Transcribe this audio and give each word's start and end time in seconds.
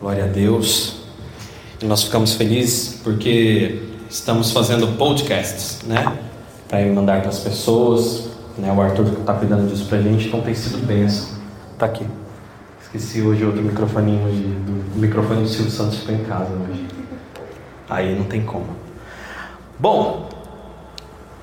Glória 0.00 0.24
a 0.24 0.26
Deus. 0.26 0.96
E 1.80 1.86
nós 1.86 2.02
ficamos 2.02 2.34
felizes 2.34 3.00
porque 3.02 3.82
estamos 4.10 4.52
fazendo 4.52 4.96
podcasts, 4.98 5.80
né? 5.86 6.18
Para 6.68 6.84
mandar 6.86 7.20
para 7.20 7.30
as 7.30 7.38
pessoas. 7.38 8.28
Né? 8.58 8.70
O 8.72 8.80
Arthur 8.80 9.06
está 9.20 9.32
cuidando 9.32 9.68
disso 9.70 9.86
para 9.86 9.98
a 9.98 10.02
gente, 10.02 10.28
então 10.28 10.42
tem 10.42 10.54
sido 10.54 10.84
bênção. 10.86 11.38
Tá 11.78 11.86
aqui. 11.86 12.06
Esqueci 12.82 13.22
hoje 13.22 13.44
outro 13.44 13.62
microfoninho 13.62 14.26
hoje, 14.26 14.42
do 14.42 14.96
o 14.96 14.98
microfone 14.98 15.42
do 15.42 15.48
Silvio 15.48 15.70
Santos 15.70 15.98
ficou 15.98 16.14
em 16.14 16.24
casa 16.24 16.50
hoje. 16.52 16.86
Aí 17.88 18.14
não 18.14 18.24
tem 18.24 18.42
como. 18.42 18.68
Bom, 19.78 20.28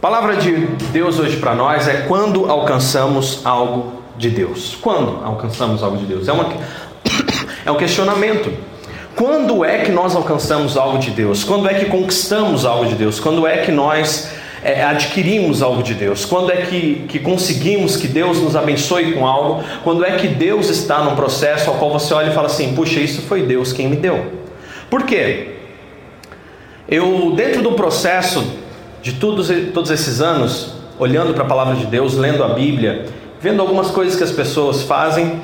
palavra 0.01 0.35
de 0.38 0.67
Deus 0.91 1.20
hoje 1.20 1.38
para 1.38 1.55
nós 1.55 1.88
é 1.88 2.01
quando 2.07 2.45
alcançamos 2.49 3.41
algo 3.43 4.01
de 4.17 4.29
Deus. 4.29 4.77
Quando 4.81 5.23
alcançamos 5.23 5.83
algo 5.83 5.97
de 5.97 6.05
Deus? 6.05 6.27
É, 6.27 6.31
uma, 6.33 6.45
é 7.66 7.71
um 7.71 7.77
questionamento. 7.77 8.52
Quando 9.16 9.64
é 9.64 9.79
que 9.79 9.92
nós 9.92 10.15
alcançamos 10.15 10.75
algo 10.75 10.97
de 10.97 11.11
Deus? 11.11 11.43
Quando 11.43 11.70
é 11.70 11.74
que 11.75 11.86
conquistamos 11.86 12.65
algo 12.65 12.86
de 12.86 12.96
Deus? 12.96 13.20
Quando 13.20 13.46
é 13.46 13.57
que 13.57 13.71
nós 13.71 14.32
é, 14.64 14.83
adquirimos 14.83 15.61
algo 15.61 15.84
de 15.84 15.93
Deus? 15.93 16.25
Quando 16.25 16.51
é 16.51 16.57
que, 16.64 17.06
que 17.07 17.20
conseguimos 17.20 17.96
que 17.96 18.07
Deus 18.07 18.39
nos 18.39 18.56
abençoe 18.56 19.14
com 19.14 19.28
algo? 19.28 19.64
Quando 19.84 20.04
é 20.04 20.11
que 20.18 20.28
Deus 20.28 20.70
está 20.70 21.04
num 21.04 21.15
processo 21.15 21.70
ao 21.70 21.78
qual 21.78 21.92
você 21.92 22.14
olha 22.14 22.32
e 22.32 22.34
fala 22.34 22.47
assim: 22.47 22.73
puxa, 22.73 23.00
isso 23.00 23.21
foi 23.21 23.43
Deus 23.43 23.71
quem 23.71 23.87
me 23.87 23.95
deu? 23.95 24.25
Por 24.89 25.04
quê? 25.04 25.57
Eu, 26.89 27.34
dentro 27.36 27.61
do 27.61 27.73
processo 27.73 28.43
de 29.01 29.14
todos, 29.14 29.50
todos 29.73 29.92
esses 29.92 30.21
anos, 30.21 30.73
olhando 30.98 31.34
para 31.34 31.43
a 31.43 31.48
palavra 31.48 31.75
de 31.75 31.86
Deus, 31.86 32.16
lendo 32.16 32.44
a 32.44 32.50
Bíblia, 32.50 33.06
vendo 33.39 33.61
algumas 33.61 33.92
coisas 33.92 34.16
que 34.16 34.23
as 34.23 34.31
pessoas 34.31 34.84
fazem, 34.84 35.39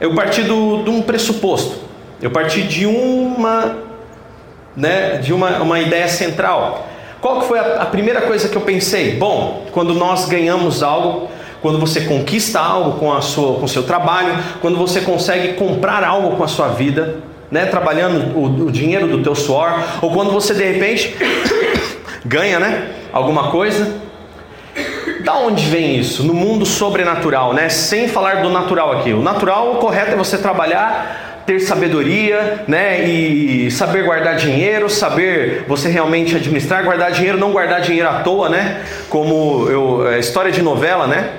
eu 0.00 0.14
parti 0.14 0.42
do, 0.42 0.82
de 0.82 0.90
um 0.90 1.02
pressuposto, 1.02 1.76
eu 2.20 2.30
parti 2.30 2.62
de 2.62 2.86
uma, 2.86 3.76
né, 4.76 5.18
de 5.18 5.32
uma, 5.32 5.62
uma 5.62 5.80
ideia 5.80 6.08
central. 6.08 6.88
Qual 7.20 7.40
que 7.40 7.46
foi 7.46 7.58
a, 7.58 7.82
a 7.82 7.86
primeira 7.86 8.22
coisa 8.22 8.48
que 8.48 8.56
eu 8.56 8.62
pensei? 8.62 9.16
Bom, 9.16 9.66
quando 9.72 9.94
nós 9.94 10.26
ganhamos 10.26 10.82
algo, 10.82 11.28
quando 11.62 11.78
você 11.78 12.02
conquista 12.02 12.60
algo 12.60 12.98
com, 12.98 13.12
a 13.12 13.22
sua, 13.22 13.54
com 13.54 13.64
o 13.64 13.68
seu 13.68 13.82
trabalho, 13.84 14.34
quando 14.60 14.76
você 14.76 15.00
consegue 15.00 15.54
comprar 15.54 16.04
algo 16.04 16.36
com 16.36 16.44
a 16.44 16.48
sua 16.48 16.68
vida, 16.68 17.16
né, 17.50 17.66
trabalhando 17.66 18.36
o, 18.36 18.66
o 18.66 18.70
dinheiro 18.70 19.06
do 19.06 19.22
teu 19.22 19.34
suor, 19.34 19.72
ou 20.02 20.12
quando 20.12 20.30
você 20.30 20.52
de 20.52 20.64
repente 20.64 21.16
ganha, 22.26 22.58
né, 22.58 22.90
alguma 23.12 23.50
coisa, 23.50 23.94
da 25.24 25.34
onde 25.34 25.64
vem 25.64 25.96
isso? 25.96 26.22
No 26.22 26.34
mundo 26.34 26.66
sobrenatural, 26.66 27.54
né? 27.54 27.70
Sem 27.70 28.06
falar 28.06 28.42
do 28.42 28.50
natural 28.50 28.92
aqui. 28.92 29.12
O 29.14 29.22
natural, 29.22 29.72
o 29.72 29.76
correto 29.76 30.12
é 30.12 30.16
você 30.16 30.36
trabalhar, 30.36 31.42
ter 31.46 31.60
sabedoria, 31.60 32.62
né? 32.68 33.08
E 33.08 33.70
saber 33.70 34.04
guardar 34.04 34.36
dinheiro, 34.36 34.90
saber 34.90 35.64
você 35.66 35.88
realmente 35.88 36.36
administrar, 36.36 36.84
guardar 36.84 37.10
dinheiro, 37.10 37.38
não 37.38 37.52
guardar 37.52 37.80
dinheiro 37.80 38.06
à 38.06 38.20
toa, 38.20 38.50
né? 38.50 38.82
Como 39.08 39.66
eu, 39.70 40.06
é, 40.06 40.18
história 40.18 40.52
de 40.52 40.60
novela, 40.60 41.06
né? 41.06 41.30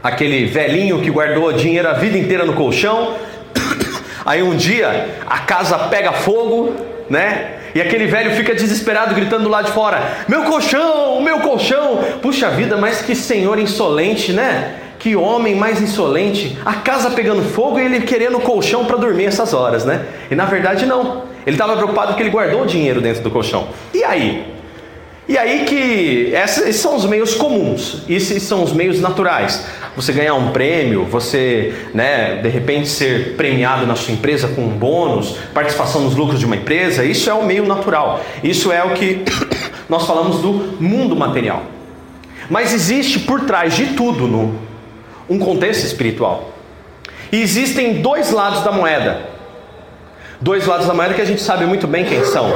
Aquele 0.00 0.46
velhinho 0.46 1.00
que 1.00 1.10
guardou 1.10 1.52
dinheiro 1.52 1.88
a 1.88 1.94
vida 1.94 2.16
inteira 2.16 2.44
no 2.44 2.52
colchão. 2.52 3.16
Aí 4.24 4.40
um 4.40 4.54
dia 4.54 5.08
a 5.26 5.40
casa 5.40 5.76
pega 5.78 6.12
fogo, 6.12 6.72
né? 7.10 7.63
E 7.74 7.80
aquele 7.80 8.06
velho 8.06 8.30
fica 8.36 8.54
desesperado, 8.54 9.14
gritando 9.14 9.48
lá 9.48 9.62
de 9.62 9.72
fora: 9.72 10.00
Meu 10.28 10.44
colchão, 10.44 11.20
meu 11.20 11.40
colchão! 11.40 11.98
Puxa 12.22 12.50
vida, 12.50 12.76
mas 12.76 13.02
que 13.02 13.14
senhor 13.14 13.58
insolente, 13.58 14.32
né? 14.32 14.76
Que 14.98 15.16
homem 15.16 15.54
mais 15.54 15.82
insolente. 15.82 16.56
A 16.64 16.74
casa 16.74 17.10
pegando 17.10 17.42
fogo 17.42 17.78
e 17.78 17.84
ele 17.84 18.00
querendo 18.02 18.38
colchão 18.40 18.84
para 18.84 18.96
dormir 18.96 19.26
essas 19.26 19.52
horas, 19.52 19.84
né? 19.84 20.06
E 20.30 20.34
na 20.34 20.44
verdade 20.44 20.86
não. 20.86 21.24
Ele 21.46 21.56
estava 21.56 21.76
preocupado 21.76 22.08
porque 22.08 22.22
ele 22.22 22.30
guardou 22.30 22.62
o 22.62 22.66
dinheiro 22.66 23.00
dentro 23.00 23.22
do 23.22 23.30
colchão. 23.30 23.68
E 23.92 24.02
aí? 24.02 24.53
E 25.26 25.38
aí 25.38 25.64
que 25.64 26.32
esses 26.34 26.76
são 26.76 26.96
os 26.96 27.06
meios 27.06 27.34
comuns, 27.34 28.02
esses 28.08 28.42
são 28.42 28.62
os 28.62 28.72
meios 28.74 29.00
naturais. 29.00 29.64
Você 29.96 30.12
ganhar 30.12 30.34
um 30.34 30.50
prêmio, 30.50 31.04
você, 31.04 31.72
né, 31.94 32.40
de 32.42 32.48
repente 32.48 32.88
ser 32.88 33.34
premiado 33.34 33.86
na 33.86 33.96
sua 33.96 34.12
empresa 34.12 34.48
com 34.48 34.62
um 34.62 34.68
bônus, 34.68 35.36
participação 35.54 36.02
nos 36.02 36.14
lucros 36.14 36.38
de 36.40 36.44
uma 36.44 36.56
empresa, 36.56 37.04
isso 37.04 37.30
é 37.30 37.34
o 37.34 37.44
meio 37.44 37.64
natural. 37.64 38.22
Isso 38.42 38.70
é 38.70 38.84
o 38.84 38.90
que 38.90 39.24
nós 39.88 40.06
falamos 40.06 40.40
do 40.40 40.52
mundo 40.78 41.16
material. 41.16 41.62
Mas 42.50 42.74
existe 42.74 43.20
por 43.20 43.42
trás 43.42 43.74
de 43.74 43.94
tudo 43.94 44.26
no, 44.26 44.58
um 45.28 45.38
contexto 45.38 45.86
espiritual. 45.86 46.52
E 47.32 47.40
existem 47.40 48.02
dois 48.02 48.30
lados 48.30 48.62
da 48.62 48.70
moeda. 48.70 49.30
Dois 50.38 50.66
lados 50.66 50.86
da 50.86 50.92
moeda 50.92 51.14
que 51.14 51.22
a 51.22 51.24
gente 51.24 51.40
sabe 51.40 51.64
muito 51.64 51.86
bem 51.86 52.04
quem 52.04 52.22
são: 52.24 52.52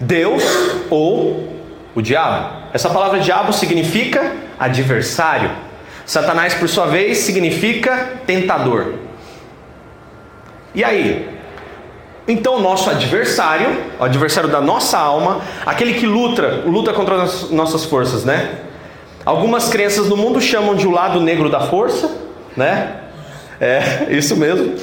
Deus 0.00 0.42
ou 0.88 1.51
o 1.94 2.02
diabo. 2.02 2.68
Essa 2.72 2.88
palavra 2.90 3.20
diabo 3.20 3.52
significa 3.52 4.32
adversário. 4.58 5.50
Satanás, 6.04 6.54
por 6.54 6.68
sua 6.68 6.86
vez, 6.86 7.18
significa 7.18 8.12
tentador. 8.26 8.94
E 10.74 10.82
aí? 10.82 11.28
Então, 12.26 12.60
nosso 12.60 12.88
adversário, 12.88 13.66
o 13.98 14.04
adversário 14.04 14.48
da 14.48 14.60
nossa 14.60 14.98
alma, 14.98 15.40
aquele 15.66 15.94
que 15.94 16.06
luta, 16.06 16.62
luta 16.64 16.92
contra 16.92 17.22
as 17.22 17.50
nossas 17.50 17.84
forças, 17.84 18.24
né? 18.24 18.50
Algumas 19.24 19.68
crenças 19.68 20.08
no 20.08 20.16
mundo 20.16 20.40
chamam 20.40 20.74
de 20.74 20.86
o 20.86 20.90
lado 20.90 21.20
negro 21.20 21.48
da 21.48 21.60
força, 21.60 22.10
né? 22.56 22.96
É, 23.60 24.06
isso 24.10 24.36
mesmo. 24.36 24.74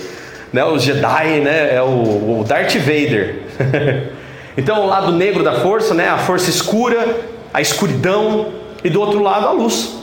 Né? 0.53 0.63
O 0.63 0.77
Jedi, 0.77 1.41
né? 1.41 1.75
É 1.75 1.81
o, 1.81 2.39
o 2.39 2.45
Darth 2.47 2.75
Vader. 2.75 3.41
Então, 4.59 4.83
o 4.83 4.87
lado 4.87 5.11
negro 5.13 5.41
da 5.43 5.61
força, 5.61 5.93
né, 5.93 6.09
a 6.09 6.17
força 6.17 6.49
escura, 6.49 7.17
a 7.53 7.61
escuridão, 7.61 8.59
e 8.83 8.89
do 8.89 8.99
outro 8.99 9.21
lado 9.21 9.47
a 9.47 9.51
luz, 9.51 9.95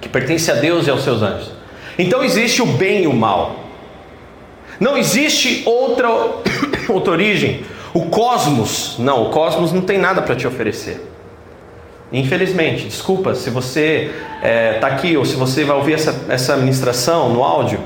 que 0.00 0.08
pertence 0.08 0.50
a 0.50 0.54
Deus 0.54 0.86
e 0.86 0.90
aos 0.90 1.02
seus 1.02 1.22
anjos. 1.22 1.50
Então 1.98 2.22
existe 2.22 2.62
o 2.62 2.66
bem 2.66 3.04
e 3.04 3.06
o 3.06 3.12
mal. 3.12 3.56
Não 4.78 4.96
existe 4.96 5.62
outra, 5.66 6.08
outra 6.88 7.12
origem. 7.12 7.64
O 7.92 8.06
cosmos, 8.06 8.96
não, 8.98 9.24
o 9.24 9.30
cosmos 9.30 9.72
não 9.72 9.82
tem 9.82 9.98
nada 9.98 10.22
para 10.22 10.34
te 10.34 10.46
oferecer. 10.46 11.04
Infelizmente, 12.10 12.84
desculpa, 12.84 13.34
se 13.34 13.50
você 13.50 14.10
está 14.36 14.48
é, 14.48 14.72
tá 14.74 14.86
aqui 14.86 15.16
ou 15.16 15.24
se 15.24 15.36
você 15.36 15.64
vai 15.64 15.76
ouvir 15.76 15.94
essa, 15.94 16.24
essa 16.28 16.56
ministração 16.56 17.28
no 17.30 17.42
áudio, 17.42 17.80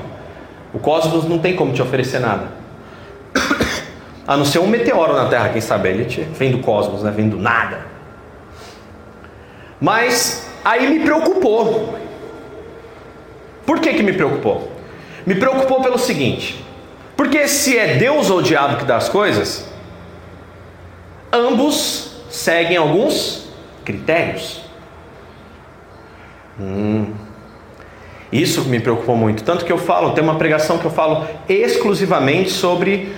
o 0.73 0.79
cosmos 0.79 1.27
não 1.27 1.39
tem 1.39 1.55
como 1.55 1.73
te 1.73 1.81
oferecer 1.81 2.19
nada. 2.19 2.47
A 4.27 4.37
não 4.37 4.45
ser 4.45 4.59
um 4.59 4.67
meteoro 4.67 5.13
na 5.13 5.27
Terra, 5.27 5.49
quem 5.49 5.61
sabe? 5.61 5.89
Ele 5.89 6.05
vem 6.33 6.51
do 6.51 6.59
cosmos, 6.59 7.03
né? 7.03 7.11
vem 7.11 7.27
do 7.27 7.37
nada. 7.37 7.81
Mas 9.81 10.49
aí 10.63 10.89
me 10.89 11.03
preocupou. 11.03 11.97
Por 13.65 13.79
que, 13.79 13.93
que 13.93 14.03
me 14.03 14.13
preocupou? 14.13 14.71
Me 15.25 15.35
preocupou 15.35 15.81
pelo 15.81 15.97
seguinte: 15.97 16.63
porque 17.17 17.47
se 17.47 17.77
é 17.77 17.95
Deus 17.95 18.29
ou 18.29 18.39
o 18.39 18.41
diabo 18.41 18.77
que 18.77 18.85
dá 18.85 18.95
as 18.95 19.09
coisas, 19.09 19.67
ambos 21.31 22.23
seguem 22.29 22.77
alguns 22.77 23.49
critérios. 23.83 24.61
Hum, 26.59 27.13
isso 28.31 28.63
me 28.65 28.79
preocupou 28.79 29.15
muito. 29.15 29.43
Tanto 29.43 29.65
que 29.65 29.71
eu 29.71 29.77
falo, 29.77 30.11
tem 30.11 30.23
uma 30.23 30.35
pregação 30.35 30.77
que 30.77 30.85
eu 30.85 30.91
falo 30.91 31.27
exclusivamente 31.47 32.51
sobre 32.51 33.13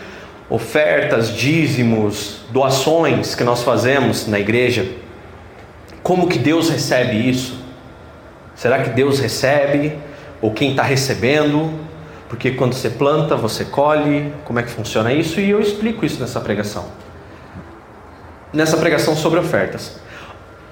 ofertas, 0.49 1.29
dízimos, 1.29 2.41
doações 2.51 3.33
que 3.35 3.43
nós 3.43 3.63
fazemos 3.63 4.27
na 4.27 4.39
igreja, 4.39 4.87
como 6.03 6.27
que 6.27 6.37
Deus 6.37 6.69
recebe 6.69 7.29
isso? 7.29 7.57
Será 8.55 8.83
que 8.83 8.91
Deus 8.91 9.19
recebe? 9.19 9.97
Ou 10.41 10.51
quem 10.51 10.71
está 10.71 10.83
recebendo? 10.83 11.73
Porque 12.29 12.51
quando 12.51 12.73
você 12.73 12.89
planta, 12.89 13.35
você 13.35 13.65
colhe, 13.65 14.31
como 14.45 14.59
é 14.59 14.63
que 14.63 14.69
funciona 14.69 15.11
isso? 15.11 15.39
E 15.39 15.49
eu 15.49 15.59
explico 15.59 16.05
isso 16.05 16.19
nessa 16.19 16.39
pregação. 16.39 16.85
Nessa 18.53 18.77
pregação 18.77 19.15
sobre 19.15 19.39
ofertas. 19.39 19.99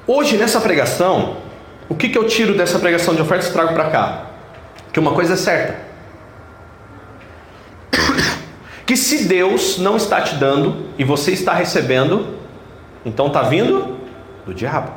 Hoje, 0.05 0.37
nessa 0.37 0.61
pregação, 0.61 1.37
o 1.89 1.95
que, 1.95 2.09
que 2.09 2.17
eu 2.17 2.27
tiro 2.27 2.55
dessa 2.55 2.77
pregação 2.77 3.15
de 3.15 3.21
ofertas 3.21 3.49
e 3.49 3.53
trago 3.53 3.73
para 3.73 3.89
cá? 3.89 4.25
Que 4.91 4.99
uma 4.99 5.13
coisa 5.13 5.33
é 5.33 5.37
certa 5.37 5.92
que 8.85 8.97
se 8.97 9.25
Deus 9.25 9.77
não 9.77 9.95
está 9.95 10.21
te 10.21 10.35
dando 10.35 10.87
e 10.97 11.03
você 11.03 11.31
está 11.31 11.53
recebendo, 11.53 12.37
então 13.05 13.27
está 13.27 13.41
vindo 13.43 13.97
do 14.45 14.53
diabo. 14.53 14.91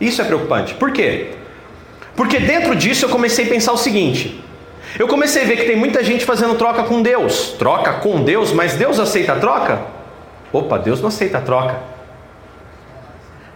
Isso 0.00 0.20
é 0.20 0.24
preocupante. 0.24 0.74
Por 0.74 0.92
quê? 0.92 1.34
Porque 2.14 2.38
dentro 2.38 2.74
disso 2.74 3.06
eu 3.06 3.08
comecei 3.08 3.46
a 3.46 3.48
pensar 3.48 3.72
o 3.72 3.76
seguinte: 3.76 4.42
eu 4.98 5.08
comecei 5.08 5.42
a 5.42 5.46
ver 5.46 5.56
que 5.56 5.64
tem 5.64 5.76
muita 5.76 6.02
gente 6.04 6.24
fazendo 6.24 6.54
troca 6.54 6.82
com 6.82 7.02
Deus, 7.02 7.54
troca 7.58 7.94
com 7.94 8.22
Deus, 8.22 8.52
mas 8.52 8.74
Deus 8.74 8.98
aceita 8.98 9.32
a 9.32 9.36
troca? 9.36 9.80
Opa, 10.52 10.78
Deus 10.78 11.00
não 11.00 11.08
aceita 11.08 11.38
a 11.38 11.40
troca. 11.40 11.76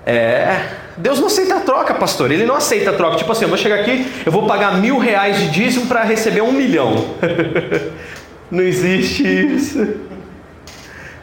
É, 0.05 0.65
Deus 0.97 1.21
não 1.21 1.26
aceita 1.26 1.56
a 1.56 1.61
troca, 1.61 1.94
pastor. 1.94 2.31
Ele 2.31 2.44
não 2.44 2.55
aceita 2.55 2.91
a 2.91 2.93
troca. 2.94 3.17
Tipo 3.17 3.33
assim, 3.33 3.44
eu 3.44 3.49
vou 3.49 3.59
chegar 3.59 3.76
aqui, 3.76 4.06
eu 4.25 4.33
vou 4.33 4.47
pagar 4.47 4.79
mil 4.79 4.99
reais 4.99 5.38
de 5.38 5.49
dízimo 5.50 5.87
para 5.87 6.03
receber 6.03 6.43
um 6.43 6.53
milhão. 6.53 7.15
Não 8.50 8.62
existe 8.62 9.23
isso. 9.23 9.97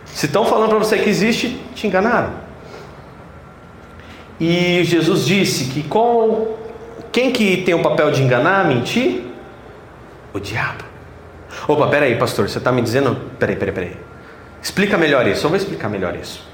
Se 0.05 0.25
estão 0.25 0.45
falando 0.45 0.69
para 0.69 0.79
você 0.79 0.97
que 0.97 1.09
existe, 1.09 1.61
te 1.75 1.85
enganaram. 1.85 2.33
E 4.39 4.83
Jesus 4.83 5.25
disse 5.25 5.65
que 5.65 5.83
qual, 5.83 6.57
quem 7.11 7.31
que 7.31 7.57
tem 7.57 7.75
o 7.75 7.81
papel 7.81 8.11
de 8.11 8.23
enganar, 8.23 8.65
mentir? 8.65 9.23
O 10.33 10.39
diabo. 10.39 10.83
Opa, 11.67 11.87
peraí, 11.87 12.17
pastor, 12.17 12.47
você 12.47 12.59
está 12.59 12.71
me 12.71 12.81
dizendo. 12.81 13.15
Peraí, 13.37 13.55
peraí, 13.55 13.73
peraí. 13.73 13.97
Explica 14.61 14.97
melhor 14.97 15.27
isso, 15.27 15.45
eu 15.45 15.49
vou 15.49 15.57
explicar 15.57 15.89
melhor 15.89 16.15
isso. 16.15 16.47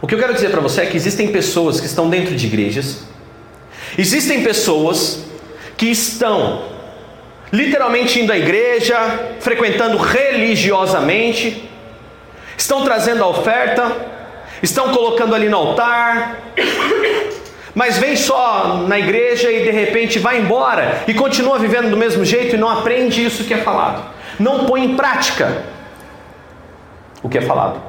O 0.00 0.06
que 0.06 0.14
eu 0.14 0.18
quero 0.18 0.34
dizer 0.34 0.50
para 0.50 0.60
você 0.60 0.82
é 0.82 0.86
que 0.86 0.96
existem 0.96 1.28
pessoas 1.28 1.80
que 1.80 1.86
estão 1.86 2.10
dentro 2.10 2.36
de 2.36 2.46
igrejas, 2.46 3.04
existem 3.96 4.42
pessoas 4.42 5.24
que 5.76 5.86
estão 5.86 6.73
literalmente 7.54 8.18
indo 8.18 8.32
à 8.32 8.36
igreja, 8.36 8.96
frequentando 9.38 9.96
religiosamente, 9.96 11.70
estão 12.56 12.82
trazendo 12.82 13.22
a 13.22 13.28
oferta, 13.28 13.92
estão 14.60 14.88
colocando 14.88 15.36
ali 15.36 15.48
no 15.48 15.56
altar, 15.56 16.36
mas 17.72 17.96
vem 17.96 18.16
só 18.16 18.84
na 18.88 18.98
igreja 18.98 19.52
e 19.52 19.62
de 19.62 19.70
repente 19.70 20.18
vai 20.18 20.40
embora 20.40 21.04
e 21.06 21.14
continua 21.14 21.56
vivendo 21.56 21.90
do 21.90 21.96
mesmo 21.96 22.24
jeito 22.24 22.56
e 22.56 22.58
não 22.58 22.68
aprende 22.68 23.24
isso 23.24 23.44
que 23.44 23.54
é 23.54 23.58
falado, 23.58 24.02
não 24.36 24.66
põe 24.66 24.84
em 24.84 24.96
prática 24.96 25.62
o 27.22 27.28
que 27.28 27.38
é 27.38 27.42
falado. 27.42 27.80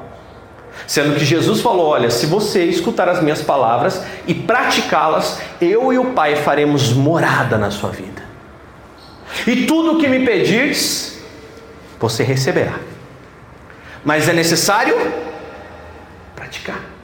Sendo 0.85 1.15
que 1.15 1.25
Jesus 1.25 1.61
falou: 1.61 1.87
Olha, 1.87 2.11
se 2.11 2.27
você 2.27 2.65
escutar 2.65 3.09
as 3.09 3.19
minhas 3.19 3.41
palavras 3.41 4.03
e 4.27 4.33
praticá-las, 4.35 5.41
eu 5.59 5.91
e 5.91 5.97
o 5.97 6.11
Pai 6.11 6.35
faremos 6.35 6.93
morada 6.93 7.57
na 7.57 7.71
sua 7.71 7.89
vida. 7.89 8.14
E 9.47 9.65
tudo 9.65 9.93
o 9.93 9.97
que 9.97 10.07
me 10.07 10.25
pedires, 10.25 11.19
você 11.99 12.23
receberá. 12.23 12.79
Mas 14.03 14.29
é 14.29 14.33
necessário 14.33 14.95
praticar. 16.35 16.95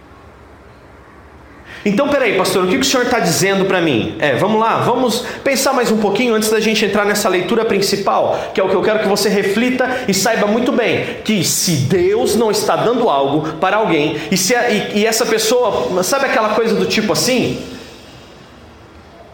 Então, 1.83 2.10
peraí, 2.10 2.38
pastor, 2.38 2.66
o 2.66 2.68
que 2.68 2.78
o 2.78 2.83
senhor 2.83 3.06
está 3.06 3.19
dizendo 3.19 3.66
para 3.66 3.81
mim? 3.81 4.16
É, 4.19 4.36
vamos 4.36 4.60
lá, 4.60 4.81
vamos 4.81 5.25
pensar 5.44 5.74
mais 5.74 5.92
um 5.92 5.98
pouquinho 5.98 6.36
antes 6.36 6.50
da 6.50 6.60
gente 6.60 6.86
entrar 6.86 7.06
nessa 7.06 7.28
leitura 7.28 7.66
principal, 7.66 8.51
que 8.54 8.62
é 8.62 8.63
o 8.63 8.69
que 8.69 8.75
eu 8.75 8.83
quero 8.83 9.00
que 9.00 9.07
você 9.07 9.30
reflita 9.30 10.04
e 10.07 10.13
saiba 10.13 10.45
muito 10.45 10.72
bem: 10.72 11.18
que 11.25 11.44
se 11.44 11.78
Deus 11.88 12.36
não 12.36 12.51
está 12.51 12.75
dando 12.75 13.10
algo 13.10 13.54
para 13.54 13.78
alguém, 13.78 14.16
e, 14.30 14.38
se 14.38 14.54
e, 14.54 15.00
e 15.00 15.06
essa 15.07 15.25
pessoa, 15.25 16.04
sabe 16.04 16.25
aquela 16.25 16.50
coisa 16.50 16.75
do 16.75 16.86
tipo 16.86 17.13
assim? 17.13 17.60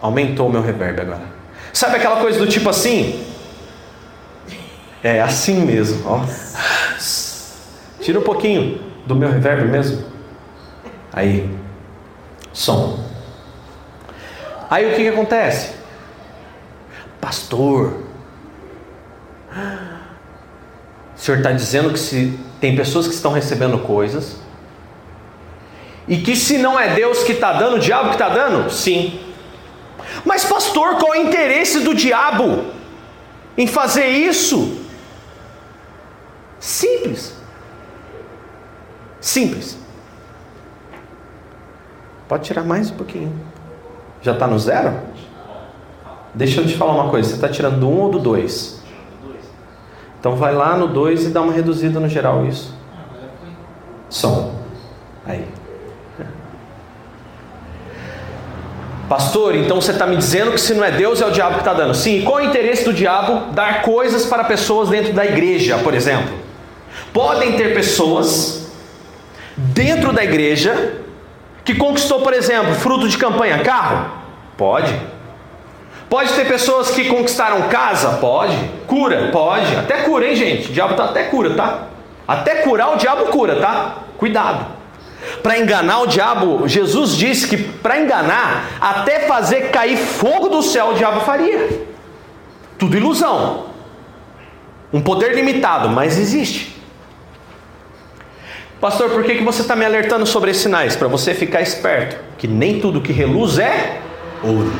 Aumentou 0.02 0.48
o 0.48 0.50
meu 0.50 0.62
reverb 0.62 1.02
agora. 1.02 1.37
Sabe 1.78 1.98
aquela 1.98 2.20
coisa 2.20 2.40
do 2.40 2.48
tipo 2.48 2.68
assim? 2.72 3.24
É 5.04 5.22
assim 5.22 5.64
mesmo, 5.64 6.10
ó. 6.10 6.26
Tira 8.02 8.18
um 8.18 8.24
pouquinho 8.24 8.82
do 9.06 9.14
meu 9.14 9.30
reverb 9.30 9.66
mesmo. 9.66 10.04
Aí 11.14 11.48
som. 12.52 13.00
Aí 14.72 14.92
o 14.92 14.96
que, 14.96 15.04
que 15.04 15.10
acontece? 15.10 15.76
Pastor, 17.22 18.02
o 21.16 21.20
senhor 21.20 21.38
está 21.38 21.52
dizendo 21.52 21.94
que 21.94 22.00
se 22.00 22.40
tem 22.60 22.76
pessoas 22.76 23.08
que 23.08 23.14
estão 23.14 23.32
recebendo 23.32 23.78
coisas 23.78 24.38
e 26.08 26.18
que 26.18 26.36
se 26.36 26.58
não 26.58 26.80
é 26.80 26.96
Deus 26.96 27.24
que 27.24 27.34
está 27.34 27.54
dando, 27.54 27.76
o 27.76 27.80
diabo 27.80 28.10
que 28.10 28.16
está 28.16 28.30
dando? 28.30 28.68
Sim. 28.72 29.27
Mas 30.26 30.46
pastor, 30.46 30.96
qual 30.98 31.14
é 31.14 31.20
o 31.20 31.22
interesse 31.28 31.80
do 31.82 31.94
diabo 31.94 32.66
em 33.58 33.68
fazer 33.68 34.08
isso? 34.08 34.80
Simples. 36.60 37.36
Simples. 39.20 39.78
Pode 42.28 42.44
tirar 42.44 42.64
mais 42.64 42.92
um 42.92 42.96
pouquinho. 42.96 43.34
Já 44.22 44.34
está 44.34 44.48
no 44.48 44.60
zero? 44.60 45.00
Deixa 46.34 46.62
eu 46.62 46.68
te 46.68 46.76
falar 46.76 46.94
uma 46.94 47.10
coisa. 47.10 47.30
Você 47.30 47.36
está 47.36 47.50
tirando 47.50 47.80
do 47.80 47.88
um 47.88 48.02
ou 48.02 48.12
do 48.12 48.20
dois? 48.20 48.82
Então 50.20 50.36
vai 50.36 50.54
lá 50.54 50.76
no 50.76 50.88
dois 50.88 51.26
e 51.26 51.30
dá 51.30 51.42
uma 51.42 51.54
reduzida 51.54 52.00
no 52.00 52.10
geral 52.10 52.46
isso. 52.46 52.76
Som. 54.10 54.54
Aí. 55.26 55.48
Pastor, 59.08 59.56
então 59.56 59.80
você 59.80 59.92
está 59.92 60.06
me 60.06 60.18
dizendo 60.18 60.52
que 60.52 60.60
se 60.60 60.74
não 60.74 60.84
é 60.84 60.92
Deus, 60.92 61.22
é 61.22 61.26
o 61.26 61.32
diabo 61.32 61.54
que 61.54 61.62
está 61.62 61.74
dando. 61.74 61.96
Sim, 61.96 62.24
qual 62.24 62.40
é 62.40 62.44
o 62.44 62.46
interesse 62.46 62.84
do 62.84 62.94
diabo 62.94 63.54
dar 63.54 63.82
coisas 63.82 64.26
para 64.26 64.44
pessoas 64.44 64.90
dentro 64.90 65.14
da 65.14 65.26
igreja, 65.26 65.78
por 65.78 65.94
exemplo? 65.94 66.34
Podem 67.14 67.54
ter 67.54 67.74
pessoas 67.74 68.68
dentro 69.56 70.12
da 70.12 70.24
igreja 70.24 71.02
que 71.64 71.74
conquistou, 71.74 72.22
por 72.22 72.34
exemplo, 72.34 72.76
fruto 72.76 73.08
de 73.08 73.18
campanha, 73.18 73.60
carro? 73.60 74.12
Pode. 74.58 74.94
Pode 76.10 76.34
ter 76.34 76.46
pessoas 76.46 76.92
que 76.92 77.06
conquistaram 77.06 77.70
casa? 77.70 78.18
Pode. 78.18 78.58
Cura? 78.88 79.30
Pode. 79.32 79.74
Até 79.76 80.04
cura, 80.04 80.28
hein, 80.28 80.36
gente? 80.36 80.70
O 80.70 80.74
diabo 80.74 80.96
tá 80.96 81.06
até 81.06 81.24
cura, 81.24 81.52
tá? 81.52 81.84
Até 82.28 82.56
curar 82.56 82.94
o 82.94 82.98
diabo 82.98 83.26
cura, 83.28 83.56
tá? 83.56 84.00
Cuidado. 84.18 84.77
Para 85.42 85.58
enganar 85.58 86.02
o 86.02 86.08
diabo, 86.08 86.68
Jesus 86.68 87.16
disse 87.16 87.48
que 87.48 87.58
para 87.58 88.00
enganar, 88.00 88.78
até 88.80 89.22
fazer 89.22 89.70
cair 89.72 89.98
fogo 89.98 90.50
do 90.50 90.62
céu 90.62 90.90
o 90.90 90.94
diabo 90.94 91.22
faria. 91.22 91.70
Tudo 92.78 92.96
ilusão. 92.96 93.68
Um 94.94 95.02
poder 95.02 95.36
limitado, 95.36 95.90
mas 95.90 96.18
existe. 96.18 96.76
Pastor, 98.80 99.10
por 99.10 99.24
que, 99.24 99.36
que 99.36 99.44
você 99.44 99.64
está 99.64 99.76
me 99.76 99.84
alertando 99.84 100.26
sobre 100.26 100.52
esses 100.52 100.64
sinais? 100.64 100.96
Para 100.96 101.08
você 101.08 101.34
ficar 101.34 101.62
esperto, 101.62 102.18
que 102.38 102.48
nem 102.48 102.80
tudo 102.80 103.02
que 103.02 103.12
reluz 103.12 103.58
é 103.58 104.00
ouro. 104.44 104.72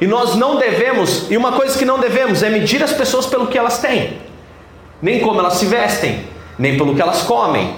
E 0.00 0.06
nós 0.06 0.34
não 0.34 0.56
devemos, 0.56 1.30
e 1.30 1.36
uma 1.36 1.52
coisa 1.52 1.78
que 1.78 1.84
não 1.84 2.00
devemos 2.00 2.42
é 2.42 2.50
medir 2.50 2.82
as 2.82 2.92
pessoas 2.92 3.26
pelo 3.26 3.46
que 3.46 3.56
elas 3.56 3.78
têm, 3.78 4.18
nem 5.00 5.20
como 5.20 5.38
elas 5.38 5.54
se 5.54 5.66
vestem, 5.66 6.24
nem 6.58 6.76
pelo 6.76 6.94
que 6.94 7.02
elas 7.02 7.22
comem, 7.22 7.74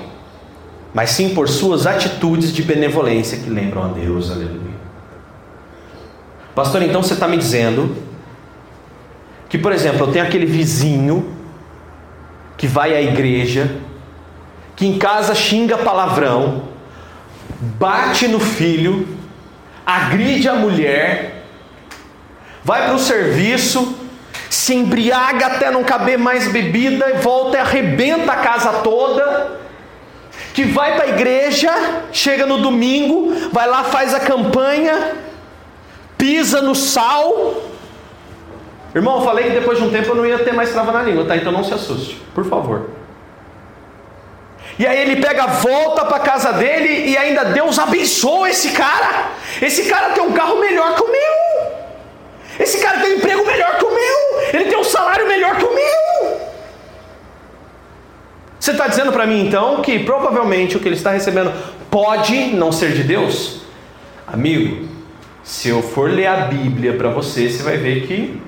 mas 0.93 1.11
sim 1.11 1.35
por 1.35 1.49
suas 1.49 1.87
atitudes 1.87 2.53
de 2.53 2.62
benevolência 2.62 3.38
que 3.38 3.50
lembram 3.50 3.85
a 3.85 3.88
Deus. 3.88 4.31
Aleluia. 4.31 4.75
Pastor, 6.55 6.82
então 6.82 7.03
você 7.03 7.15
está 7.15 7.26
me 7.26 7.37
dizendo 7.37 7.97
que, 9.49 9.59
por 9.59 9.73
exemplo, 9.73 10.06
eu 10.06 10.12
tenho 10.12 10.25
aquele 10.25 10.47
vizinho 10.47 11.34
que 12.56 12.67
vai 12.67 12.94
à 12.94 13.03
igreja, 13.03 13.77
que 14.77 14.87
em 14.87 14.99
casa 14.99 15.34
xinga 15.34 15.79
palavrão, 15.79 16.63
bate 17.60 18.29
no 18.29 18.39
filho, 18.39 19.08
agride 19.84 20.49
a 20.49 20.55
mulher, 20.55 21.44
vai 22.63 22.84
para 22.84 22.94
o 22.94 22.99
serviço, 22.99 23.96
se 24.55 24.75
embriaga 24.75 25.46
até 25.46 25.70
não 25.70 25.82
caber 25.82 26.19
mais 26.19 26.51
bebida 26.51 27.11
e 27.11 27.15
volta 27.15 27.56
e 27.56 27.61
arrebenta 27.61 28.32
a 28.32 28.37
casa 28.37 28.73
toda. 28.82 29.65
Que 30.53 30.65
vai 30.65 30.94
para 30.94 31.05
a 31.05 31.08
igreja, 31.08 31.73
chega 32.13 32.46
no 32.46 32.58
domingo, 32.58 33.34
vai 33.53 33.69
lá, 33.69 33.82
faz 33.84 34.15
a 34.15 34.20
campanha, 34.20 35.17
pisa 36.17 36.63
no 36.63 36.75
sal, 36.75 37.55
Irmão, 38.94 39.19
eu 39.19 39.25
falei 39.25 39.46
que 39.46 39.51
depois 39.51 39.77
de 39.77 39.84
um 39.84 39.91
tempo 39.91 40.11
eu 40.11 40.15
não 40.15 40.25
ia 40.25 40.39
ter 40.39 40.55
mais 40.55 40.70
trava 40.70 40.93
na 40.93 41.03
língua, 41.03 41.25
tá? 41.25 41.37
Então 41.37 41.51
não 41.51 41.65
se 41.65 41.75
assuste, 41.75 42.23
por 42.32 42.44
favor. 42.44 42.91
E 44.79 44.87
aí 44.87 45.01
ele 45.01 45.20
pega, 45.20 45.46
volta 45.46 46.05
para 46.05 46.20
casa 46.20 46.53
dele 46.53 47.11
e 47.11 47.17
ainda 47.17 47.44
Deus 47.46 47.77
abençoa 47.79 48.51
esse 48.51 48.70
cara. 48.70 49.31
Esse 49.61 49.89
cara 49.89 50.11
tem 50.11 50.23
um 50.23 50.32
carro 50.32 50.61
melhor 50.61 50.94
que 50.94 51.03
o 51.03 51.11
meu. 51.11 51.44
Esse 52.58 52.79
cara 52.79 53.01
tem 53.01 53.15
um 53.15 53.17
emprego 53.17 53.46
melhor 53.46 53.79
que 53.79 53.84
o 53.84 53.91
meu. 53.91 54.41
Ele 54.53 54.70
tem 54.70 54.79
um 54.79 54.84
salário 54.84 55.27
melhor 55.27 55.56
que 55.56 55.65
o 55.65 55.75
meu. 55.75 56.41
Você 58.58 58.70
está 58.70 58.87
dizendo 58.89 59.13
para 59.13 59.27
mim 59.27 59.46
então 59.46 59.82
que 59.82 59.99
provavelmente 59.99 60.77
o 60.77 60.81
que 60.81 60.89
ele 60.89 60.96
está 60.96 61.11
recebendo 61.11 61.53
pode 61.91 62.55
não 62.55 62.73
ser 62.73 62.93
de 62.93 63.03
Deus? 63.03 63.61
Amigo, 64.27 64.89
se 65.43 65.69
eu 65.69 65.82
for 65.82 66.11
ler 66.11 66.27
a 66.27 66.46
Bíblia 66.46 66.94
para 66.94 67.11
você, 67.11 67.51
você 67.51 67.63
vai 67.63 67.77
ver 67.77 68.06
que 68.06 68.41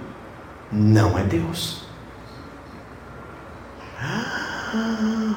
não 0.73 1.19
é 1.19 1.23
Deus. 1.23 1.85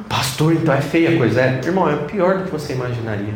Pastor, 0.07 0.53
então 0.53 0.73
é 0.73 0.81
feia 0.81 1.15
a 1.15 1.17
coisa. 1.17 1.41
É, 1.41 1.61
irmão, 1.63 1.89
é 1.89 1.95
pior 1.97 2.38
do 2.38 2.45
que 2.45 2.51
você 2.51 2.73
imaginaria. 2.73 3.33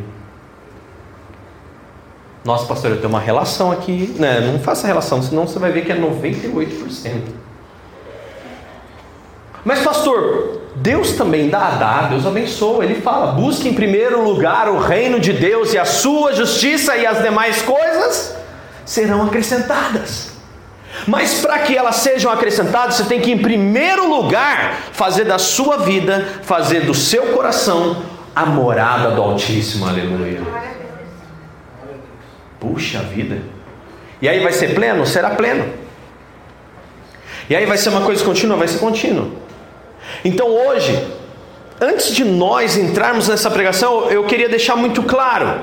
Nossa, 2.44 2.66
pastor, 2.66 2.92
eu 2.92 2.98
tenho 2.98 3.10
uma 3.10 3.20
relação 3.20 3.72
aqui. 3.72 4.14
Né? 4.18 4.42
Não 4.42 4.60
faça 4.60 4.86
relação, 4.86 5.22
senão 5.22 5.48
você 5.48 5.58
vai 5.60 5.72
ver 5.72 5.86
que 5.86 5.92
é 5.92 5.96
98%. 5.96 7.22
Mas, 9.64 9.80
pastor, 9.80 10.62
Deus 10.76 11.14
também 11.14 11.50
dá, 11.50 11.72
dá, 11.72 12.02
Deus 12.08 12.26
abençoa. 12.26 12.84
Ele 12.84 12.96
fala: 12.96 13.32
busque 13.32 13.70
em 13.70 13.74
primeiro 13.74 14.22
lugar 14.24 14.68
o 14.68 14.78
reino 14.78 15.20
de 15.20 15.32
Deus 15.32 15.74
e 15.74 15.78
a 15.78 15.86
sua 15.86 16.34
justiça, 16.34 16.98
e 16.98 17.06
as 17.06 17.22
demais 17.22 17.62
coisas 17.62 18.36
serão 18.86 19.24
acrescentadas. 19.24 20.34
Mas 21.08 21.42
para 21.42 21.60
que 21.60 21.76
elas 21.76 21.98
sejam 21.98 22.32
acrescentadas, 22.32 22.96
você 22.96 23.06
tem 23.06 23.22
que, 23.22 23.32
em 23.32 23.38
primeiro 23.38 24.08
lugar, 24.08 24.78
fazer 24.92 25.24
da 25.24 25.40
sua 25.40 25.78
vida, 25.78 26.28
fazer 26.44 26.82
do 26.82 26.94
seu 26.94 27.28
coração 27.28 28.04
a 28.36 28.46
morada 28.46 29.12
do 29.12 29.22
Altíssimo. 29.22 29.88
Aleluia. 29.88 30.42
Puxa 32.64 33.00
vida. 33.00 33.42
E 34.22 34.30
aí 34.30 34.40
vai 34.40 34.54
ser 34.54 34.74
pleno? 34.74 35.06
Será 35.06 35.32
pleno. 35.32 35.66
E 37.50 37.56
aí 37.56 37.66
vai 37.66 37.78
ser 37.78 37.90
uma 37.90 38.02
coisa 38.02 38.24
contínua? 38.24 38.56
Vai 38.56 38.70
ser 38.70 38.80
contínua. 38.80 39.28
Então 40.24 40.48
hoje, 40.48 41.06
antes 41.82 42.16
de 42.16 42.24
nós 42.24 42.78
entrarmos 42.78 43.28
nessa 43.28 43.52
pregação, 43.52 44.10
eu 44.10 44.24
queria 44.24 44.48
deixar 44.48 44.78
muito 44.78 45.04
claro. 45.04 45.60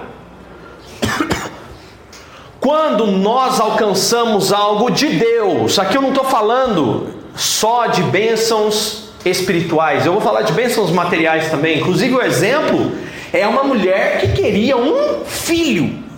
Quando 2.60 3.06
nós 3.06 3.58
alcançamos 3.58 4.52
algo 4.52 4.90
de 4.90 5.08
Deus, 5.08 5.78
aqui 5.78 5.96
eu 5.96 6.02
não 6.02 6.10
estou 6.10 6.24
falando 6.24 7.14
só 7.34 7.86
de 7.86 8.02
bênçãos 8.02 9.10
espirituais, 9.24 10.04
eu 10.04 10.12
vou 10.12 10.20
falar 10.20 10.42
de 10.42 10.52
bênçãos 10.52 10.90
materiais 10.90 11.50
também. 11.50 11.78
Inclusive, 11.78 12.14
o 12.14 12.20
exemplo 12.20 12.92
é 13.32 13.46
uma 13.46 13.64
mulher 13.64 14.20
que 14.20 14.32
queria 14.32 14.76
um 14.76 15.24
filho. 15.24 16.09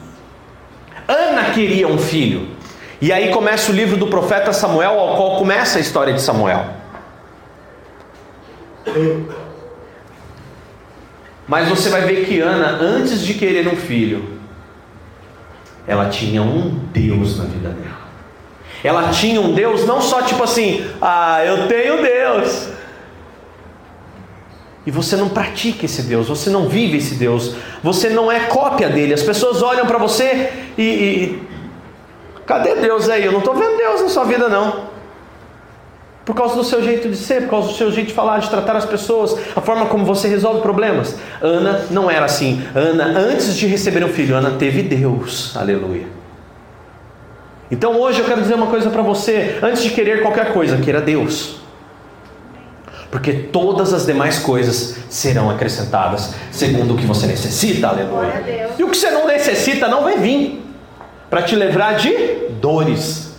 Ana 1.12 1.50
queria 1.50 1.86
um 1.86 1.98
filho. 1.98 2.48
E 3.00 3.12
aí 3.12 3.30
começa 3.30 3.70
o 3.70 3.74
livro 3.74 3.96
do 3.96 4.06
profeta 4.06 4.52
Samuel, 4.52 4.98
ao 4.98 5.16
qual 5.16 5.36
começa 5.36 5.78
a 5.78 5.80
história 5.80 6.12
de 6.12 6.22
Samuel. 6.22 6.66
Mas 11.46 11.68
você 11.68 11.88
vai 11.88 12.02
ver 12.02 12.24
que 12.24 12.40
Ana, 12.40 12.78
antes 12.80 13.20
de 13.22 13.34
querer 13.34 13.68
um 13.68 13.76
filho, 13.76 14.38
ela 15.86 16.08
tinha 16.08 16.42
um 16.42 16.80
Deus 16.92 17.38
na 17.38 17.44
vida 17.44 17.68
dela. 17.70 18.02
Ela 18.84 19.10
tinha 19.10 19.40
um 19.40 19.52
Deus 19.52 19.84
não 19.84 20.00
só 20.00 20.22
tipo 20.22 20.42
assim, 20.42 20.84
ah, 21.00 21.44
eu 21.44 21.68
tenho 21.68 22.02
Deus. 22.02 22.68
E 24.84 24.90
você 24.90 25.16
não 25.16 25.28
pratica 25.28 25.86
esse 25.86 26.02
Deus, 26.02 26.26
você 26.26 26.50
não 26.50 26.68
vive 26.68 26.98
esse 26.98 27.14
Deus, 27.14 27.54
você 27.82 28.08
não 28.08 28.30
é 28.30 28.40
cópia 28.40 28.88
dele. 28.88 29.14
As 29.14 29.22
pessoas 29.22 29.62
olham 29.62 29.86
para 29.86 29.98
você 29.98 30.50
e, 30.76 30.82
e, 30.82 31.42
Cadê 32.46 32.74
Deus 32.74 33.08
aí? 33.08 33.24
Eu 33.24 33.32
não 33.32 33.38
estou 33.38 33.54
vendo 33.54 33.76
Deus 33.76 34.02
na 34.02 34.08
sua 34.08 34.24
vida, 34.24 34.48
não. 34.48 34.90
Por 36.24 36.34
causa 36.34 36.54
do 36.54 36.62
seu 36.62 36.82
jeito 36.82 37.08
de 37.08 37.16
ser, 37.16 37.42
por 37.42 37.50
causa 37.50 37.68
do 37.68 37.74
seu 37.74 37.90
jeito 37.90 38.08
de 38.08 38.14
falar, 38.14 38.38
de 38.38 38.48
tratar 38.48 38.76
as 38.76 38.84
pessoas, 38.84 39.36
a 39.56 39.60
forma 39.60 39.86
como 39.86 40.04
você 40.04 40.28
resolve 40.28 40.60
problemas. 40.60 41.16
Ana 41.40 41.86
não 41.90 42.10
era 42.10 42.24
assim. 42.24 42.62
Ana, 42.74 43.06
antes 43.06 43.56
de 43.56 43.66
receber 43.66 44.04
um 44.04 44.08
filho, 44.08 44.36
Ana 44.36 44.52
teve 44.52 44.82
Deus. 44.82 45.56
Aleluia. 45.56 46.06
Então 47.70 47.98
hoje 47.98 48.20
eu 48.20 48.26
quero 48.26 48.42
dizer 48.42 48.54
uma 48.54 48.66
coisa 48.66 48.90
para 48.90 49.02
você. 49.02 49.58
Antes 49.62 49.82
de 49.82 49.90
querer 49.90 50.22
qualquer 50.22 50.52
coisa, 50.52 50.76
queira 50.76 51.00
Deus. 51.00 51.61
Porque 53.12 53.34
todas 53.34 53.92
as 53.92 54.06
demais 54.06 54.38
coisas 54.38 54.96
serão 55.10 55.50
acrescentadas 55.50 56.34
segundo 56.50 56.94
o 56.94 56.96
que 56.96 57.04
você 57.04 57.26
necessita. 57.26 57.88
Aleluia. 57.88 58.70
E 58.78 58.82
o 58.82 58.88
que 58.88 58.96
você 58.96 59.10
não 59.10 59.26
necessita 59.26 59.86
não 59.86 60.02
vai 60.02 60.16
vir 60.16 60.64
para 61.28 61.42
te 61.42 61.54
livrar 61.54 61.96
de 61.96 62.10
dores. 62.58 63.38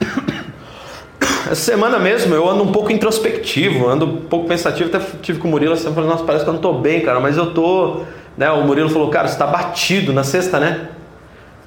Essa 1.52 1.54
semana 1.54 1.98
mesmo 1.98 2.34
eu 2.34 2.48
ando 2.48 2.62
um 2.62 2.72
pouco 2.72 2.90
introspectivo, 2.90 3.86
ando 3.86 4.06
um 4.06 4.16
pouco 4.22 4.48
pensativo. 4.48 4.88
Até 4.88 5.04
tive 5.20 5.38
com 5.38 5.46
o 5.46 5.50
Murilo, 5.50 5.74
assim, 5.74 5.92
falei, 5.92 6.08
nossa, 6.08 6.24
parece 6.24 6.44
que 6.44 6.48
eu 6.48 6.54
não 6.54 6.60
estou 6.60 6.80
bem, 6.80 7.02
cara, 7.02 7.20
mas 7.20 7.36
eu 7.36 7.52
tô. 7.52 8.04
Né? 8.38 8.50
O 8.50 8.64
Murilo 8.64 8.88
falou, 8.88 9.10
cara, 9.10 9.28
você 9.28 9.34
está 9.34 9.46
batido 9.46 10.14
na 10.14 10.24
sexta, 10.24 10.58
né? 10.58 10.88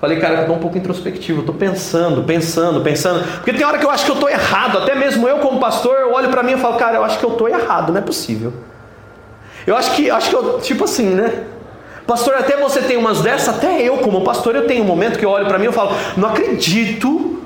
Falei, 0.02 0.20
cara, 0.20 0.34
eu 0.34 0.42
estou 0.42 0.56
um 0.56 0.60
pouco 0.60 0.80
introspectivo, 0.80 1.42
estou 1.42 1.54
pensando, 1.54 2.24
pensando, 2.24 2.82
pensando. 2.82 3.24
Porque 3.36 3.54
tem 3.54 3.64
hora 3.64 3.78
que 3.78 3.86
eu 3.86 3.92
acho 3.92 4.04
que 4.04 4.10
eu 4.10 4.16
estou 4.16 4.28
errado, 4.28 4.80
até 4.80 4.96
mesmo 4.96 5.28
eu 5.30 5.38
como 5.38 5.60
pastor, 5.60 5.96
eu 6.00 6.14
olho 6.14 6.30
para 6.30 6.42
mim 6.42 6.54
e 6.54 6.58
falo, 6.58 6.76
cara, 6.76 6.98
eu 6.98 7.04
acho 7.04 7.20
que 7.20 7.24
eu 7.24 7.34
estou 7.34 7.48
errado, 7.48 7.92
não 7.92 8.00
é 8.00 8.02
possível. 8.02 8.52
Eu 9.68 9.78
acho 9.78 9.92
que, 9.92 10.10
acho 10.10 10.30
que 10.32 10.36
eu, 10.36 10.60
tipo 10.60 10.86
assim, 10.86 11.06
né? 11.06 11.44
Pastor, 12.08 12.34
até 12.34 12.58
você 12.58 12.82
tem 12.82 12.98
umas 12.98 13.22
dessas, 13.22 13.56
até 13.56 13.80
eu 13.80 14.00
como 14.00 14.22
pastor, 14.22 14.56
eu 14.56 14.66
tenho 14.66 14.84
um 14.84 14.88
momento 14.88 15.20
que 15.20 15.26
eu 15.26 15.30
olho 15.30 15.46
para 15.46 15.60
mim 15.60 15.68
e 15.68 15.72
falo, 15.72 15.96
não 16.18 16.30
acredito 16.30 17.40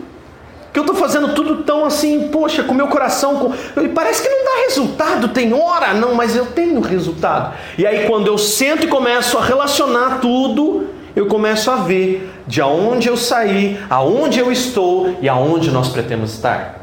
que 0.71 0.79
eu 0.79 0.83
estou 0.83 0.95
fazendo 0.95 1.33
tudo 1.33 1.63
tão 1.63 1.85
assim, 1.85 2.29
poxa, 2.29 2.63
com 2.63 2.73
meu 2.73 2.87
coração. 2.87 3.35
Com... 3.37 3.53
Parece 3.89 4.21
que 4.21 4.29
não 4.29 4.43
dá 4.43 4.61
resultado, 4.67 5.27
tem 5.29 5.53
hora, 5.53 5.93
não, 5.93 6.15
mas 6.15 6.35
eu 6.35 6.45
tenho 6.47 6.79
resultado. 6.79 7.53
E 7.77 7.85
aí, 7.85 8.07
quando 8.07 8.27
eu 8.27 8.37
sento 8.37 8.85
e 8.85 8.87
começo 8.87 9.37
a 9.37 9.41
relacionar 9.41 10.19
tudo, 10.19 10.87
eu 11.15 11.27
começo 11.27 11.71
a 11.71 11.77
ver 11.77 12.29
de 12.45 12.61
onde 12.61 13.07
eu 13.07 13.15
saí, 13.15 13.79
aonde 13.89 14.39
eu 14.39 14.51
estou 14.51 15.17
e 15.21 15.29
aonde 15.29 15.71
nós 15.71 15.89
pretendemos 15.89 16.33
estar. 16.33 16.81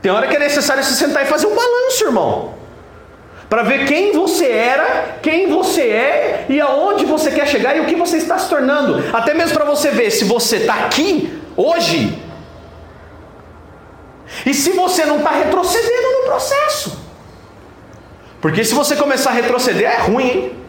Tem 0.00 0.10
hora 0.10 0.26
que 0.26 0.36
é 0.36 0.38
necessário 0.38 0.82
se 0.82 0.94
sentar 0.94 1.24
e 1.24 1.26
fazer 1.26 1.46
um 1.46 1.54
balanço, 1.54 2.04
irmão. 2.04 2.54
Para 3.48 3.62
ver 3.62 3.86
quem 3.86 4.12
você 4.12 4.46
era, 4.46 5.16
quem 5.22 5.48
você 5.48 5.82
é 5.82 6.46
e 6.48 6.60
aonde 6.60 7.04
você 7.04 7.30
quer 7.30 7.46
chegar 7.46 7.76
e 7.76 7.80
o 7.80 7.86
que 7.86 7.96
você 7.96 8.16
está 8.18 8.38
se 8.38 8.48
tornando. 8.48 9.04
Até 9.12 9.34
mesmo 9.34 9.54
para 9.54 9.64
você 9.64 9.90
ver 9.90 10.10
se 10.10 10.24
você 10.24 10.56
está 10.56 10.74
aqui 10.74 11.40
hoje. 11.56 12.22
E 14.44 14.54
se 14.54 14.72
você 14.72 15.04
não 15.04 15.18
está 15.18 15.30
retrocedendo 15.30 16.18
no 16.18 16.24
processo. 16.26 16.98
Porque 18.40 18.64
se 18.64 18.74
você 18.74 18.94
começar 18.94 19.30
a 19.30 19.34
retroceder, 19.34 19.90
é 19.90 19.98
ruim, 19.98 20.28
hein? 20.28 20.67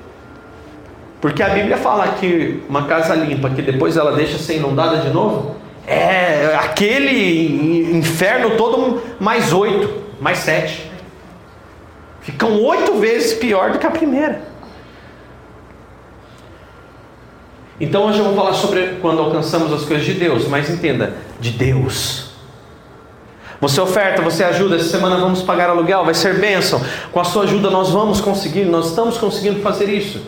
Porque 1.21 1.43
a 1.43 1.49
Bíblia 1.49 1.77
fala 1.77 2.07
que 2.13 2.63
uma 2.69 2.85
casa 2.85 3.13
limpa, 3.13 3.49
que 3.49 3.61
depois 3.61 3.97
ela 3.97 4.13
deixa 4.13 4.37
ser 4.37 4.55
inundada 4.55 4.97
de 4.97 5.09
novo, 5.09 5.55
é 5.85 6.55
aquele 6.55 7.97
inferno 7.97 8.51
todo 8.51 9.01
mais 9.19 9.51
oito, 9.51 9.91
mais 10.21 10.37
sete. 10.37 10.89
Ficam 12.21 12.61
oito 12.63 12.93
vezes 12.95 13.33
pior 13.33 13.71
do 13.71 13.79
que 13.79 13.85
a 13.85 13.91
primeira. 13.91 14.47
Então 17.81 18.07
hoje 18.07 18.19
eu 18.19 18.25
vou 18.25 18.35
falar 18.35 18.53
sobre 18.53 18.97
quando 19.01 19.19
alcançamos 19.21 19.73
as 19.73 19.83
coisas 19.83 20.05
de 20.05 20.13
Deus, 20.13 20.47
mas 20.47 20.69
entenda, 20.69 21.13
de 21.39 21.51
Deus. 21.51 22.29
Você 23.61 23.81
oferta, 23.81 24.21
você 24.21 24.43
ajuda, 24.43 24.77
essa 24.77 24.89
semana 24.89 25.17
vamos 25.17 25.41
pagar 25.41 25.69
aluguel, 25.69 26.05
vai 26.05 26.13
ser 26.13 26.39
bênção. 26.39 26.81
Com 27.11 27.19
a 27.19 27.25
sua 27.25 27.43
ajuda 27.43 27.69
nós 27.69 27.89
vamos 27.89 28.21
conseguir, 28.21 28.65
nós 28.65 28.87
estamos 28.87 29.17
conseguindo 29.17 29.61
fazer 29.61 29.89
isso. 29.89 30.21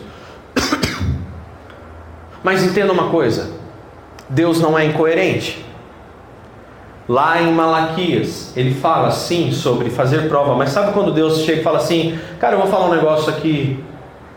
Mas 2.42 2.62
entenda 2.62 2.92
uma 2.92 3.08
coisa: 3.10 3.50
Deus 4.28 4.60
não 4.60 4.78
é 4.78 4.84
incoerente. 4.84 5.64
Lá 7.08 7.42
em 7.42 7.52
Malaquias, 7.52 8.52
ele 8.56 8.74
fala 8.74 9.10
sim 9.10 9.50
sobre 9.50 9.90
fazer 9.90 10.28
prova, 10.28 10.54
mas 10.54 10.70
sabe 10.70 10.92
quando 10.92 11.12
Deus 11.12 11.40
chega 11.40 11.60
e 11.60 11.64
fala 11.64 11.78
assim: 11.78 12.18
Cara, 12.38 12.54
eu 12.54 12.60
vou 12.60 12.68
falar 12.68 12.86
um 12.86 12.94
negócio 12.94 13.28
aqui 13.28 13.82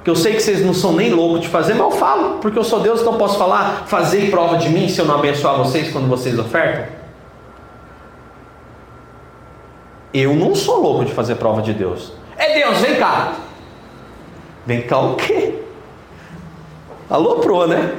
que 0.03 0.09
eu 0.11 0.15
sei 0.15 0.33
que 0.33 0.39
vocês 0.39 0.63
não 0.63 0.73
são 0.73 0.93
nem 0.93 1.11
loucos 1.11 1.41
de 1.41 1.47
fazer, 1.47 1.73
mas 1.73 1.91
eu 1.91 1.99
falo, 1.99 2.37
porque 2.37 2.59
eu 2.59 2.63
sou 2.63 2.79
Deus, 2.79 3.01
então 3.01 3.17
posso 3.17 3.39
falar, 3.39 3.85
fazer 3.87 4.29
prova 4.29 4.55
de 4.55 4.69
mim 4.69 4.87
se 4.87 5.01
eu 5.01 5.05
não 5.05 5.15
abençoar 5.15 5.57
vocês 5.57 5.91
quando 5.91 6.07
vocês 6.07 6.37
ofertam? 6.37 6.85
Eu 10.13 10.35
não 10.35 10.53
sou 10.53 10.79
louco 10.79 11.05
de 11.05 11.11
fazer 11.11 11.35
prova 11.35 11.63
de 11.63 11.73
Deus. 11.73 12.13
É 12.37 12.53
Deus, 12.53 12.77
vem 12.81 12.95
cá. 12.97 13.33
Vem 14.63 14.83
cá 14.83 14.99
o 14.99 15.15
quê? 15.15 15.64
Alô, 17.09 17.35
pro, 17.35 17.67
né? 17.67 17.91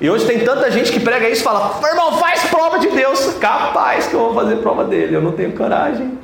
E 0.00 0.08
hoje 0.08 0.24
tem 0.24 0.40
tanta 0.40 0.70
gente 0.70 0.92
que 0.92 1.00
prega 1.00 1.28
isso 1.28 1.40
e 1.40 1.44
fala: 1.44 1.80
irmão, 1.84 2.12
faz 2.12 2.44
prova 2.44 2.78
de 2.78 2.88
Deus. 2.88 3.34
Capaz 3.40 4.06
que 4.06 4.14
eu 4.14 4.20
vou 4.20 4.34
fazer 4.34 4.56
prova 4.56 4.84
dele, 4.84 5.16
eu 5.16 5.20
não 5.20 5.32
tenho 5.32 5.52
coragem. 5.52 6.18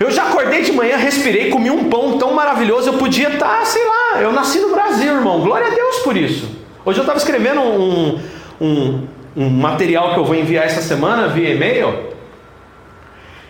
Eu 0.00 0.10
já 0.10 0.24
acordei 0.24 0.62
de 0.62 0.72
manhã, 0.72 0.96
respirei, 0.96 1.50
comi 1.50 1.70
um 1.70 1.88
pão 1.88 2.18
tão 2.18 2.34
maravilhoso, 2.34 2.88
eu 2.88 2.94
podia 2.94 3.28
estar, 3.28 3.60
tá, 3.60 3.64
sei 3.64 3.82
lá, 3.86 4.22
eu 4.22 4.32
nasci 4.32 4.58
no 4.58 4.70
Brasil, 4.70 5.14
irmão. 5.14 5.40
Glória 5.40 5.68
a 5.68 5.70
Deus 5.70 5.98
por 5.98 6.16
isso. 6.16 6.50
Hoje 6.84 6.98
eu 6.98 7.02
estava 7.02 7.18
escrevendo 7.18 7.60
um, 7.60 8.20
um, 8.60 9.06
um 9.36 9.48
material 9.48 10.12
que 10.12 10.18
eu 10.18 10.24
vou 10.24 10.34
enviar 10.34 10.64
essa 10.64 10.82
semana 10.82 11.28
via 11.28 11.50
e-mail. 11.50 12.13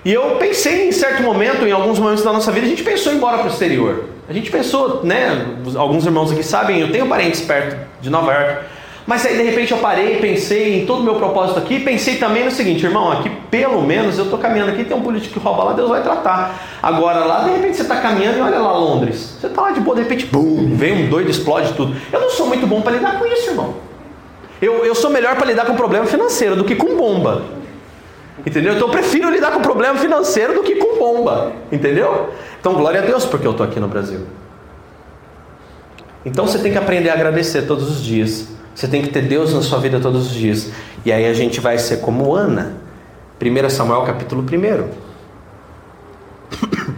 E 0.04 0.12
eu 0.12 0.36
pensei 0.36 0.88
em 0.88 0.92
certo 0.92 1.22
momento, 1.22 1.66
em 1.66 1.72
alguns 1.72 1.98
momentos 1.98 2.22
da 2.22 2.32
nossa 2.32 2.52
vida, 2.52 2.66
a 2.66 2.68
gente 2.68 2.82
pensou 2.82 3.10
em 3.10 3.14
ir 3.14 3.18
embora 3.18 3.38
para 3.38 3.46
o 3.46 3.50
exterior. 3.50 4.04
A 4.28 4.32
gente 4.32 4.50
pensou, 4.50 5.02
né? 5.02 5.46
Alguns 5.76 6.04
irmãos 6.04 6.30
aqui 6.30 6.42
sabem, 6.42 6.80
eu 6.80 6.92
tenho 6.92 7.06
parentes 7.06 7.40
perto 7.40 7.76
de 8.02 8.10
Nova 8.10 8.32
York. 8.32 8.64
Mas 9.06 9.24
aí 9.26 9.36
de 9.36 9.42
repente 9.42 9.70
eu 9.70 9.78
parei, 9.78 10.16
pensei 10.16 10.80
em 10.80 10.86
todo 10.86 11.00
o 11.00 11.02
meu 11.02 11.16
propósito 11.16 11.58
aqui, 11.58 11.78
pensei 11.80 12.16
também 12.16 12.42
no 12.42 12.50
seguinte, 12.50 12.84
irmão, 12.84 13.12
aqui 13.12 13.30
pelo 13.50 13.82
menos 13.82 14.16
eu 14.16 14.24
estou 14.24 14.38
caminhando 14.38 14.72
aqui, 14.72 14.82
tem 14.82 14.96
um 14.96 15.02
político 15.02 15.38
que 15.38 15.40
rouba 15.46 15.64
lá, 15.64 15.72
Deus 15.74 15.90
vai 15.90 16.02
tratar. 16.02 16.78
Agora 16.82 17.20
lá, 17.20 17.44
de 17.44 17.50
repente 17.50 17.76
você 17.76 17.82
está 17.82 18.00
caminhando 18.00 18.38
e 18.38 18.40
olha 18.40 18.58
lá 18.58 18.72
Londres. 18.78 19.36
Você 19.38 19.46
está 19.46 19.60
lá 19.60 19.70
de 19.72 19.80
boa, 19.80 19.96
de 19.96 20.02
repente, 20.02 20.24
bum, 20.26 20.74
vem 20.74 21.04
um 21.04 21.10
doido, 21.10 21.30
explode 21.30 21.74
tudo. 21.74 21.94
Eu 22.10 22.20
não 22.20 22.30
sou 22.30 22.46
muito 22.46 22.66
bom 22.66 22.80
para 22.80 22.92
lidar 22.92 23.18
com 23.18 23.26
isso, 23.26 23.50
irmão. 23.50 23.74
Eu, 24.60 24.86
eu 24.86 24.94
sou 24.94 25.10
melhor 25.10 25.36
para 25.36 25.46
lidar 25.46 25.66
com 25.66 25.74
problema 25.74 26.06
financeiro 26.06 26.56
do 26.56 26.64
que 26.64 26.74
com 26.74 26.96
bomba. 26.96 27.42
Entendeu? 28.46 28.74
Então 28.74 28.88
eu 28.88 28.92
prefiro 28.92 29.30
lidar 29.30 29.52
com 29.52 29.60
problema 29.62 29.98
financeiro 29.98 30.54
do 30.54 30.62
que 30.62 30.76
com 30.76 30.98
bomba. 30.98 31.52
Entendeu? 31.72 32.30
Então 32.60 32.74
glória 32.74 33.00
a 33.00 33.04
Deus 33.04 33.24
porque 33.24 33.46
eu 33.46 33.52
estou 33.52 33.64
aqui 33.64 33.80
no 33.80 33.88
Brasil. 33.88 34.20
Então 36.24 36.46
você 36.46 36.58
tem 36.58 36.72
que 36.72 36.78
aprender 36.78 37.10
a 37.10 37.14
agradecer 37.14 37.62
todos 37.62 37.90
os 37.90 38.02
dias 38.02 38.48
Você 38.74 38.88
tem 38.88 39.02
que 39.02 39.08
ter 39.08 39.22
Deus 39.22 39.52
na 39.52 39.60
sua 39.62 39.78
vida 39.78 40.00
todos 40.00 40.26
os 40.26 40.32
dias. 40.32 40.70
E 41.04 41.12
aí 41.12 41.26
a 41.26 41.34
gente 41.34 41.60
vai 41.60 41.78
ser 41.78 41.98
como 41.98 42.34
Ana. 42.34 42.76
1 43.40 43.70
Samuel 43.70 44.02
capítulo 44.02 44.42
1. 44.42 44.88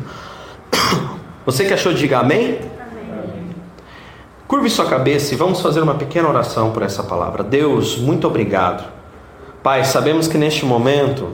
Você 1.45 1.65
que 1.65 1.75
achou, 1.75 1.93
diga 1.93 2.19
amém. 2.19 2.59
amém. 2.81 3.55
Curve 4.49 4.71
sua 4.71 4.87
cabeça 4.87 5.35
e 5.35 5.37
vamos 5.37 5.61
fazer 5.61 5.81
uma 5.81 5.95
pequena 5.95 6.29
oração 6.29 6.71
por 6.73 6.83
essa 6.83 7.03
palavra. 7.03 7.43
Deus, 7.45 7.99
muito 7.99 8.27
obrigado. 8.27 8.96
Pai, 9.67 9.83
sabemos 9.83 10.29
que 10.29 10.39
neste 10.39 10.65
momento 10.65 11.27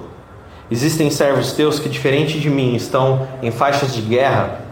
existem 0.71 1.11
servos 1.11 1.53
teus 1.53 1.79
que, 1.79 1.87
diferente 1.87 2.41
de 2.41 2.49
mim, 2.49 2.75
estão 2.75 3.29
em 3.43 3.51
faixas 3.51 3.95
de 3.95 4.01
guerra, 4.01 4.62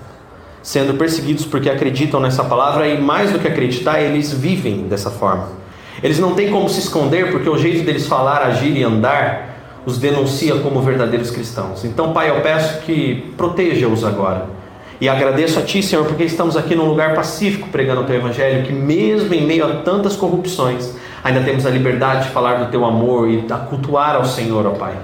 sendo 0.63 0.95
perseguidos 0.95 1.45
porque 1.45 1.69
acreditam 1.69 2.21
nessa 2.21 2.43
palavra 2.43 2.89
e, 2.89 2.99
mais 2.99 3.33
do 3.33 3.39
que 3.39 3.47
acreditar, 3.47 4.01
eles 4.01 4.33
vivem 4.33 4.89
dessa 4.89 5.11
forma. 5.11 5.51
Eles 6.03 6.19
não 6.19 6.33
têm 6.35 6.51
como 6.51 6.71
se 6.71 6.81
esconder 6.81 7.31
porque 7.31 7.51
o 7.51 7.59
jeito 7.59 7.85
deles 7.85 8.07
falar, 8.07 8.39
agir 8.45 8.75
e 8.75 8.83
andar 8.83 9.83
os 9.85 9.99
denuncia 9.99 10.55
como 10.61 10.81
verdadeiros 10.81 11.31
cristãos. 11.31 11.85
Então, 11.85 12.15
Pai, 12.15 12.31
eu 12.31 12.41
peço 12.41 12.81
que 12.81 13.31
proteja-os 13.37 14.05
agora. 14.05 14.47
E 15.03 15.07
agradeço 15.07 15.59
a 15.59 15.63
Ti, 15.63 15.83
Senhor, 15.83 16.07
porque 16.07 16.25
estamos 16.25 16.57
aqui 16.57 16.75
num 16.75 16.87
lugar 16.87 17.15
pacífico 17.15 17.69
pregando 17.69 18.01
o 18.01 18.05
Teu 18.05 18.17
Evangelho, 18.17 18.65
que 18.65 18.73
mesmo 18.73 19.35
em 19.35 19.47
meio 19.47 19.67
a 19.67 19.77
tantas 19.83 20.17
corrupções, 20.17 20.95
ainda 21.23 21.41
temos 21.41 21.67
a 21.67 21.71
liberdade 21.71 22.27
de 22.27 22.31
falar 22.31 22.55
do 22.55 22.71
Teu 22.71 22.85
amor 22.85 23.29
e 23.29 23.45
cultuar 23.69 24.17
ao 24.17 24.25
Senhor, 24.25 24.67
ó 24.67 24.71
Pai. 24.71 24.95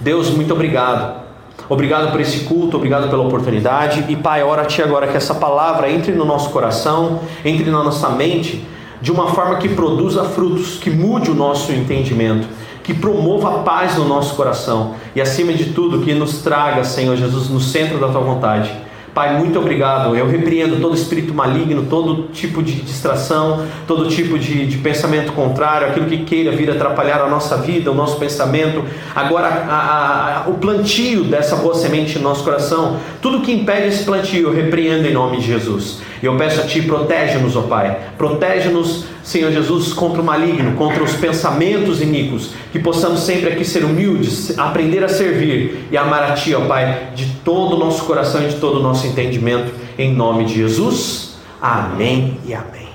Deus, 0.00 0.30
muito 0.30 0.52
obrigado. 0.52 1.24
Obrigado 1.68 2.12
por 2.12 2.20
esse 2.20 2.40
culto, 2.44 2.76
obrigado 2.76 3.08
pela 3.08 3.22
oportunidade. 3.22 4.04
E 4.08 4.16
Pai, 4.16 4.42
ora 4.42 4.62
a 4.62 4.64
Ti 4.64 4.82
agora 4.82 5.06
que 5.06 5.16
essa 5.16 5.34
palavra 5.34 5.90
entre 5.90 6.12
no 6.12 6.24
nosso 6.24 6.50
coração, 6.50 7.20
entre 7.44 7.70
na 7.70 7.82
nossa 7.82 8.08
mente 8.10 8.66
de 9.00 9.12
uma 9.12 9.28
forma 9.28 9.56
que 9.56 9.68
produza 9.68 10.24
frutos, 10.24 10.78
que 10.78 10.90
mude 10.90 11.30
o 11.30 11.34
nosso 11.34 11.72
entendimento, 11.72 12.48
que 12.82 12.94
promova 12.94 13.56
a 13.56 13.58
paz 13.58 13.96
no 13.96 14.06
nosso 14.06 14.34
coração 14.34 14.94
e, 15.14 15.20
acima 15.20 15.52
de 15.52 15.66
tudo, 15.66 16.00
que 16.00 16.14
nos 16.14 16.38
traga, 16.38 16.82
Senhor 16.84 17.16
Jesus, 17.16 17.48
no 17.48 17.60
centro 17.60 17.98
da 17.98 18.08
tua 18.08 18.20
vontade 18.20 18.85
Pai, 19.16 19.38
muito 19.38 19.58
obrigado. 19.58 20.14
Eu 20.14 20.28
repreendo 20.28 20.76
todo 20.78 20.94
espírito 20.94 21.32
maligno, 21.32 21.86
todo 21.88 22.28
tipo 22.34 22.62
de 22.62 22.74
distração, 22.82 23.64
todo 23.86 24.10
tipo 24.10 24.38
de, 24.38 24.66
de 24.66 24.76
pensamento 24.76 25.32
contrário, 25.32 25.86
aquilo 25.86 26.04
que 26.04 26.18
queira 26.18 26.52
vir 26.52 26.70
atrapalhar 26.70 27.22
a 27.22 27.26
nossa 27.26 27.56
vida, 27.56 27.90
o 27.90 27.94
nosso 27.94 28.18
pensamento. 28.18 28.84
Agora, 29.14 29.46
a, 29.48 30.44
a, 30.44 30.50
o 30.50 30.58
plantio 30.58 31.24
dessa 31.24 31.56
boa 31.56 31.74
semente 31.74 32.18
no 32.18 32.24
nosso 32.24 32.44
coração, 32.44 32.98
tudo 33.22 33.40
que 33.40 33.50
impede 33.50 33.88
esse 33.88 34.04
plantio, 34.04 34.48
eu 34.48 34.54
repreendo 34.54 35.08
em 35.08 35.14
nome 35.14 35.38
de 35.38 35.46
Jesus. 35.46 36.02
Eu 36.22 36.36
peço 36.36 36.60
a 36.60 36.64
Ti, 36.64 36.82
protege-nos, 36.82 37.56
ó 37.56 37.62
Pai. 37.62 37.96
Protege-nos 38.18 39.06
Senhor 39.26 39.50
Jesus, 39.50 39.92
contra 39.92 40.22
o 40.22 40.24
maligno, 40.24 40.76
contra 40.76 41.02
os 41.02 41.14
pensamentos 41.14 42.00
iníquos, 42.00 42.50
que 42.70 42.78
possamos 42.78 43.22
sempre 43.22 43.48
aqui 43.48 43.64
ser 43.64 43.84
humildes, 43.84 44.56
aprender 44.56 45.02
a 45.02 45.08
servir 45.08 45.88
e 45.90 45.96
amar 45.96 46.22
a 46.22 46.34
Ti, 46.34 46.54
ó 46.54 46.60
Pai, 46.60 47.08
de 47.12 47.26
todo 47.44 47.74
o 47.74 47.78
nosso 47.78 48.04
coração 48.04 48.44
e 48.44 48.46
de 48.46 48.54
todo 48.54 48.78
o 48.78 48.82
nosso 48.82 49.04
entendimento, 49.04 49.72
em 49.98 50.14
nome 50.14 50.44
de 50.44 50.54
Jesus. 50.54 51.38
Amém 51.60 52.38
e 52.46 52.54
amém. 52.54 52.86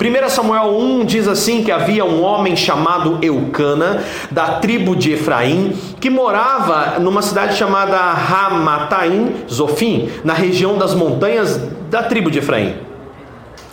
1 0.00 0.28
Samuel 0.30 0.78
1 0.78 1.04
diz 1.06 1.26
assim: 1.26 1.64
que 1.64 1.72
havia 1.72 2.04
um 2.04 2.22
homem 2.22 2.54
chamado 2.54 3.18
Eucana, 3.20 4.00
da 4.30 4.60
tribo 4.60 4.94
de 4.94 5.14
Efraim, 5.14 5.72
que 5.98 6.08
morava 6.08 7.00
numa 7.00 7.20
cidade 7.20 7.56
chamada 7.56 7.96
Ramataim, 7.96 9.34
Zofim, 9.50 10.08
na 10.22 10.34
região 10.34 10.78
das 10.78 10.94
montanhas 10.94 11.60
da 11.90 12.04
tribo 12.04 12.30
de 12.30 12.38
Efraim. 12.38 12.89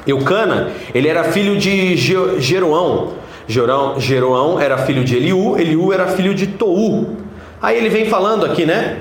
Eucana, 0.07 0.71
ele 0.93 1.07
era 1.07 1.25
filho 1.25 1.57
de 1.57 1.95
Jeroão. 1.97 3.13
Jeroão 3.47 4.59
era 4.59 4.77
filho 4.79 5.03
de 5.03 5.15
Eliú, 5.15 5.57
Eliú 5.57 5.93
era 5.93 6.07
filho 6.07 6.33
de 6.33 6.47
Tou. 6.47 7.15
Aí 7.61 7.77
ele 7.77 7.89
vem 7.89 8.05
falando 8.05 8.45
aqui, 8.45 8.65
né? 8.65 8.97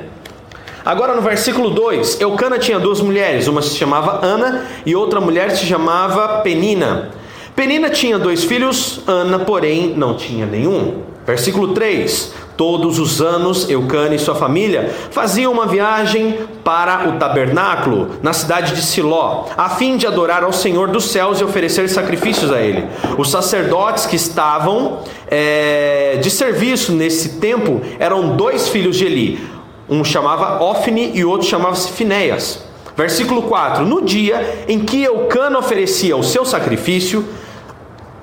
Agora 0.84 1.14
no 1.14 1.22
versículo 1.22 1.70
2, 1.70 2.20
Eucana 2.20 2.58
tinha 2.58 2.78
duas 2.78 3.00
mulheres, 3.00 3.48
uma 3.48 3.60
se 3.60 3.76
chamava 3.76 4.24
Ana 4.24 4.64
e 4.86 4.94
outra 4.94 5.20
mulher 5.20 5.50
se 5.50 5.66
chamava 5.66 6.42
Penina. 6.42 7.10
Penina 7.56 7.90
tinha 7.90 8.18
dois 8.18 8.44
filhos, 8.44 9.00
Ana, 9.06 9.38
porém, 9.40 9.94
não 9.96 10.14
tinha 10.14 10.46
nenhum. 10.46 11.02
Versículo 11.26 11.74
3: 11.74 12.32
Todos 12.56 12.98
os 12.98 13.20
anos, 13.20 13.68
Eucana 13.68 14.14
e 14.14 14.18
sua 14.18 14.34
família 14.34 14.90
faziam 15.10 15.52
uma 15.52 15.66
viagem 15.66 16.38
para 16.64 17.06
o 17.06 17.18
tabernáculo, 17.18 18.12
na 18.22 18.32
cidade 18.32 18.74
de 18.74 18.80
Siló, 18.80 19.44
a 19.58 19.68
fim 19.68 19.98
de 19.98 20.06
adorar 20.06 20.42
ao 20.42 20.52
Senhor 20.54 20.88
dos 20.88 21.04
céus 21.04 21.38
e 21.38 21.44
oferecer 21.44 21.86
sacrifícios 21.88 22.50
a 22.50 22.60
Ele. 22.62 22.86
Os 23.18 23.30
sacerdotes 23.30 24.06
que 24.06 24.16
estavam 24.16 25.00
é, 25.28 26.18
de 26.22 26.30
serviço 26.30 26.92
nesse 26.92 27.40
tempo 27.40 27.82
eram 27.98 28.36
dois 28.36 28.68
filhos 28.68 28.96
de 28.96 29.04
Eli. 29.04 29.46
Um 29.88 30.02
chamava 30.02 30.62
Ofne 30.64 31.12
e 31.14 31.24
o 31.24 31.28
outro 31.28 31.46
chamava-se 31.46 31.92
Finéias. 31.92 32.64
Versículo 32.96 33.42
4: 33.42 33.84
No 33.84 34.02
dia 34.02 34.64
em 34.66 34.80
que 34.80 35.02
Eucana 35.02 35.58
oferecia 35.58 36.16
o 36.16 36.24
seu 36.24 36.44
sacrifício, 36.46 37.22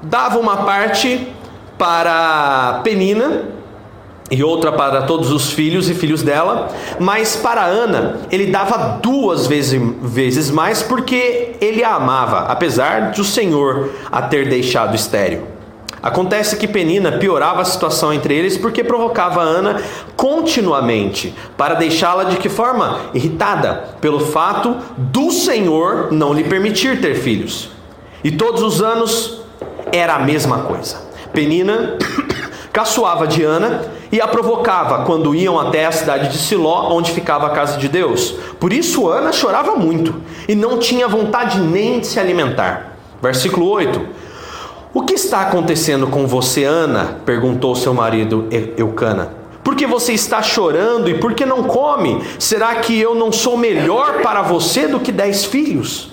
dava 0.02 0.40
uma 0.40 0.58
parte 0.58 1.28
para 1.78 2.82
Penina 2.84 3.63
e 4.34 4.44
outra 4.44 4.72
para 4.72 5.04
todos 5.04 5.32
os 5.32 5.52
filhos 5.52 5.88
e 5.92 5.94
filhos 5.94 6.24
dela, 6.24 6.70
mas 7.00 7.36
para 7.36 7.64
Ana 7.64 8.18
ele 8.32 8.48
dava 8.48 8.98
duas 9.00 9.46
vezes, 9.46 9.80
vezes 10.02 10.50
mais 10.50 10.82
porque 10.82 11.52
ele 11.62 11.84
a 11.84 11.94
amava, 11.94 12.40
apesar 12.48 13.12
de 13.12 13.22
o 13.22 13.24
Senhor 13.24 13.92
a 14.12 14.24
ter 14.24 14.50
deixado 14.50 14.96
estéril. 14.96 15.44
Acontece 16.02 16.58
que 16.58 16.68
Penina 16.68 17.12
piorava 17.12 17.62
a 17.62 17.66
situação 17.66 18.12
entre 18.12 18.34
eles 18.34 18.58
porque 18.58 18.84
provocava 18.84 19.40
Ana 19.40 19.80
continuamente, 20.18 21.36
para 21.56 21.76
deixá-la 21.76 22.24
de 22.24 22.38
que 22.38 22.50
forma? 22.50 23.02
Irritada, 23.14 23.90
pelo 24.02 24.20
fato 24.20 24.78
do 24.98 25.30
Senhor 25.30 26.12
não 26.12 26.34
lhe 26.34 26.44
permitir 26.44 27.00
ter 27.00 27.14
filhos. 27.14 27.70
E 28.24 28.32
todos 28.32 28.64
os 28.64 28.82
anos 28.82 29.42
era 29.92 30.16
a 30.16 30.20
mesma 30.20 30.64
coisa. 30.64 31.04
Penina 31.32 31.98
caçoava 32.74 33.28
de 33.28 33.44
Ana 33.44 33.82
e 34.14 34.22
a 34.22 34.28
provocava 34.28 35.06
quando 35.06 35.34
iam 35.34 35.60
até 35.60 35.88
a 35.88 35.92
cidade 35.92 36.30
de 36.30 36.38
Siló, 36.38 36.90
onde 36.92 37.12
ficava 37.12 37.48
a 37.48 37.50
casa 37.50 37.80
de 37.80 37.90
Deus. 37.90 38.36
Por 38.60 38.72
isso 38.72 39.10
Ana 39.10 39.32
chorava 39.32 39.76
muito 39.76 40.14
e 40.48 40.54
não 40.54 40.78
tinha 40.78 41.08
vontade 41.08 41.60
nem 41.60 42.00
de 42.00 42.06
se 42.06 42.20
alimentar. 42.20 42.96
Versículo 43.20 43.68
8: 43.68 44.06
O 44.94 45.02
que 45.02 45.16
está 45.16 45.42
acontecendo 45.42 46.06
com 46.06 46.28
você, 46.28 46.64
Ana? 46.64 47.22
perguntou 47.26 47.76
seu 47.76 47.92
marido 47.92 48.48
Eucana. 48.78 49.34
Por 49.64 49.76
que 49.76 49.88
você 49.88 50.14
está 50.14 50.44
chorando 50.44 51.10
e 51.10 51.18
por 51.18 51.34
que 51.34 51.44
não 51.44 51.64
come? 51.64 52.24
Será 52.38 52.76
que 52.76 53.00
eu 53.00 53.16
não 53.16 53.32
sou 53.32 53.58
melhor 53.58 54.22
para 54.22 54.44
você 54.44 54.88
do 54.88 55.00
que 55.00 55.12
dez 55.12 55.44
filhos? 55.44 56.12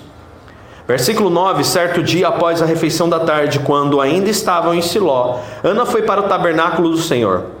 Versículo 0.87 1.29
9: 1.29 1.63
Certo 1.63 2.01
dia 2.01 2.29
após 2.29 2.63
a 2.63 2.65
refeição 2.65 3.07
da 3.07 3.19
tarde, 3.19 3.59
quando 3.59 4.01
ainda 4.01 4.27
estavam 4.27 4.73
em 4.73 4.81
Siló, 4.81 5.37
Ana 5.63 5.85
foi 5.85 6.01
para 6.01 6.21
o 6.21 6.23
tabernáculo 6.23 6.89
do 6.89 6.97
Senhor. 6.97 7.60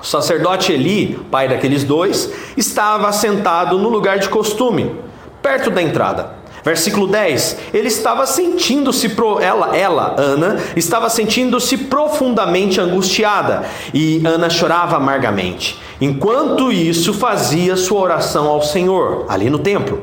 O 0.00 0.06
sacerdote 0.06 0.72
Eli, 0.72 1.20
pai 1.30 1.48
daqueles 1.48 1.84
dois, 1.84 2.32
estava 2.56 3.12
sentado 3.12 3.78
no 3.78 3.88
lugar 3.90 4.18
de 4.18 4.28
costume, 4.28 4.94
perto 5.42 5.70
da 5.70 5.82
entrada. 5.82 6.40
Versículo 6.64 7.06
10: 7.06 7.56
Ele 7.72 7.88
estava 7.88 8.26
sentindo-se, 8.26 9.10
pro... 9.10 9.38
ela, 9.40 9.76
ela, 9.76 10.14
Ana, 10.18 10.58
estava 10.74 11.08
sentindo-se 11.10 11.76
profundamente 11.76 12.80
angustiada, 12.80 13.64
e 13.92 14.22
Ana 14.24 14.48
chorava 14.48 14.96
amargamente. 14.96 15.78
Enquanto 16.00 16.72
isso, 16.72 17.12
fazia 17.12 17.76
sua 17.76 18.00
oração 18.00 18.46
ao 18.46 18.62
Senhor, 18.62 19.26
ali 19.28 19.50
no 19.50 19.58
templo. 19.58 20.02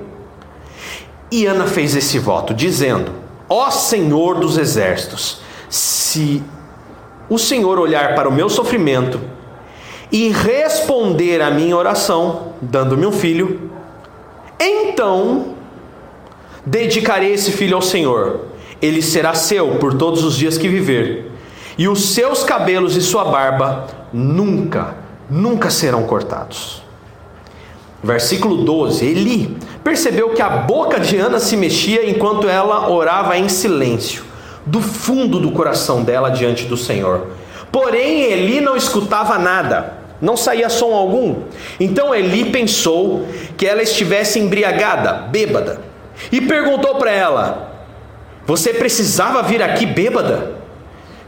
E 1.32 1.46
Ana 1.46 1.66
fez 1.66 1.96
esse 1.96 2.20
voto, 2.20 2.54
dizendo: 2.54 3.12
Ó 3.50 3.70
Senhor 3.72 4.40
dos 4.40 4.58
exércitos, 4.58 5.42
se 5.70 6.44
o 7.30 7.38
Senhor 7.38 7.80
olhar 7.80 8.16
para 8.16 8.30
o 8.30 8.32
meu 8.32 8.48
sofrimento 8.48 9.37
e 10.12 10.30
responder 10.30 11.42
à 11.42 11.52
minha 11.52 11.76
oração, 11.76 12.54
dando-me 12.62 13.06
um 13.06 13.12
filho, 13.12 13.72
então 14.60 15.56
dedicarei 16.66 17.34
esse 17.34 17.52
filho 17.52 17.76
ao 17.76 17.82
Senhor. 17.82 18.42
Ele 18.82 19.02
será 19.02 19.34
seu 19.34 19.76
por 19.76 19.96
todos 19.96 20.24
os 20.24 20.36
dias 20.36 20.58
que 20.58 20.68
viver, 20.68 21.32
e 21.78 21.88
os 21.88 22.14
seus 22.14 22.44
cabelos 22.44 22.96
e 22.96 23.02
sua 23.02 23.26
barba 23.26 23.88
nunca, 24.14 24.96
nunca 25.30 25.70
serão 25.70 26.04
cortados. 26.04 26.84
Versículo 28.04 28.64
12: 28.64 29.06
Eli 29.06 29.58
percebeu 29.84 30.30
que 30.30 30.42
a 30.42 30.50
boca 30.50 31.00
de 31.00 31.18
Ana 31.18 31.40
se 31.40 31.58
mexia 31.58 32.10
enquanto 32.10 32.48
ela 32.48 32.90
orava 32.90 33.38
em 33.38 33.50
silêncio, 33.50 34.24
do 34.66 34.82
fundo 34.82 35.40
do 35.40 35.52
coração 35.52 36.04
dela 36.04 36.30
diante 36.30 36.66
do 36.66 36.78
Senhor. 36.78 37.28
Porém, 37.72 38.24
Eli 38.24 38.62
não 38.62 38.76
escutava 38.78 39.38
nada, 39.38 39.97
não 40.22 40.36
saía 40.36 40.70
som 40.70 40.94
algum. 40.94 41.44
Então 41.80 42.14
Eli 42.14 42.52
pensou 42.52 43.28
que 43.56 43.66
ela 43.66 43.82
estivesse 43.82 44.40
embriagada, 44.40 45.14
bêbada, 45.30 45.82
e 46.32 46.42
perguntou 46.42 46.96
para 46.96 47.12
ela: 47.12 47.86
Você 48.46 48.74
precisava 48.74 49.44
vir 49.44 49.62
aqui 49.62 49.86
bêbada? 49.86 50.58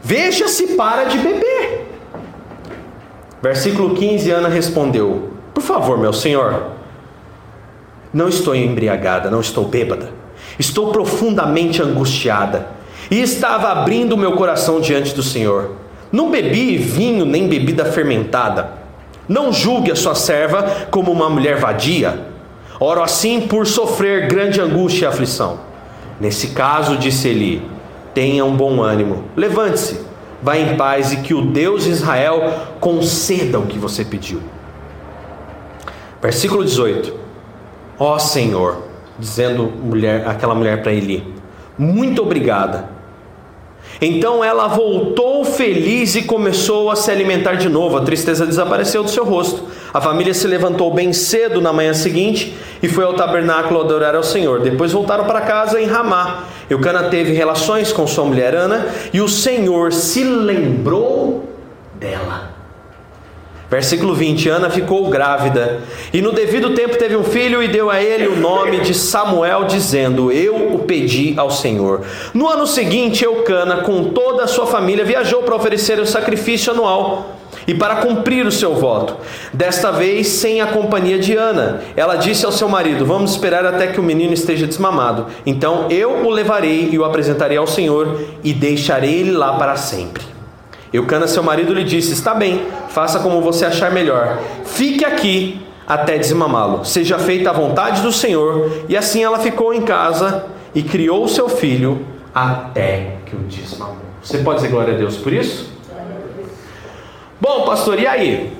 Veja 0.02 0.48
se 0.48 0.68
para 0.68 1.04
de 1.04 1.18
beber. 1.18 1.86
Versículo 3.42 3.94
15: 3.94 4.30
Ana 4.30 4.48
respondeu: 4.48 5.30
Por 5.54 5.62
favor, 5.62 5.98
meu 5.98 6.12
senhor, 6.12 6.72
não 8.12 8.28
estou 8.28 8.54
embriagada, 8.54 9.30
não 9.30 9.40
estou 9.40 9.66
bêbada. 9.66 10.20
Estou 10.58 10.90
profundamente 10.92 11.80
angustiada 11.80 12.66
e 13.10 13.20
estava 13.20 13.68
abrindo 13.70 14.16
meu 14.16 14.32
coração 14.32 14.80
diante 14.80 15.14
do 15.14 15.22
Senhor. 15.22 15.76
Não 16.12 16.30
bebi 16.30 16.76
vinho 16.76 17.24
nem 17.24 17.48
bebida 17.48 17.84
fermentada. 17.84 18.79
Não 19.30 19.52
julgue 19.52 19.92
a 19.92 19.94
sua 19.94 20.16
serva 20.16 20.88
como 20.90 21.12
uma 21.12 21.30
mulher 21.30 21.56
vadia. 21.56 22.26
Oro 22.80 23.00
assim 23.00 23.42
por 23.42 23.64
sofrer 23.64 24.26
grande 24.26 24.60
angústia 24.60 25.04
e 25.04 25.08
aflição. 25.08 25.60
Nesse 26.20 26.48
caso, 26.48 26.96
disse 26.96 27.28
Eli: 27.28 27.62
Tenha 28.12 28.44
um 28.44 28.56
bom 28.56 28.82
ânimo, 28.82 29.26
levante-se, 29.36 30.00
vá 30.42 30.58
em 30.58 30.76
paz 30.76 31.12
e 31.12 31.18
que 31.18 31.32
o 31.32 31.42
Deus 31.42 31.84
de 31.84 31.90
Israel 31.90 32.42
conceda 32.80 33.60
o 33.60 33.66
que 33.66 33.78
você 33.78 34.04
pediu. 34.04 34.42
Versículo 36.20 36.64
18: 36.64 37.14
Ó 38.00 38.18
Senhor, 38.18 38.82
dizendo 39.16 39.62
mulher, 39.62 40.26
aquela 40.26 40.56
mulher 40.56 40.82
para 40.82 40.92
Eli: 40.92 41.32
Muito 41.78 42.20
obrigada 42.20 42.88
então 44.00 44.42
ela 44.42 44.66
voltou 44.66 45.44
feliz 45.44 46.14
e 46.14 46.22
começou 46.22 46.90
a 46.90 46.96
se 46.96 47.10
alimentar 47.10 47.54
de 47.54 47.68
novo. 47.68 47.98
A 47.98 48.00
tristeza 48.00 48.46
desapareceu 48.46 49.02
do 49.02 49.10
seu 49.10 49.24
rosto. 49.24 49.64
A 49.92 50.00
família 50.00 50.32
se 50.32 50.46
levantou 50.46 50.92
bem 50.92 51.12
cedo 51.12 51.60
na 51.60 51.72
manhã 51.72 51.92
seguinte 51.92 52.56
e 52.82 52.88
foi 52.88 53.04
ao 53.04 53.14
tabernáculo 53.14 53.80
adorar 53.80 54.14
ao 54.14 54.22
Senhor. 54.22 54.60
Depois 54.60 54.92
voltaram 54.92 55.24
para 55.24 55.42
casa 55.42 55.80
em 55.80 55.86
Ramá. 55.86 56.44
Eucana 56.70 57.04
teve 57.04 57.32
relações 57.32 57.92
com 57.92 58.06
sua 58.06 58.24
mulher 58.24 58.54
Ana 58.54 58.86
e 59.12 59.20
o 59.20 59.28
Senhor 59.28 59.92
se 59.92 60.24
lembrou 60.24 61.44
dela. 61.98 62.59
Versículo 63.70 64.14
20: 64.14 64.48
Ana 64.48 64.68
ficou 64.68 65.08
grávida 65.08 65.80
e 66.12 66.20
no 66.20 66.32
devido 66.32 66.70
tempo 66.70 66.98
teve 66.98 67.16
um 67.16 67.22
filho 67.22 67.62
e 67.62 67.68
deu 67.68 67.88
a 67.88 68.02
ele 68.02 68.26
o 68.26 68.36
nome 68.36 68.80
de 68.80 68.92
Samuel, 68.92 69.64
dizendo: 69.64 70.32
Eu 70.32 70.74
o 70.74 70.80
pedi 70.80 71.34
ao 71.36 71.50
Senhor. 71.50 72.02
No 72.34 72.48
ano 72.48 72.66
seguinte, 72.66 73.24
Eucana, 73.24 73.78
com 73.78 74.04
toda 74.10 74.42
a 74.42 74.48
sua 74.48 74.66
família, 74.66 75.04
viajou 75.04 75.44
para 75.44 75.54
oferecer 75.54 76.00
o 76.00 76.06
sacrifício 76.06 76.72
anual 76.72 77.36
e 77.64 77.72
para 77.72 77.96
cumprir 77.96 78.44
o 78.44 78.50
seu 78.50 78.74
voto. 78.74 79.16
Desta 79.52 79.92
vez, 79.92 80.26
sem 80.26 80.60
a 80.60 80.66
companhia 80.66 81.20
de 81.20 81.36
Ana. 81.36 81.80
Ela 81.96 82.16
disse 82.16 82.44
ao 82.44 82.50
seu 82.50 82.68
marido: 82.68 83.06
Vamos 83.06 83.30
esperar 83.30 83.64
até 83.64 83.86
que 83.86 84.00
o 84.00 84.02
menino 84.02 84.34
esteja 84.34 84.66
desmamado. 84.66 85.26
Então 85.46 85.86
eu 85.88 86.26
o 86.26 86.30
levarei 86.30 86.88
e 86.90 86.98
o 86.98 87.04
apresentarei 87.04 87.56
ao 87.56 87.68
Senhor 87.68 88.20
e 88.42 88.52
deixarei 88.52 89.20
ele 89.20 89.30
lá 89.30 89.52
para 89.52 89.76
sempre. 89.76 90.39
Eucana, 90.92 91.26
seu 91.26 91.42
marido, 91.42 91.72
lhe 91.72 91.84
disse: 91.84 92.12
Está 92.12 92.34
bem, 92.34 92.66
faça 92.88 93.20
como 93.20 93.40
você 93.40 93.64
achar 93.64 93.92
melhor. 93.92 94.38
Fique 94.64 95.04
aqui 95.04 95.64
até 95.86 96.18
desmamá-lo. 96.18 96.84
Seja 96.84 97.18
feita 97.18 97.50
a 97.50 97.52
vontade 97.52 98.02
do 98.02 98.12
Senhor. 98.12 98.84
E 98.88 98.96
assim 98.96 99.22
ela 99.22 99.38
ficou 99.38 99.72
em 99.74 99.82
casa 99.82 100.46
e 100.74 100.82
criou 100.82 101.26
seu 101.28 101.48
filho 101.48 102.06
até 102.34 103.16
que 103.26 103.34
o 103.34 103.40
desmamou. 103.40 103.96
Você 104.22 104.38
pode 104.38 104.56
dizer 104.58 104.70
glória 104.70 104.94
a 104.94 104.96
Deus 104.96 105.16
por 105.16 105.32
isso? 105.32 105.72
Bom, 107.40 107.64
pastor, 107.64 107.98
e 107.98 108.06
aí? 108.06 108.52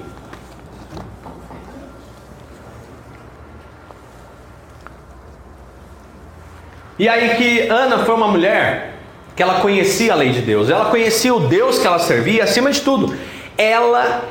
E 6.99 7.09
aí 7.09 7.37
que 7.37 7.69
Ana 7.69 7.99
foi 8.01 8.15
uma 8.15 8.29
mulher 8.29 8.90
que 9.35 9.43
ela 9.43 9.61
conhecia 9.61 10.13
a 10.13 10.17
lei 10.17 10.31
de 10.31 10.41
Deus, 10.41 10.69
ela 10.69 10.87
conhecia 10.87 11.35
o 11.35 11.41
Deus 11.41 11.79
que 11.79 11.87
ela 11.87 11.99
servia, 11.99 12.45
acima 12.45 12.71
de 12.71 12.81
tudo, 12.81 13.15
ela 13.57 14.25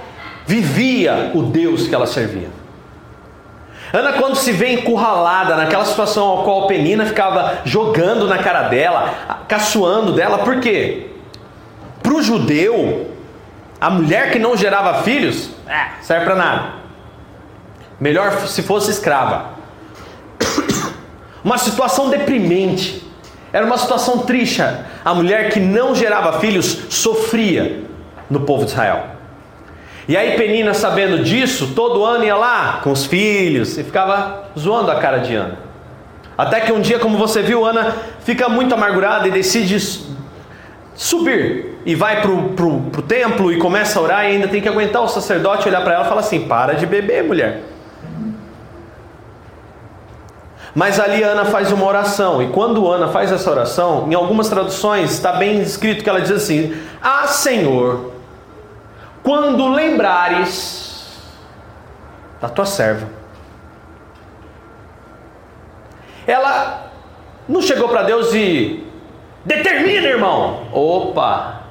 vivia 0.46 1.32
o 1.34 1.44
Deus 1.44 1.88
que 1.88 1.96
ela 1.96 2.08
servia. 2.08 2.50
Ana, 3.92 4.14
quando 4.14 4.36
se 4.36 4.52
vê 4.52 4.74
encurralada 4.74 5.56
naquela 5.56 5.84
situação 5.84 6.28
ao 6.28 6.44
qual 6.44 6.68
Penina 6.68 7.06
ficava 7.06 7.60
jogando 7.66 8.28
na 8.28 8.38
cara 8.38 8.64
dela, 8.64 9.44
caçoando 9.48 10.14
dela, 10.14 10.40
por 10.40 10.60
quê? 10.60 11.08
Para 12.04 12.14
o 12.14 12.22
judeu, 12.22 13.12
a 13.82 13.90
mulher 13.90 14.32
que 14.32 14.38
não 14.38 14.56
gerava 14.56 15.02
filhos, 15.02 15.50
é, 15.68 16.02
serve 16.02 16.26
para 16.26 16.36
nada. 16.36 16.70
Melhor 18.00 18.48
se 18.48 18.62
fosse 18.62 18.92
escrava. 18.92 19.52
Uma 21.44 21.58
situação 21.58 22.10
deprimente. 22.10 23.09
Era 23.52 23.66
uma 23.66 23.78
situação 23.78 24.20
triste. 24.20 24.62
A 25.04 25.14
mulher 25.14 25.50
que 25.50 25.60
não 25.60 25.96
gerava 25.96 26.40
filhos 26.40 26.86
sofria 26.90 27.84
no 28.30 28.42
povo 28.42 28.66
de 28.66 28.72
Israel. 28.72 29.06
E 30.08 30.18
aí 30.18 30.36
Penina, 30.36 30.74
sabendo 30.74 31.24
disso, 31.24 31.74
todo 31.76 32.04
ano 32.04 32.24
ia 32.24 32.36
lá 32.36 32.80
com 32.84 32.92
os 32.92 33.06
filhos 33.06 33.78
e 33.78 33.84
ficava 33.84 34.46
zoando 34.58 34.90
a 34.90 34.96
cara 34.96 35.20
de 35.20 35.36
Ana. 35.36 35.60
Até 36.38 36.62
que 36.62 36.72
um 36.72 36.80
dia, 36.80 37.00
como 37.00 37.18
você 37.18 37.42
viu, 37.42 37.66
Ana 37.66 37.96
fica 38.24 38.48
muito 38.50 38.74
amargurada 38.74 39.28
e 39.28 39.32
decide 39.32 39.78
subir. 40.96 41.80
E 41.86 41.96
vai 41.96 42.22
para 42.22 42.32
o 42.32 43.02
templo 43.08 43.52
e 43.52 43.58
começa 43.58 44.00
a 44.00 44.02
orar 44.02 44.26
e 44.26 44.28
ainda 44.30 44.48
tem 44.48 44.62
que 44.62 44.68
aguentar 44.68 45.02
o 45.02 45.08
sacerdote 45.08 45.68
olhar 45.68 45.82
para 45.82 45.94
ela 45.96 46.06
e 46.06 46.08
falar 46.08 46.22
assim: 46.22 46.48
para 46.48 46.74
de 46.74 46.86
beber, 46.86 47.24
mulher. 47.24 47.62
Mas 50.76 51.00
ali 51.00 51.24
Ana 51.24 51.46
faz 51.46 51.72
uma 51.72 51.86
oração, 51.86 52.42
e 52.42 52.50
quando 52.50 52.90
Ana 52.90 53.08
faz 53.08 53.32
essa 53.32 53.50
oração, 53.50 54.08
em 54.10 54.14
algumas 54.14 54.50
traduções 54.50 55.12
está 55.12 55.34
bem 55.34 55.62
escrito 55.62 56.04
que 56.04 56.10
ela 56.10 56.22
diz 56.22 56.32
assim: 56.32 56.76
Ah, 57.02 57.26
Senhor, 57.26 58.12
quando 59.24 59.68
lembrares 59.68 60.90
da 62.42 62.48
tua 62.48 62.66
serva. 62.66 63.08
Ela 66.26 66.92
não 67.48 67.62
chegou 67.62 67.90
para 67.90 68.04
Deus 68.04 68.34
e 68.34 68.86
determina, 69.44 70.08
irmão. 70.08 70.68
Opa! 70.72 71.64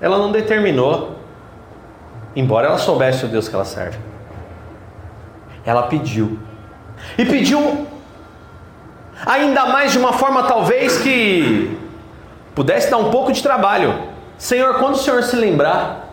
Ela 0.00 0.16
não 0.16 0.32
determinou, 0.32 1.16
embora 2.34 2.68
ela 2.68 2.78
soubesse 2.78 3.24
o 3.24 3.28
Deus 3.28 3.48
que 3.48 3.54
ela 3.54 3.64
serve. 3.64 3.98
Ela 5.64 5.82
pediu. 5.84 6.38
E 7.18 7.24
pediu 7.24 7.86
ainda 9.24 9.66
mais 9.66 9.92
de 9.92 9.98
uma 9.98 10.12
forma 10.12 10.44
talvez 10.44 10.98
que 10.98 11.78
pudesse 12.54 12.90
dar 12.90 12.98
um 12.98 13.10
pouco 13.10 13.32
de 13.32 13.42
trabalho. 13.42 14.08
Senhor, 14.38 14.74
quando 14.78 14.94
o 14.94 14.98
Senhor 14.98 15.22
se 15.22 15.36
lembrar, 15.36 16.08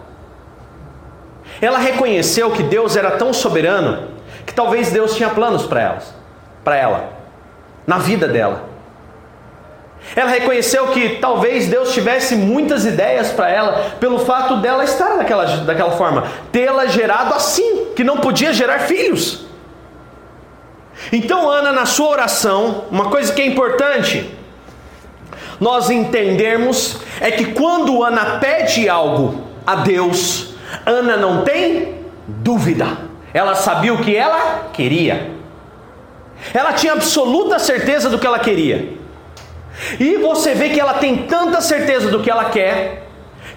ela 1.62 1.78
reconheceu 1.78 2.52
que 2.52 2.64
Deus 2.64 2.96
era 2.96 3.12
tão 3.12 3.34
soberano 3.34 4.10
que 4.46 4.54
talvez 4.54 4.92
Deus 4.92 5.16
tinha 5.16 5.30
planos 5.30 5.66
para 5.66 5.82
elas, 5.82 6.14
para 6.64 6.76
ela, 6.76 7.10
na 7.86 7.98
vida 7.98 8.28
dela. 8.28 8.64
Ela 10.16 10.30
reconheceu 10.30 10.88
que 10.88 11.18
talvez 11.18 11.68
Deus 11.68 11.94
tivesse 11.94 12.36
muitas 12.36 12.86
ideias 12.86 13.32
para 13.32 13.50
ela, 13.50 13.92
pelo 14.00 14.20
fato 14.20 14.58
dela 14.58 14.84
estar 14.84 15.18
daquela, 15.18 15.46
daquela 15.46 15.92
forma, 15.92 16.24
tê-la 16.52 16.86
gerado 16.86 17.34
assim, 17.34 17.88
que 17.96 18.04
não 18.04 18.18
podia 18.18 18.54
gerar 18.54 18.80
filhos. 18.80 19.47
Então, 21.12 21.50
Ana, 21.50 21.72
na 21.72 21.86
sua 21.86 22.10
oração, 22.10 22.86
uma 22.92 23.06
coisa 23.06 23.34
que 23.34 23.42
é 23.42 23.46
importante 23.46 24.38
nós 25.60 25.90
entendermos 25.90 27.00
é 27.20 27.32
que 27.32 27.46
quando 27.54 28.04
Ana 28.04 28.38
pede 28.40 28.88
algo 28.88 29.42
a 29.66 29.76
Deus, 29.76 30.54
Ana 30.86 31.18
não 31.18 31.44
tem 31.44 31.96
dúvida, 32.28 32.86
ela 33.34 33.56
sabia 33.56 33.94
o 33.94 34.04
que 34.04 34.16
ela 34.16 34.70
queria, 34.72 35.32
ela 36.54 36.74
tinha 36.74 36.94
absoluta 36.94 37.58
certeza 37.58 38.10
do 38.10 38.20
que 38.20 38.28
ela 38.28 38.40
queria, 38.40 38.94
e 40.00 40.18
você 40.18 40.54
vê 40.54 40.70
que 40.70 40.80
ela 40.80 40.96
tem 40.96 41.18
tanta 41.24 41.62
certeza 41.62 42.10
do 42.10 42.22
que 42.22 42.30
ela 42.30 42.46
quer, 42.46 43.08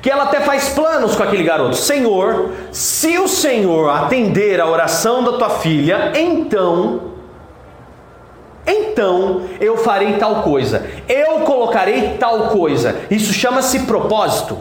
que 0.00 0.11
ela 0.11 0.24
até 0.24 0.40
faz 0.40 0.70
planos 0.70 1.14
com 1.14 1.22
aquele 1.22 1.42
garoto: 1.42 1.76
Senhor, 1.76 2.53
se 2.72 3.18
o 3.18 3.29
Senhor 3.29 3.90
atender 3.90 4.61
a 4.61 4.66
oração 4.66 5.22
da 5.22 5.33
tua 5.33 5.50
filha, 5.50 6.12
então 6.14 7.10
então 8.71 9.43
eu 9.61 9.77
farei 9.79 10.15
tal 10.15 10.43
coisa, 10.43 10.87
eu 11.09 11.41
colocarei 11.41 12.17
tal 12.19 12.49
coisa. 12.49 12.97
Isso 13.11 13.33
chama-se 13.33 13.81
propósito. 13.81 14.59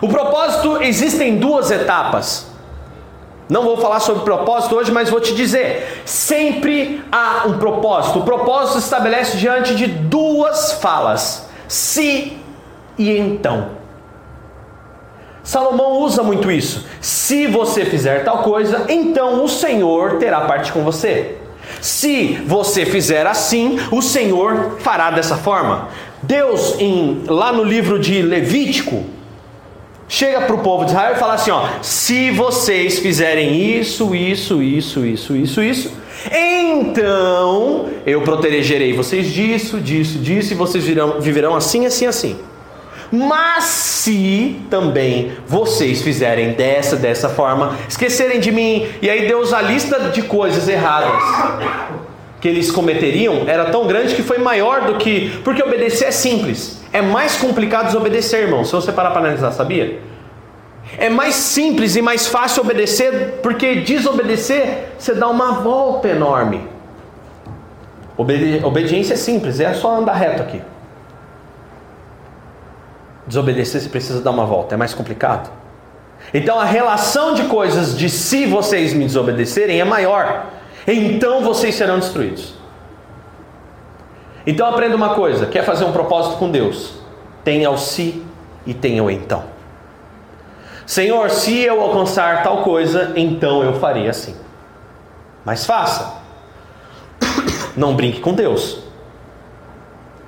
O 0.00 0.08
propósito 0.08 0.82
existem 0.82 1.38
duas 1.38 1.70
etapas. 1.70 2.46
Não 3.48 3.62
vou 3.62 3.78
falar 3.78 4.00
sobre 4.00 4.24
propósito 4.24 4.76
hoje, 4.76 4.92
mas 4.92 5.08
vou 5.08 5.20
te 5.20 5.34
dizer: 5.34 6.02
sempre 6.04 7.02
há 7.10 7.44
um 7.46 7.58
propósito. 7.58 8.20
O 8.20 8.24
propósito 8.24 8.78
se 8.78 8.84
estabelece 8.84 9.38
diante 9.38 9.74
de 9.74 9.86
duas 9.86 10.72
falas: 10.74 11.48
se 11.66 12.36
e 12.98 13.16
então. 13.16 13.78
Salomão 15.42 16.00
usa 16.00 16.22
muito 16.22 16.50
isso. 16.50 16.86
Se 17.00 17.46
você 17.46 17.86
fizer 17.86 18.22
tal 18.22 18.42
coisa, 18.42 18.84
então 18.86 19.42
o 19.42 19.48
Senhor 19.48 20.18
terá 20.18 20.42
parte 20.42 20.70
com 20.70 20.82
você. 20.84 21.37
Se 21.80 22.38
você 22.46 22.84
fizer 22.84 23.26
assim, 23.26 23.78
o 23.90 24.02
Senhor 24.02 24.78
fará 24.80 25.10
dessa 25.10 25.36
forma. 25.36 25.88
Deus, 26.22 26.76
em, 26.78 27.22
lá 27.26 27.52
no 27.52 27.62
livro 27.62 27.98
de 27.98 28.20
Levítico, 28.22 29.04
chega 30.08 30.40
para 30.40 30.54
o 30.54 30.58
povo 30.58 30.84
de 30.84 30.90
Israel 30.90 31.14
e 31.14 31.18
fala 31.18 31.34
assim: 31.34 31.50
ó, 31.50 31.68
se 31.82 32.30
vocês 32.30 32.98
fizerem 32.98 33.78
isso, 33.78 34.14
isso, 34.14 34.62
isso, 34.62 35.04
isso, 35.04 35.36
isso, 35.36 35.62
isso, 35.62 35.92
então 36.30 37.88
eu 38.04 38.22
protegerei 38.22 38.92
vocês 38.92 39.32
disso, 39.32 39.80
disso, 39.80 40.18
disso, 40.18 40.52
e 40.52 40.56
vocês 40.56 40.84
virão, 40.84 41.20
viverão 41.20 41.54
assim, 41.54 41.86
assim, 41.86 42.06
assim. 42.06 42.36
Mas 43.10 43.64
se 43.64 44.60
também 44.68 45.32
vocês 45.46 46.02
fizerem 46.02 46.52
dessa, 46.52 46.96
dessa 46.96 47.28
forma, 47.28 47.76
esquecerem 47.88 48.40
de 48.40 48.52
mim, 48.52 48.86
e 49.00 49.08
aí 49.08 49.26
Deus 49.26 49.52
a 49.52 49.62
lista 49.62 50.10
de 50.10 50.22
coisas 50.22 50.68
erradas 50.68 51.12
que 52.40 52.48
eles 52.48 52.70
cometeriam 52.70 53.44
era 53.46 53.66
tão 53.66 53.86
grande 53.86 54.14
que 54.14 54.22
foi 54.22 54.38
maior 54.38 54.82
do 54.82 54.96
que. 54.96 55.40
Porque 55.42 55.62
obedecer 55.62 56.08
é 56.08 56.10
simples. 56.10 56.80
É 56.92 57.02
mais 57.02 57.36
complicado 57.36 57.86
desobedecer, 57.86 58.42
irmão. 58.42 58.64
Se 58.64 58.72
você 58.72 58.92
parar 58.92 59.10
para 59.10 59.20
analisar, 59.20 59.52
sabia? 59.52 59.98
É 60.96 61.10
mais 61.10 61.34
simples 61.34 61.96
e 61.96 62.02
mais 62.02 62.26
fácil 62.26 62.62
obedecer, 62.62 63.40
porque 63.42 63.76
desobedecer 63.76 64.90
você 64.98 65.14
dá 65.14 65.28
uma 65.28 65.52
volta 65.60 66.08
enorme. 66.08 66.66
Obedi 68.16 68.60
obediência 68.64 69.14
é 69.14 69.16
simples, 69.16 69.60
é 69.60 69.72
só 69.74 69.98
andar 69.98 70.14
reto 70.14 70.42
aqui. 70.42 70.62
Desobedecer 73.28 73.80
você 73.82 73.88
precisa 73.90 74.22
dar 74.22 74.30
uma 74.30 74.46
volta, 74.46 74.74
é 74.74 74.78
mais 74.78 74.94
complicado. 74.94 75.50
Então 76.32 76.58
a 76.58 76.64
relação 76.64 77.34
de 77.34 77.44
coisas 77.44 77.96
de 77.96 78.08
se 78.08 78.46
vocês 78.46 78.94
me 78.94 79.04
desobedecerem 79.04 79.80
é 79.80 79.84
maior. 79.84 80.46
Então 80.86 81.42
vocês 81.42 81.74
serão 81.74 81.98
destruídos. 81.98 82.54
Então 84.46 84.66
aprenda 84.66 84.96
uma 84.96 85.14
coisa: 85.14 85.44
quer 85.44 85.62
fazer 85.62 85.84
um 85.84 85.92
propósito 85.92 86.38
com 86.38 86.50
Deus? 86.50 86.94
Tenha 87.44 87.70
o 87.70 87.76
se 87.76 88.24
e 88.66 88.72
tenha 88.72 89.04
o 89.04 89.10
então. 89.10 89.44
Senhor, 90.86 91.28
se 91.28 91.58
eu 91.58 91.82
alcançar 91.82 92.42
tal 92.42 92.62
coisa, 92.62 93.12
então 93.14 93.62
eu 93.62 93.74
farei 93.74 94.08
assim. 94.08 94.34
Mas 95.44 95.66
faça. 95.66 96.14
Não 97.76 97.94
brinque 97.94 98.20
com 98.20 98.32
Deus. 98.32 98.87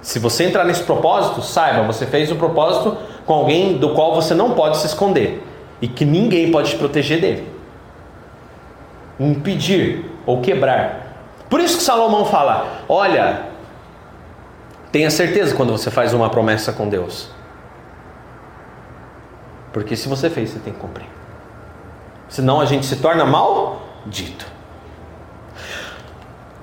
Se 0.02 0.18
você 0.18 0.44
entrar 0.44 0.64
nesse 0.64 0.82
propósito, 0.82 1.42
saiba, 1.42 1.82
você 1.82 2.06
fez 2.06 2.32
um 2.32 2.36
propósito 2.36 2.96
com 3.26 3.34
alguém 3.34 3.76
do 3.76 3.90
qual 3.90 4.14
você 4.14 4.34
não 4.34 4.52
pode 4.52 4.78
se 4.78 4.86
esconder 4.86 5.46
e 5.80 5.88
que 5.88 6.04
ninguém 6.04 6.50
pode 6.50 6.70
te 6.70 6.76
proteger 6.76 7.20
dele. 7.20 7.48
Impedir 9.18 10.06
ou 10.24 10.40
quebrar. 10.40 11.16
Por 11.50 11.60
isso 11.60 11.76
que 11.76 11.82
Salomão 11.82 12.24
fala: 12.24 12.84
olha, 12.88 13.42
tenha 14.90 15.10
certeza 15.10 15.54
quando 15.54 15.72
você 15.72 15.90
faz 15.90 16.14
uma 16.14 16.30
promessa 16.30 16.72
com 16.72 16.88
Deus. 16.88 17.28
Porque 19.72 19.94
se 19.94 20.08
você 20.08 20.30
fez, 20.30 20.50
você 20.50 20.58
tem 20.58 20.72
que 20.72 20.78
cumprir. 20.80 21.06
Senão 22.28 22.60
a 22.60 22.64
gente 22.64 22.86
se 22.86 22.96
torna 22.96 23.24
maldito. 23.24 24.46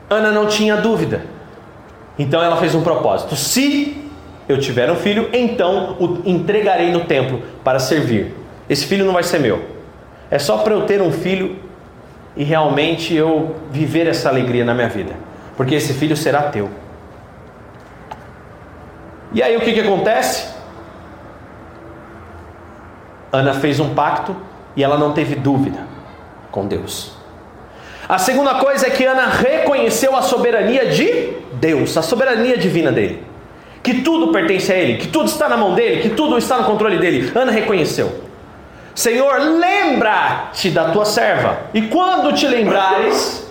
Ana 0.10 0.32
não 0.32 0.48
tinha 0.48 0.78
dúvida. 0.78 1.37
Então 2.18 2.42
ela 2.42 2.58
fez 2.58 2.74
um 2.74 2.82
propósito: 2.82 3.36
se 3.36 4.10
eu 4.48 4.60
tiver 4.60 4.90
um 4.92 4.96
filho, 4.96 5.30
então 5.34 5.98
o 6.00 6.22
entregarei 6.26 6.92
no 6.92 7.02
templo 7.02 7.42
para 7.64 7.80
servir. 7.80 8.34
Esse 8.70 8.86
filho 8.86 9.06
não 9.06 9.14
vai 9.14 9.24
ser 9.24 9.40
meu. 9.40 9.64
É 10.30 10.40
só 10.40 10.58
para 10.58 10.74
eu 10.74 10.86
ter 10.86 11.02
um 11.02 11.12
filho 11.12 11.58
e 12.36 12.44
realmente 12.44 13.14
eu 13.14 13.56
viver 13.72 14.08
essa 14.08 14.30
alegria 14.30 14.64
na 14.64 14.74
minha 14.74 14.90
vida. 14.90 15.14
Porque 15.56 15.76
esse 15.76 15.94
filho 15.94 16.16
será 16.16 16.44
teu. 16.44 16.70
E 19.34 19.42
aí 19.42 19.56
o 19.58 19.62
que, 19.62 19.74
que 19.74 19.80
acontece? 19.80 20.48
Ana 23.32 23.54
fez 23.56 23.80
um 23.80 23.94
pacto 23.94 24.36
e 24.76 24.84
ela 24.84 24.98
não 24.98 25.14
teve 25.14 25.36
dúvida 25.36 25.80
com 26.52 26.66
Deus. 26.66 27.18
A 28.08 28.18
segunda 28.18 28.56
coisa 28.56 28.88
é 28.88 28.90
que 28.90 29.04
Ana 29.04 29.28
reconheceu 29.28 30.16
a 30.16 30.22
soberania 30.22 30.86
de 30.86 31.34
Deus, 31.60 31.98
a 31.98 32.02
soberania 32.02 32.58
divina 32.58 32.92
dele. 32.92 33.24
Que 33.84 34.02
tudo 34.02 34.32
pertence 34.32 34.72
a 34.72 34.76
ele, 34.76 34.98
que 34.98 35.08
tudo 35.08 35.30
está 35.30 35.48
na 35.48 35.58
mão 35.58 35.74
dele, 35.74 36.02
que 36.02 36.10
tudo 36.10 36.38
está 36.38 36.58
no 36.58 36.64
controle 36.66 36.98
dele. 36.98 37.32
Ana 37.36 37.52
reconheceu. 37.52 38.24
Senhor, 38.94 39.40
lembra-te 39.40 40.70
da 40.70 40.90
tua 40.90 41.06
serva. 41.06 41.60
E 41.74 41.84
quando 41.84 42.34
te 42.34 42.48
lembrares, 42.48 43.48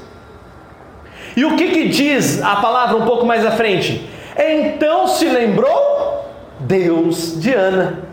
e 1.36 1.44
o 1.44 1.54
que, 1.56 1.68
que 1.68 1.88
diz 1.88 2.42
a 2.42 2.56
palavra 2.56 2.96
um 2.96 3.06
pouco 3.06 3.24
mais 3.24 3.46
à 3.46 3.52
frente? 3.52 4.08
Então 4.36 5.06
se 5.06 5.26
lembrou 5.26 6.26
Deus 6.60 7.40
de 7.40 7.52
Ana. 7.54 8.05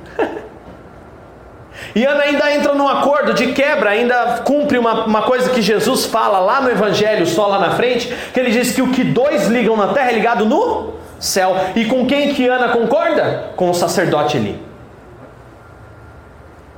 E 1.96 2.06
Ana 2.06 2.24
ainda 2.24 2.54
entra 2.54 2.74
num 2.74 2.88
acordo 2.88 3.34
de 3.34 3.54
quebra, 3.54 3.92
ainda 3.92 4.42
cumpre 4.46 4.78
uma, 4.78 5.06
uma 5.06 5.22
coisa 5.24 5.50
que 5.50 5.62
Jesus 5.62 6.06
fala 6.06 6.40
lá 6.40 6.62
no 6.62 6.70
Evangelho, 6.70 7.26
só 7.26 7.48
lá 7.48 7.60
na 7.60 7.72
frente, 7.72 8.14
que 8.34 8.40
ele 8.40 8.52
diz 8.52 8.72
que 8.72 8.82
o 8.82 8.92
que 8.92 9.04
dois 9.04 9.48
ligam 9.48 9.78
na 9.78 9.90
terra 9.90 10.12
é 10.12 10.14
ligado 10.14 10.46
no 10.46 10.94
céu. 11.20 11.56
E 11.76 11.86
com 11.86 12.06
quem 12.06 12.34
que 12.34 12.48
Ana 12.48 12.70
concorda? 12.70 13.52
Com 13.56 13.70
o 13.70 13.74
sacerdote 13.74 14.38
ali. 14.38 14.62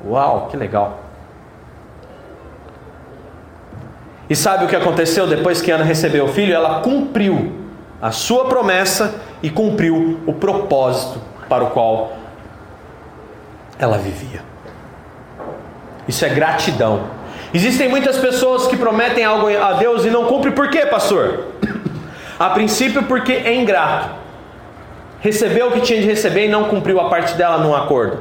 Uau, 0.05 0.47
que 0.51 0.57
legal. 0.57 0.99
E 4.29 4.35
sabe 4.35 4.65
o 4.65 4.67
que 4.67 4.75
aconteceu 4.75 5.27
depois 5.27 5.61
que 5.61 5.71
Ana 5.71 5.83
recebeu 5.83 6.25
o 6.25 6.27
filho? 6.29 6.53
Ela 6.53 6.81
cumpriu 6.81 7.53
a 8.01 8.11
sua 8.11 8.45
promessa 8.45 9.15
e 9.41 9.49
cumpriu 9.49 10.19
o 10.25 10.33
propósito 10.33 11.21
para 11.47 11.63
o 11.63 11.69
qual 11.71 12.13
ela 13.77 13.97
vivia. 13.97 14.54
Isso 16.07 16.23
é 16.25 16.29
gratidão. 16.29 17.03
Existem 17.53 17.87
muitas 17.87 18.17
pessoas 18.17 18.67
que 18.67 18.75
prometem 18.75 19.23
algo 19.23 19.47
a 19.47 19.73
Deus 19.73 20.05
e 20.05 20.09
não 20.09 20.25
cumprem, 20.25 20.53
por 20.53 20.69
quê, 20.69 20.85
pastor? 20.85 21.45
A 22.37 22.49
princípio, 22.49 23.03
porque 23.03 23.31
é 23.31 23.55
ingrato. 23.55 24.09
Recebeu 25.21 25.67
o 25.67 25.71
que 25.71 25.81
tinha 25.81 26.01
de 26.01 26.07
receber 26.07 26.45
e 26.45 26.49
não 26.49 26.65
cumpriu 26.65 26.99
a 26.99 27.09
parte 27.09 27.33
dela 27.35 27.57
num 27.57 27.73
acordo. 27.73 28.19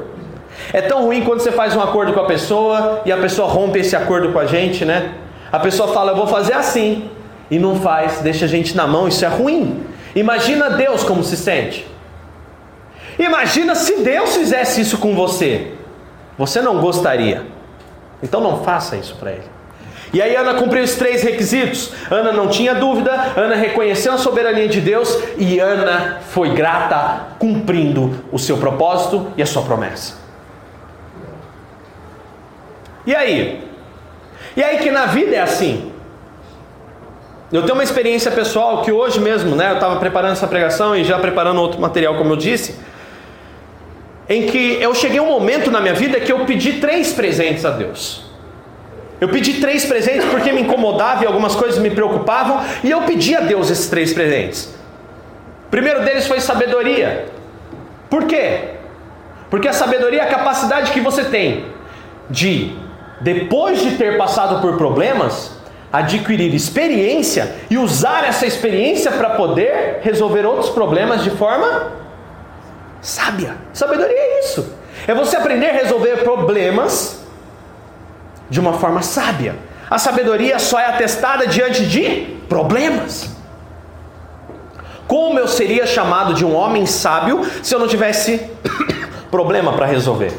É 0.73 0.81
tão 0.81 1.03
ruim 1.03 1.23
quando 1.23 1.41
você 1.41 1.51
faz 1.51 1.75
um 1.75 1.81
acordo 1.81 2.13
com 2.13 2.21
a 2.21 2.27
pessoa 2.27 3.03
e 3.05 3.13
a 3.13 3.17
pessoa 3.17 3.49
rompe 3.49 3.81
esse 3.81 3.97
acordo 3.97 4.33
com 4.33 4.39
a 4.39 4.47
gente, 4.47 4.85
né? 4.85 5.13
A 5.51 5.59
pessoa 5.59 5.93
fala, 5.93 6.13
eu 6.13 6.17
vou 6.17 6.27
fazer 6.27 6.55
assim, 6.55 7.11
e 7.51 7.59
não 7.59 7.77
faz, 7.77 8.21
deixa 8.21 8.45
a 8.45 8.49
gente 8.49 8.77
na 8.77 8.87
mão, 8.87 9.09
isso 9.09 9.25
é 9.25 9.29
ruim. 9.29 9.85
Imagina 10.15 10.71
Deus 10.71 11.03
como 11.03 11.23
se 11.25 11.37
sente. 11.37 11.87
Imagina 13.19 13.75
se 13.75 13.97
Deus 13.97 14.37
fizesse 14.37 14.81
isso 14.81 14.99
com 14.99 15.15
você. 15.15 15.73
Você 16.39 16.61
não 16.61 16.79
gostaria. 16.81 17.54
Então 18.25 18.41
não 18.41 18.65
faça 18.65 18.97
isso 18.97 19.15
para 19.17 19.33
ele. 19.33 19.45
E 20.13 20.23
aí 20.23 20.35
Ana 20.35 20.55
cumpriu 20.55 20.83
os 20.83 20.95
três 20.95 21.23
requisitos. 21.23 21.93
Ana 22.11 22.33
não 22.33 22.49
tinha 22.49 22.75
dúvida, 22.75 23.13
Ana 23.37 23.55
reconheceu 23.55 24.15
a 24.15 24.19
soberania 24.19 24.67
de 24.67 24.81
Deus 24.81 25.17
e 25.37 25.61
Ana 25.61 26.21
foi 26.31 26.51
grata, 26.51 27.35
cumprindo 27.39 28.25
o 28.33 28.39
seu 28.39 28.57
propósito 28.57 29.31
e 29.37 29.43
a 29.43 29.47
sua 29.47 29.63
promessa. 29.63 30.15
E 33.07 33.15
aí? 33.15 33.69
E 34.57 34.63
aí 34.63 34.79
que 34.79 34.91
na 34.91 35.07
vida 35.07 35.37
é 35.37 35.41
assim. 35.41 35.93
Eu 37.53 37.63
tenho 37.63 37.75
uma 37.75 37.85
experiência 37.85 38.31
pessoal 38.31 38.83
que 38.83 38.91
hoje 38.91 39.21
mesmo, 39.21 39.55
né, 39.55 39.71
eu 39.71 39.75
estava 39.75 39.97
preparando 39.97 40.33
essa 40.33 40.47
pregação 40.47 40.97
e 40.97 41.05
já 41.05 41.19
preparando 41.19 41.61
outro 41.61 41.81
material, 41.81 42.17
como 42.17 42.33
eu 42.33 42.37
disse, 42.37 42.81
em 44.29 44.47
que 44.47 44.79
eu 44.81 44.95
cheguei 44.95 45.21
um 45.21 45.29
momento 45.29 45.71
na 45.71 45.81
minha 45.81 45.95
vida 45.95 46.19
que 46.21 46.33
eu 46.33 46.45
pedi 46.45 46.75
três 46.75 47.13
presentes 47.13 47.65
a 47.65 47.71
Deus. 47.71 48.25
Eu 49.21 49.29
pedi 49.29 49.55
três 49.55 49.85
presentes 49.85 50.25
porque 50.27 50.53
me 50.53 50.63
incomodava 50.63 51.25
e 51.25 51.27
algumas 51.27 51.55
coisas 51.55 51.79
me 51.79 51.91
preocupavam, 51.91 52.63
e 52.83 52.91
eu 52.91 53.03
pedi 53.03 53.35
a 53.35 53.41
Deus 53.41 53.71
esses 53.71 53.89
três 53.89 54.13
presentes. 54.13 54.75
O 55.67 55.71
primeiro 55.71 56.05
deles 56.05 56.27
foi 56.27 56.41
sabedoria. 56.41 57.27
Por 58.11 58.25
quê? 58.25 58.71
Porque 59.51 59.69
a 59.69 59.73
sabedoria 59.73 60.23
é 60.23 60.25
a 60.25 60.29
capacidade 60.29 60.91
que 60.93 61.01
você 61.01 61.25
tem 61.25 61.67
de, 62.29 62.77
depois 63.21 63.81
de 63.81 63.93
ter 63.93 64.17
passado 64.17 64.61
por 64.61 64.77
problemas, 64.77 65.53
adquirir 65.93 66.53
experiência 66.55 67.55
e 67.71 67.79
usar 67.79 68.25
essa 68.25 68.47
experiência 68.47 69.13
para 69.13 69.31
poder 69.31 70.01
resolver 70.03 70.45
outros 70.45 70.71
problemas 70.71 71.23
de 71.23 71.31
forma 71.31 72.04
sábia. 73.05 73.59
Sabedoria 73.73 74.17
é 74.17 74.41
isso. 74.41 74.67
É 75.07 75.15
você 75.15 75.37
aprender 75.37 75.69
a 75.69 75.73
resolver 75.75 76.25
problemas 76.25 77.23
de 78.49 78.59
uma 78.59 78.73
forma 78.73 79.03
sábia. 79.03 79.55
A 79.91 79.99
sabedoria 79.99 80.59
só 80.59 80.81
é 80.81 80.87
atestada 80.87 81.47
diante 81.47 81.87
de 81.87 82.39
problemas. 82.49 83.29
Como 85.07 85.39
eu 85.39 85.47
seria 85.47 85.87
chamado 85.87 86.33
de 86.33 86.47
um 86.47 86.55
homem 86.55 86.87
sábio 86.87 87.43
se 87.63 87.75
eu 87.75 87.79
não 87.79 87.87
tivesse 87.87 88.41
problema 89.31 89.75
para 89.75 89.85
resolver? 89.85 90.33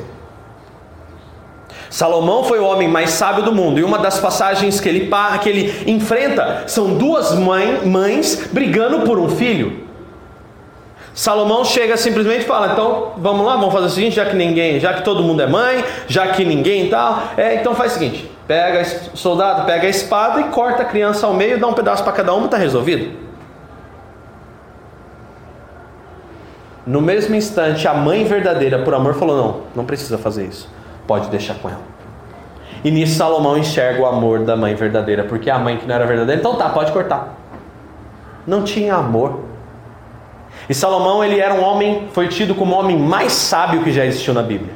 Salomão 1.87 2.43
foi 2.43 2.59
o 2.59 2.65
homem 2.65 2.87
mais 2.87 3.11
sábio 3.11 3.43
do 3.43 3.53
mundo, 3.53 3.79
e 3.79 3.83
uma 3.83 3.99
das 3.99 4.19
passagens 4.19 4.81
que 4.81 4.89
ele, 4.89 5.09
que 5.41 5.49
ele 5.49 5.83
enfrenta 5.89 6.63
são 6.67 6.95
duas 6.95 7.33
mãe, 7.35 7.85
mães 7.85 8.49
brigando 8.51 9.01
por 9.01 9.19
um 9.19 9.29
filho. 9.29 9.84
Salomão 11.15 11.63
chega 11.63 11.95
simplesmente 11.95 12.41
e 12.41 12.45
fala: 12.45 12.73
então 12.73 13.13
vamos 13.17 13.45
lá, 13.45 13.55
vamos 13.55 13.73
fazer 13.73 13.85
o 13.85 13.89
seguinte, 13.89 14.17
já 14.17 14.25
que 14.25 14.35
ninguém, 14.35 14.81
já 14.81 14.93
que 14.93 15.01
todo 15.01 15.23
mundo 15.23 15.41
é 15.41 15.47
mãe, 15.47 15.83
já 16.07 16.27
que 16.27 16.43
ninguém 16.43 16.89
tal, 16.89 17.29
é, 17.37 17.55
então 17.55 17.73
faz 17.73 17.91
o 17.91 17.93
seguinte: 17.93 18.29
pega 18.45 18.83
soldado, 19.13 19.65
pega 19.65 19.87
a 19.87 19.89
espada 19.89 20.41
e 20.41 20.43
corta 20.45 20.83
a 20.83 20.85
criança 20.85 21.25
ao 21.25 21.33
meio, 21.33 21.57
dá 21.57 21.67
um 21.67 21.73
pedaço 21.73 22.03
para 22.03 22.11
cada 22.11 22.33
uma, 22.33 22.45
está 22.45 22.57
resolvido. 22.57 23.17
No 26.85 27.01
mesmo 27.01 27.33
instante, 27.33 27.87
a 27.87 27.93
mãe 27.93 28.25
verdadeira, 28.25 28.79
por 28.79 28.93
amor, 28.93 29.13
falou: 29.15 29.37
não, 29.37 29.61
não 29.73 29.85
precisa 29.85 30.17
fazer 30.17 30.45
isso, 30.45 30.69
pode 31.07 31.29
deixar 31.29 31.55
com 31.55 31.69
ela. 31.69 31.95
E 32.83 32.91
nisso 32.91 33.15
Salomão 33.15 33.57
enxerga 33.57 34.01
o 34.01 34.05
amor 34.05 34.39
da 34.39 34.57
mãe 34.57 34.75
verdadeira, 34.75 35.23
porque 35.23 35.49
a 35.49 35.57
mãe 35.57 35.77
que 35.77 35.87
não 35.87 35.95
era 35.95 36.05
verdadeira, 36.05 36.39
então 36.39 36.55
tá, 36.55 36.67
pode 36.67 36.91
cortar. 36.91 37.35
Não 38.45 38.63
tinha 38.63 38.95
amor. 38.95 39.44
E 40.67 40.73
Salomão, 40.73 41.23
ele 41.23 41.39
era 41.39 41.53
um 41.53 41.63
homem, 41.63 42.07
foi 42.11 42.27
tido 42.27 42.55
como 42.55 42.75
o 42.75 42.79
homem 42.79 42.97
mais 42.97 43.31
sábio 43.31 43.83
que 43.83 43.91
já 43.91 44.05
existiu 44.05 44.33
na 44.33 44.41
Bíblia. 44.41 44.73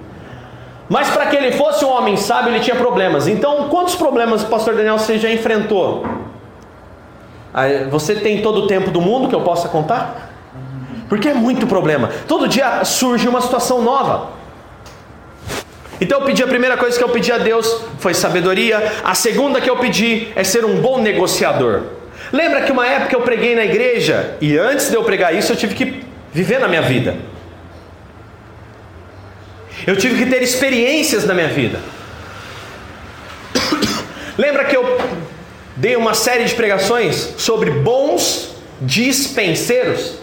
Mas 0.88 1.10
para 1.10 1.28
que 1.28 1.36
ele 1.36 1.52
fosse 1.52 1.86
um 1.86 1.90
homem 1.90 2.18
sábio, 2.18 2.52
ele 2.52 2.60
tinha 2.60 2.76
problemas. 2.76 3.28
Então, 3.28 3.70
quantos 3.70 3.96
problemas, 3.96 4.44
pastor 4.44 4.76
Daniel, 4.76 4.98
você 4.98 5.18
já 5.18 5.32
enfrentou? 5.32 6.06
Você 7.92 8.16
tem 8.16 8.42
todo 8.42 8.62
o 8.62 8.68
tempo 8.68 8.90
do 8.92 9.02
mundo 9.02 9.28
que 9.28 9.36
eu 9.36 9.42
possa 9.42 9.68
contar? 9.70 10.32
Porque 11.08 11.30
é 11.30 11.34
muito 11.34 11.66
problema. 11.68 12.10
Todo 12.28 12.48
dia 12.48 12.84
surge 12.84 13.28
uma 13.28 13.42
situação 13.42 13.82
nova. 13.82 14.30
Então 16.02 16.20
eu 16.20 16.26
pedi 16.26 16.42
a 16.42 16.48
primeira 16.48 16.78
coisa 16.78 16.98
que 16.98 17.04
eu 17.04 17.10
pedi 17.10 17.32
a 17.32 17.38
Deus 17.38 17.84
foi 17.98 18.14
sabedoria. 18.14 18.94
A 19.04 19.14
segunda 19.14 19.60
que 19.60 19.70
eu 19.70 19.78
pedi 19.78 20.30
é 20.36 20.44
ser 20.44 20.64
um 20.64 20.80
bom 20.82 21.00
negociador. 21.02 21.82
Lembra 22.32 22.62
que 22.62 22.72
uma 22.72 22.88
época 22.88 23.16
eu 23.16 23.22
preguei 23.22 23.56
na 23.56 23.66
igreja 23.66 24.38
e 24.40 24.58
antes 24.58 24.90
de 24.90 24.96
eu 24.96 25.04
pregar 25.04 25.36
isso 25.36 25.52
eu 25.52 25.56
tive 25.56 25.74
que 25.74 26.04
viver 26.32 26.60
na 26.60 26.68
minha 26.68 26.82
vida. 26.82 27.16
Eu 29.88 29.96
tive 29.96 30.24
que 30.24 30.30
ter 30.30 30.44
experiências 30.44 31.26
na 31.26 31.34
minha 31.34 31.48
vida. 31.48 31.80
Lembra 34.38 34.66
que 34.66 34.76
eu 34.76 34.98
dei 35.76 35.96
uma 35.96 36.14
série 36.14 36.44
de 36.44 36.54
pregações 36.54 37.34
sobre 37.38 37.72
bons 37.72 38.56
dispenseiros? 38.82 40.20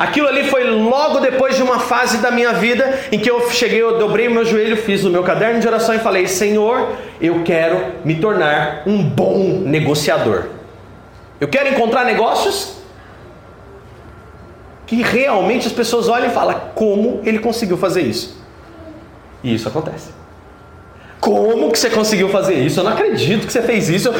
Aquilo 0.00 0.28
ali 0.28 0.44
foi 0.44 0.64
logo 0.64 1.20
depois 1.20 1.56
de 1.56 1.62
uma 1.62 1.78
fase 1.78 2.22
da 2.22 2.30
minha 2.30 2.54
vida 2.54 3.00
em 3.12 3.18
que 3.18 3.30
eu 3.30 3.50
cheguei, 3.50 3.82
eu 3.82 3.98
dobrei 3.98 4.30
meu 4.30 4.46
joelho, 4.46 4.74
fiz 4.78 5.04
o 5.04 5.10
meu 5.10 5.22
caderno 5.22 5.60
de 5.60 5.68
oração 5.68 5.94
e 5.94 5.98
falei: 5.98 6.26
Senhor, 6.26 6.88
eu 7.20 7.42
quero 7.44 7.96
me 8.02 8.14
tornar 8.14 8.84
um 8.86 9.02
bom 9.02 9.60
negociador. 9.62 10.46
Eu 11.38 11.48
quero 11.48 11.68
encontrar 11.68 12.06
negócios 12.06 12.78
que 14.86 15.02
realmente 15.02 15.66
as 15.66 15.72
pessoas 15.74 16.08
olham 16.08 16.28
e 16.28 16.30
falam: 16.30 16.58
como 16.74 17.20
ele 17.22 17.38
conseguiu 17.38 17.76
fazer 17.76 18.00
isso? 18.00 18.42
E 19.44 19.54
isso 19.54 19.68
acontece. 19.68 20.12
Como 21.20 21.70
que 21.70 21.78
você 21.78 21.90
conseguiu 21.90 22.30
fazer 22.30 22.54
isso? 22.54 22.80
Eu 22.80 22.84
não 22.84 22.92
acredito 22.92 23.46
que 23.46 23.52
você 23.52 23.60
fez 23.60 23.90
isso. 23.90 24.10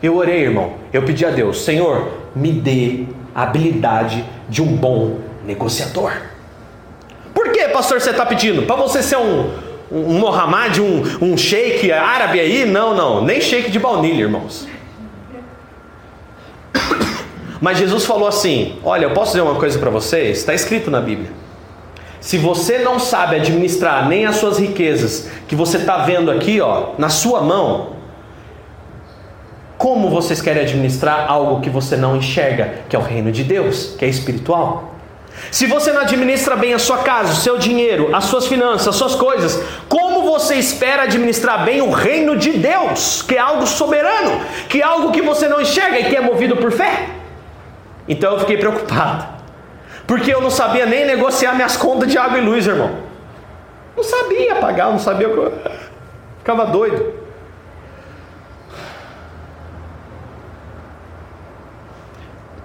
Eu 0.00 0.14
orei, 0.14 0.42
irmão. 0.42 0.74
Eu 0.92 1.02
pedi 1.02 1.26
a 1.26 1.30
Deus: 1.30 1.64
Senhor, 1.64 2.08
me 2.36 2.52
dê 2.52 3.06
a 3.34 3.42
habilidade 3.42 4.24
de 4.48 4.62
um 4.62 4.76
bom 4.76 5.18
negociador. 5.44 6.12
Por 7.34 7.50
que, 7.50 7.68
pastor, 7.68 8.00
você 8.00 8.10
está 8.10 8.26
pedindo? 8.26 8.62
Para 8.62 8.76
você 8.76 9.02
ser 9.02 9.16
um, 9.16 9.50
um 9.90 10.18
Mohammed, 10.18 10.80
um, 10.80 11.02
um 11.20 11.36
sheik 11.36 11.90
árabe 11.90 12.38
aí? 12.38 12.64
Não, 12.64 12.94
não, 12.94 13.24
nem 13.24 13.40
sheik 13.40 13.70
de 13.70 13.78
baunilha, 13.78 14.22
irmãos. 14.22 14.66
Mas 17.60 17.78
Jesus 17.78 18.04
falou 18.04 18.26
assim: 18.26 18.76
Olha, 18.82 19.04
eu 19.04 19.10
posso 19.12 19.32
dizer 19.32 19.42
uma 19.42 19.54
coisa 19.54 19.78
para 19.78 19.88
vocês? 19.88 20.38
Está 20.38 20.52
escrito 20.52 20.90
na 20.90 21.00
Bíblia. 21.00 21.30
Se 22.20 22.36
você 22.36 22.78
não 22.78 22.98
sabe 22.98 23.36
administrar 23.36 24.08
nem 24.08 24.26
as 24.26 24.36
suas 24.36 24.58
riquezas 24.58 25.28
que 25.48 25.56
você 25.56 25.76
está 25.78 25.98
vendo 25.98 26.30
aqui, 26.30 26.60
ó, 26.60 26.90
na 26.98 27.08
sua 27.08 27.40
mão, 27.40 27.96
como 29.82 30.08
vocês 30.08 30.40
querem 30.40 30.62
administrar 30.62 31.26
algo 31.28 31.60
que 31.60 31.68
você 31.68 31.96
não 31.96 32.16
enxerga, 32.16 32.72
que 32.88 32.94
é 32.94 32.98
o 33.00 33.02
reino 33.02 33.32
de 33.32 33.42
Deus, 33.42 33.96
que 33.98 34.04
é 34.04 34.08
espiritual? 34.08 34.94
Se 35.50 35.66
você 35.66 35.92
não 35.92 36.02
administra 36.02 36.54
bem 36.54 36.72
a 36.72 36.78
sua 36.78 36.98
casa, 36.98 37.32
o 37.32 37.34
seu 37.34 37.58
dinheiro, 37.58 38.14
as 38.14 38.26
suas 38.26 38.46
finanças, 38.46 38.86
as 38.86 38.94
suas 38.94 39.16
coisas, 39.16 39.60
como 39.88 40.22
você 40.22 40.54
espera 40.54 41.02
administrar 41.02 41.64
bem 41.64 41.80
o 41.82 41.90
reino 41.90 42.36
de 42.36 42.52
Deus, 42.52 43.22
que 43.22 43.34
é 43.34 43.40
algo 43.40 43.66
soberano, 43.66 44.40
que 44.68 44.80
é 44.80 44.84
algo 44.84 45.10
que 45.10 45.20
você 45.20 45.48
não 45.48 45.60
enxerga 45.60 45.98
e 45.98 46.04
que 46.04 46.14
é 46.14 46.20
movido 46.20 46.56
por 46.58 46.70
fé? 46.70 47.08
Então 48.06 48.34
eu 48.34 48.38
fiquei 48.38 48.58
preocupado, 48.58 49.26
porque 50.06 50.32
eu 50.32 50.40
não 50.40 50.50
sabia 50.50 50.86
nem 50.86 51.04
negociar 51.04 51.56
minhas 51.56 51.76
contas 51.76 52.08
de 52.08 52.16
água 52.16 52.38
e 52.38 52.40
luz, 52.40 52.68
irmão. 52.68 52.98
Não 53.96 54.04
sabia 54.04 54.54
pagar, 54.54 54.92
não 54.92 55.00
sabia 55.00 55.28
o 55.28 55.50
que. 55.50 55.70
Ficava 56.38 56.66
doido. 56.66 57.21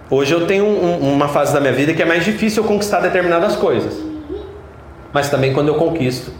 Hoje 0.09 0.33
eu 0.33 0.47
tenho 0.47 0.65
um, 0.65 1.13
uma 1.13 1.27
fase 1.27 1.53
da 1.53 1.59
minha 1.59 1.73
vida 1.73 1.93
que 1.93 2.01
é 2.01 2.05
mais 2.05 2.23
difícil 2.23 2.63
eu 2.63 2.67
conquistar 2.67 3.01
determinadas 3.01 3.55
coisas. 3.55 3.93
Mas 5.11 5.29
também 5.29 5.53
quando 5.53 5.67
eu 5.67 5.75
conquisto, 5.75 6.31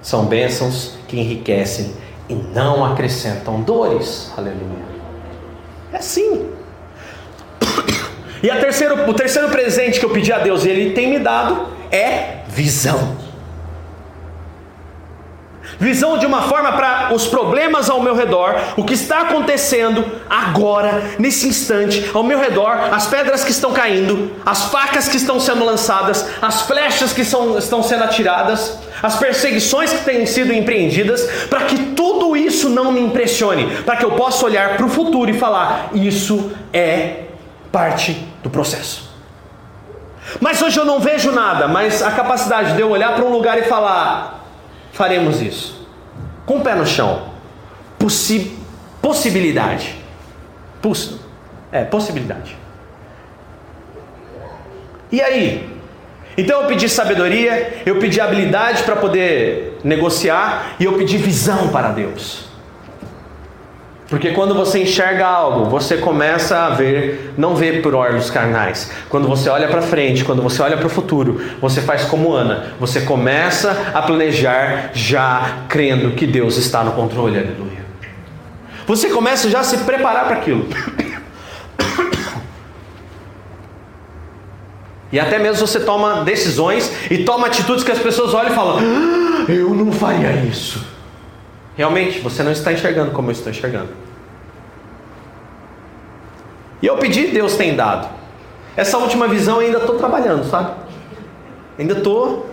são 0.00 0.26
bênçãos 0.26 0.96
que 1.08 1.18
enriquecem 1.18 1.92
e 2.28 2.34
não 2.34 2.84
acrescentam 2.84 3.60
dores. 3.62 4.32
Aleluia. 4.36 4.86
É 5.92 5.96
assim. 5.96 6.48
E 8.42 8.48
terceiro, 8.48 9.10
o 9.10 9.14
terceiro 9.14 9.48
presente 9.48 9.98
que 9.98 10.06
eu 10.06 10.10
pedi 10.10 10.32
a 10.32 10.38
Deus 10.38 10.64
e 10.64 10.68
Ele 10.68 10.90
tem 10.90 11.10
me 11.10 11.18
dado 11.18 11.66
é 11.90 12.42
visão. 12.48 13.16
Visão 15.80 16.18
de 16.18 16.26
uma 16.26 16.42
forma 16.42 16.72
para 16.72 17.14
os 17.14 17.28
problemas 17.28 17.88
ao 17.88 18.02
meu 18.02 18.14
redor, 18.14 18.56
o 18.76 18.82
que 18.82 18.94
está 18.94 19.20
acontecendo 19.20 20.04
agora, 20.28 21.04
nesse 21.18 21.46
instante, 21.46 22.10
ao 22.12 22.24
meu 22.24 22.40
redor, 22.40 22.88
as 22.90 23.06
pedras 23.06 23.44
que 23.44 23.52
estão 23.52 23.72
caindo, 23.72 24.32
as 24.44 24.64
facas 24.64 25.06
que 25.06 25.16
estão 25.16 25.38
sendo 25.38 25.64
lançadas, 25.64 26.28
as 26.42 26.62
flechas 26.62 27.12
que 27.12 27.24
são, 27.24 27.56
estão 27.56 27.80
sendo 27.80 28.02
atiradas, 28.02 28.76
as 29.00 29.16
perseguições 29.16 29.92
que 29.92 30.04
têm 30.04 30.26
sido 30.26 30.52
empreendidas, 30.52 31.22
para 31.48 31.60
que 31.60 31.78
tudo 31.94 32.36
isso 32.36 32.68
não 32.68 32.90
me 32.90 33.00
impressione, 33.00 33.82
para 33.84 33.96
que 33.96 34.04
eu 34.04 34.12
possa 34.12 34.44
olhar 34.44 34.76
para 34.76 34.84
o 34.84 34.88
futuro 34.88 35.30
e 35.30 35.34
falar: 35.34 35.90
isso 35.94 36.50
é 36.72 37.24
parte 37.70 38.26
do 38.42 38.50
processo. 38.50 39.08
Mas 40.40 40.60
hoje 40.60 40.78
eu 40.78 40.84
não 40.84 40.98
vejo 40.98 41.30
nada, 41.30 41.68
mas 41.68 42.02
a 42.02 42.10
capacidade 42.10 42.74
de 42.74 42.80
eu 42.80 42.90
olhar 42.90 43.14
para 43.14 43.24
um 43.24 43.30
lugar 43.30 43.58
e 43.58 43.62
falar: 43.62 44.37
faremos 44.92 45.40
isso? 45.40 45.86
Com 46.46 46.58
o 46.58 46.60
pé 46.60 46.74
no 46.74 46.86
chão. 46.86 47.28
Possi 47.98 48.58
possibilidade. 49.02 49.94
Poss 50.80 51.18
é, 51.72 51.84
possibilidade. 51.84 52.56
E 55.10 55.20
aí? 55.20 55.68
Então 56.36 56.62
eu 56.62 56.68
pedi 56.68 56.88
sabedoria, 56.88 57.82
eu 57.84 57.98
pedi 57.98 58.20
habilidade 58.20 58.82
para 58.84 58.96
poder 58.96 59.78
negociar 59.82 60.76
e 60.78 60.84
eu 60.84 60.92
pedi 60.92 61.16
visão 61.16 61.68
para 61.68 61.90
Deus. 61.90 62.47
Porque 64.08 64.30
quando 64.30 64.54
você 64.54 64.82
enxerga 64.82 65.26
algo, 65.26 65.66
você 65.66 65.98
começa 65.98 66.64
a 66.64 66.70
ver, 66.70 67.34
não 67.36 67.54
vê 67.54 67.74
por 67.74 67.94
olhos 67.94 68.30
carnais. 68.30 68.90
Quando 69.10 69.28
você 69.28 69.50
olha 69.50 69.68
para 69.68 69.82
frente, 69.82 70.24
quando 70.24 70.40
você 70.40 70.62
olha 70.62 70.78
para 70.78 70.86
o 70.86 70.90
futuro, 70.90 71.42
você 71.60 71.82
faz 71.82 72.04
como 72.04 72.32
Ana. 72.32 72.72
Você 72.80 73.02
começa 73.02 73.90
a 73.92 74.00
planejar 74.00 74.92
já 74.94 75.58
crendo 75.68 76.12
que 76.12 76.26
Deus 76.26 76.56
está 76.56 76.82
no 76.82 76.92
controle. 76.92 77.38
Aleluia. 77.38 77.84
Você 78.86 79.10
começa 79.10 79.50
já 79.50 79.60
a 79.60 79.64
se 79.64 79.76
preparar 79.78 80.26
para 80.26 80.36
aquilo. 80.36 80.66
E 85.10 85.18
até 85.18 85.38
mesmo 85.38 85.66
você 85.66 85.80
toma 85.80 86.22
decisões 86.22 86.92
e 87.10 87.24
toma 87.24 87.46
atitudes 87.46 87.82
que 87.82 87.90
as 87.90 87.98
pessoas 87.98 88.34
olham 88.34 88.52
e 88.52 88.54
falam: 88.54 88.76
ah, 88.78 89.50
Eu 89.50 89.70
não 89.70 89.90
faria 89.90 90.32
isso. 90.44 90.84
Realmente, 91.78 92.18
você 92.18 92.42
não 92.42 92.50
está 92.50 92.72
enxergando 92.72 93.12
como 93.12 93.28
eu 93.28 93.32
estou 93.32 93.52
enxergando. 93.52 93.90
E 96.82 96.86
eu 96.88 96.96
pedi, 96.96 97.28
Deus 97.28 97.54
tem 97.56 97.76
dado. 97.76 98.08
Essa 98.76 98.98
última 98.98 99.28
visão 99.28 99.60
ainda 99.60 99.78
estou 99.78 99.96
trabalhando, 99.96 100.44
sabe? 100.50 100.72
Ainda 101.78 101.94
estou. 101.94 102.50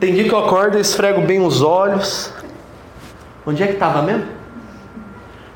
Tem 0.00 0.12
dia 0.12 0.24
que 0.24 0.32
eu 0.32 0.44
acordo 0.44 0.76
esfrego 0.76 1.20
bem 1.20 1.40
os 1.40 1.62
olhos. 1.62 2.32
Onde 3.46 3.62
é 3.62 3.68
que 3.68 3.74
estava 3.74 4.02
mesmo? 4.02 4.26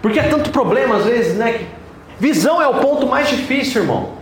Porque 0.01 0.21
é 0.21 0.29
tanto 0.29 0.51
problema 0.51 0.99
às 0.99 1.07
vezes, 1.07 1.37
né? 1.37 1.67
Visão 2.21 2.63
é 2.63 2.69
o 2.69 2.75
ponto 2.75 3.05
mais 3.05 3.29
difícil, 3.29 3.83
irmão. 3.83 4.13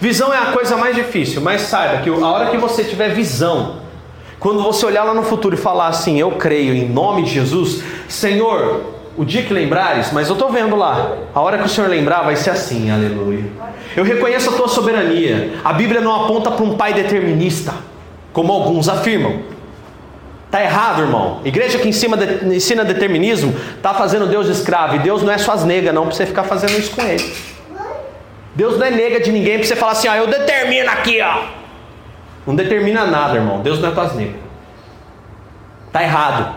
Visão 0.00 0.32
é 0.32 0.38
a 0.38 0.52
coisa 0.52 0.74
mais 0.78 0.96
difícil, 0.96 1.42
mas 1.42 1.60
saiba 1.60 2.02
que 2.02 2.08
a 2.08 2.14
hora 2.14 2.50
que 2.50 2.56
você 2.56 2.82
tiver 2.82 3.10
visão, 3.10 3.83
quando 4.44 4.62
você 4.62 4.84
olhar 4.84 5.04
lá 5.04 5.14
no 5.14 5.22
futuro 5.22 5.54
e 5.54 5.58
falar 5.58 5.86
assim, 5.86 6.20
eu 6.20 6.32
creio 6.32 6.74
em 6.74 6.86
nome 6.86 7.22
de 7.22 7.30
Jesus, 7.30 7.82
Senhor, 8.06 8.82
o 9.16 9.24
dia 9.24 9.42
que 9.42 9.54
lembrares, 9.54 10.12
mas 10.12 10.28
eu 10.28 10.34
estou 10.34 10.50
vendo 10.50 10.76
lá. 10.76 11.16
A 11.34 11.40
hora 11.40 11.56
que 11.56 11.64
o 11.64 11.68
Senhor 11.68 11.88
lembrar 11.88 12.20
vai 12.24 12.36
ser 12.36 12.50
assim, 12.50 12.90
aleluia. 12.90 13.42
Eu 13.96 14.04
reconheço 14.04 14.50
a 14.50 14.52
tua 14.52 14.68
soberania. 14.68 15.54
A 15.64 15.72
Bíblia 15.72 16.02
não 16.02 16.14
aponta 16.14 16.50
para 16.50 16.62
um 16.62 16.76
pai 16.76 16.92
determinista, 16.92 17.72
como 18.34 18.52
alguns 18.52 18.86
afirmam. 18.86 19.40
Está 20.44 20.62
errado, 20.62 21.00
irmão. 21.00 21.40
Igreja 21.42 21.78
que 21.78 21.88
ensina, 21.88 22.18
ensina 22.54 22.84
determinismo 22.84 23.54
está 23.74 23.94
fazendo 23.94 24.26
Deus 24.26 24.44
de 24.44 24.52
escravo. 24.52 24.96
E 24.96 24.98
Deus 24.98 25.22
não 25.22 25.32
é 25.32 25.38
suas 25.38 25.64
negas, 25.64 25.94
não, 25.94 26.02
para 26.04 26.14
você 26.14 26.26
ficar 26.26 26.44
fazendo 26.44 26.78
isso 26.78 26.94
com 26.94 27.00
ele. 27.00 27.34
Deus 28.54 28.78
não 28.78 28.84
é 28.84 28.90
nega 28.90 29.20
de 29.20 29.32
ninguém 29.32 29.56
para 29.56 29.66
você 29.66 29.74
falar 29.74 29.92
assim, 29.92 30.06
ó, 30.06 30.14
eu 30.14 30.26
determino 30.26 30.90
aqui, 30.90 31.18
ó. 31.22 31.63
Não 32.46 32.54
determina 32.54 33.06
nada, 33.06 33.36
irmão. 33.36 33.60
Deus 33.60 33.78
não 33.80 33.88
é 33.88 33.92
tuas 33.92 34.14
negas. 34.14 34.36
Está 35.86 36.02
errado. 36.02 36.54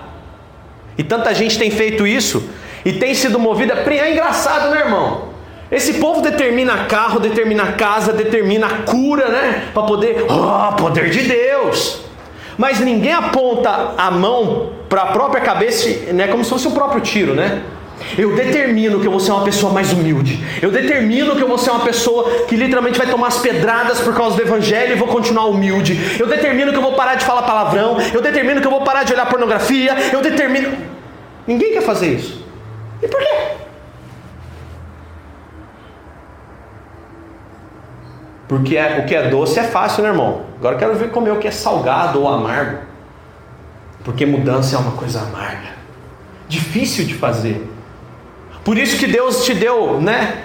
E 0.98 1.04
tanta 1.04 1.34
gente 1.34 1.58
tem 1.58 1.70
feito 1.70 2.06
isso 2.06 2.50
e 2.84 2.94
tem 2.94 3.14
sido 3.14 3.40
movida. 3.40 3.74
É 3.74 4.12
engraçado, 4.12 4.70
né, 4.72 4.82
irmão? 4.82 5.30
Esse 5.72 5.96
povo 5.96 6.22
determina 6.22 6.86
carro, 6.86 7.20
determina 7.20 7.74
casa, 7.74 8.14
determina 8.14 8.70
cura, 8.86 9.28
né? 9.28 9.66
Para 9.74 9.84
poder, 9.84 10.26
oh, 10.30 10.74
poder 10.76 11.10
de 11.10 11.24
Deus. 11.24 12.02
Mas 12.58 12.80
ninguém 12.80 13.14
aponta 13.14 13.94
a 13.98 14.10
mão 14.10 14.72
para 14.90 15.04
a 15.04 15.06
própria 15.08 15.42
cabeça, 15.42 16.14
né? 16.14 16.28
Como 16.28 16.44
se 16.44 16.50
fosse 16.50 16.68
o 16.68 16.72
próprio 16.72 17.02
tiro, 17.02 17.34
né? 17.34 17.62
Eu 18.18 18.36
determino 18.36 19.00
que 19.00 19.08
eu 19.08 19.12
vou 19.12 19.20
ser 19.20 19.32
uma 19.32 19.44
pessoa 19.44 19.74
mais 19.74 19.92
humilde. 19.92 20.44
Eu 20.62 20.72
determino 20.72 21.36
que 21.36 21.42
eu 21.42 21.48
vou 21.48 21.58
ser 21.58 21.72
uma 21.72 21.84
pessoa 21.84 22.46
que 22.48 22.56
literalmente 22.56 22.98
vai 22.98 23.08
tomar 23.08 23.28
as 23.28 23.40
pedradas 23.40 24.00
por 24.00 24.16
causa 24.16 24.36
do 24.36 24.42
evangelho 24.42 24.94
e 24.94 24.96
vou 24.96 25.08
continuar 25.08 25.46
humilde. 25.46 26.18
Eu 26.20 26.28
determino 26.28 26.72
que 26.72 26.78
eu 26.78 26.82
vou 26.82 26.94
parar 26.94 27.16
de 27.16 27.26
falar 27.26 27.44
palavrão. 27.44 27.98
Eu 28.14 28.22
determino 28.22 28.62
que 28.62 28.68
eu 28.68 28.72
vou 28.72 28.82
parar 28.82 29.04
de 29.04 29.14
olhar 29.14 29.26
pornografia. 29.26 29.96
Eu 30.14 30.22
determino. 30.22 30.78
Ninguém 31.46 31.74
quer 31.74 31.82
fazer 31.82 32.14
isso. 32.14 32.46
E 33.02 33.08
por 33.08 33.20
quê? 33.20 33.28
Porque 38.48 38.78
é, 38.78 39.00
o 39.00 39.06
que 39.06 39.14
é 39.14 39.30
doce 39.30 39.60
é 39.60 39.64
fácil, 39.64 40.04
né, 40.04 40.10
irmão? 40.10 40.44
Agora 40.58 40.76
eu 40.76 40.80
quero 40.80 40.96
ver 40.96 41.10
comer 41.10 41.32
o 41.32 41.38
que 41.38 41.48
é 41.48 41.52
salgado 41.52 42.22
ou 42.22 42.30
amargo. 42.30 42.80
Porque 44.04 44.26
mudança 44.26 44.76
é 44.76 44.80
uma 44.80 44.92
coisa 44.92 45.22
amarga. 45.22 45.76
Difícil 46.48 47.06
de 47.06 47.14
fazer. 47.14 47.68
Por 48.68 48.78
isso 48.78 48.98
que 48.98 49.08
Deus 49.08 49.46
te 49.46 49.54
deu, 49.54 50.02
né? 50.02 50.44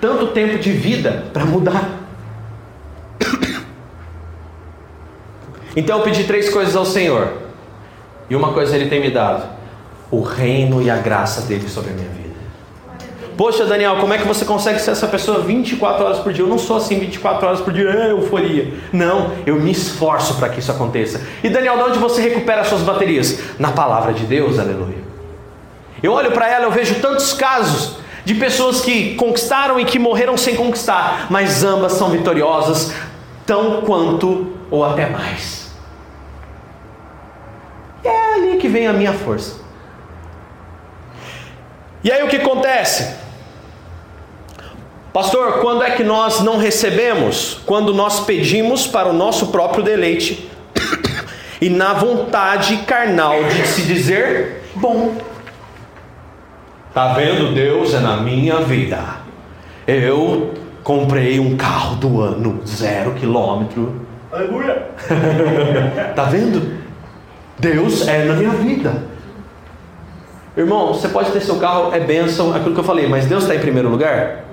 Tanto 0.00 0.28
tempo 0.28 0.58
de 0.58 0.72
vida 0.72 1.26
para 1.30 1.44
mudar. 1.44 1.90
Então 5.76 5.98
eu 5.98 6.04
pedi 6.04 6.24
três 6.24 6.48
coisas 6.48 6.74
ao 6.74 6.86
Senhor. 6.86 7.34
E 8.30 8.34
uma 8.34 8.54
coisa 8.54 8.74
Ele 8.74 8.88
tem 8.88 8.98
me 8.98 9.10
dado: 9.10 9.46
o 10.10 10.22
reino 10.22 10.80
e 10.80 10.88
a 10.88 10.96
graça 10.96 11.42
dele 11.42 11.68
sobre 11.68 11.90
a 11.90 11.92
minha 11.92 12.08
vida. 12.08 12.34
Poxa, 13.36 13.66
Daniel, 13.66 13.96
como 13.96 14.14
é 14.14 14.16
que 14.16 14.26
você 14.26 14.46
consegue 14.46 14.78
ser 14.78 14.92
essa 14.92 15.06
pessoa 15.06 15.40
24 15.40 16.06
horas 16.06 16.18
por 16.20 16.32
dia? 16.32 16.44
Eu 16.44 16.48
não 16.48 16.58
sou 16.58 16.78
assim 16.78 16.98
24 16.98 17.46
horas 17.46 17.60
por 17.60 17.74
dia, 17.74 17.90
é 17.90 18.10
euforia. 18.12 18.72
Não, 18.90 19.32
eu 19.44 19.56
me 19.56 19.70
esforço 19.70 20.36
para 20.36 20.48
que 20.48 20.60
isso 20.60 20.72
aconteça. 20.72 21.20
E 21.44 21.50
Daniel, 21.50 21.76
de 21.76 21.82
onde 21.82 21.98
você 21.98 22.22
recupera 22.22 22.62
as 22.62 22.68
suas 22.68 22.80
baterias? 22.80 23.38
Na 23.58 23.70
palavra 23.70 24.14
de 24.14 24.24
Deus, 24.24 24.58
aleluia. 24.58 25.01
Eu 26.02 26.12
olho 26.12 26.32
para 26.32 26.48
ela, 26.48 26.64
eu 26.64 26.70
vejo 26.70 27.00
tantos 27.00 27.32
casos 27.32 27.96
de 28.24 28.34
pessoas 28.34 28.80
que 28.80 29.14
conquistaram 29.14 29.78
e 29.78 29.84
que 29.84 29.98
morreram 29.98 30.36
sem 30.36 30.54
conquistar, 30.56 31.26
mas 31.30 31.62
ambas 31.64 31.92
são 31.92 32.10
vitoriosas, 32.10 32.92
tão 33.46 33.82
quanto 33.82 34.52
ou 34.70 34.84
até 34.84 35.06
mais. 35.06 35.72
É 38.04 38.34
ali 38.34 38.56
que 38.56 38.68
vem 38.68 38.86
a 38.86 38.92
minha 38.92 39.12
força. 39.12 39.60
E 42.02 42.10
aí 42.10 42.22
o 42.22 42.28
que 42.28 42.36
acontece? 42.36 43.22
Pastor, 45.12 45.60
quando 45.60 45.82
é 45.82 45.90
que 45.90 46.02
nós 46.02 46.40
não 46.40 46.56
recebemos? 46.56 47.60
Quando 47.66 47.92
nós 47.92 48.20
pedimos 48.20 48.86
para 48.86 49.08
o 49.08 49.12
nosso 49.12 49.48
próprio 49.48 49.84
deleite 49.84 50.50
e 51.60 51.68
na 51.68 51.92
vontade 51.92 52.78
carnal 52.78 53.44
de 53.44 53.66
se 53.68 53.82
dizer 53.82 54.64
bom. 54.74 55.31
Tá 56.94 57.14
vendo? 57.14 57.54
Deus 57.54 57.94
é 57.94 58.00
na 58.00 58.18
minha 58.18 58.56
vida. 58.56 58.98
Eu 59.86 60.52
comprei 60.82 61.40
um 61.40 61.56
carro 61.56 61.96
do 61.96 62.20
ano, 62.20 62.60
zero 62.66 63.12
quilômetro. 63.12 64.02
Aleluia! 64.30 64.88
tá 66.14 66.24
vendo? 66.24 66.82
Deus 67.58 68.06
é 68.06 68.24
na 68.24 68.34
minha 68.34 68.50
vida. 68.50 69.04
Irmão, 70.56 70.88
você 70.88 71.08
pode 71.08 71.30
ter 71.30 71.40
seu 71.40 71.56
carro, 71.56 71.94
é 71.94 72.00
bênção, 72.00 72.54
aquilo 72.54 72.74
que 72.74 72.80
eu 72.80 72.84
falei, 72.84 73.08
mas 73.08 73.24
Deus 73.24 73.44
está 73.44 73.54
em 73.54 73.60
primeiro 73.60 73.88
lugar? 73.88 74.44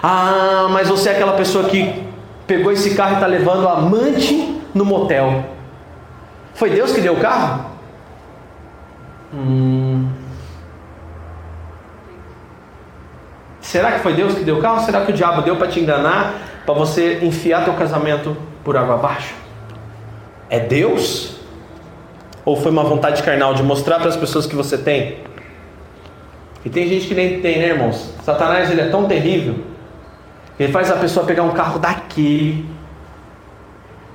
Ah, 0.00 0.68
mas 0.70 0.88
você 0.88 1.08
é 1.08 1.12
aquela 1.12 1.32
pessoa 1.32 1.64
que 1.64 2.04
pegou 2.46 2.70
esse 2.70 2.94
carro 2.94 3.12
e 3.12 3.14
está 3.14 3.26
levando 3.26 3.66
a 3.66 3.78
amante 3.78 4.60
no 4.72 4.84
motel. 4.84 5.44
Foi 6.54 6.70
Deus 6.70 6.92
que 6.92 7.00
deu 7.00 7.14
o 7.14 7.20
carro? 7.20 7.66
Hum. 9.34 10.05
Será 13.66 13.90
que 13.90 13.98
foi 13.98 14.14
Deus 14.14 14.34
que 14.34 14.44
deu 14.44 14.58
o 14.58 14.60
carro? 14.60 14.78
Será 14.84 15.04
que 15.04 15.10
o 15.10 15.14
diabo 15.14 15.42
deu 15.42 15.56
para 15.56 15.66
te 15.66 15.80
enganar, 15.80 16.62
para 16.64 16.72
você 16.72 17.18
enfiar 17.20 17.64
teu 17.64 17.74
casamento 17.74 18.36
por 18.62 18.76
água 18.76 18.94
abaixo? 18.94 19.34
É 20.48 20.60
Deus? 20.60 21.34
Ou 22.44 22.56
foi 22.56 22.70
uma 22.70 22.84
vontade 22.84 23.24
carnal 23.24 23.54
de 23.54 23.64
mostrar 23.64 23.98
para 23.98 24.08
as 24.08 24.16
pessoas 24.16 24.46
que 24.46 24.54
você 24.54 24.78
tem? 24.78 25.16
E 26.64 26.70
tem 26.70 26.86
gente 26.86 27.08
que 27.08 27.14
nem 27.16 27.40
tem, 27.40 27.58
né, 27.58 27.70
irmãos? 27.70 28.14
Satanás 28.22 28.70
ele 28.70 28.82
é 28.82 28.88
tão 28.88 29.08
terrível 29.08 29.56
que 30.56 30.62
ele 30.62 30.72
faz 30.72 30.88
a 30.88 30.96
pessoa 30.96 31.26
pegar 31.26 31.42
um 31.42 31.50
carro 31.50 31.80
daquele 31.80 32.64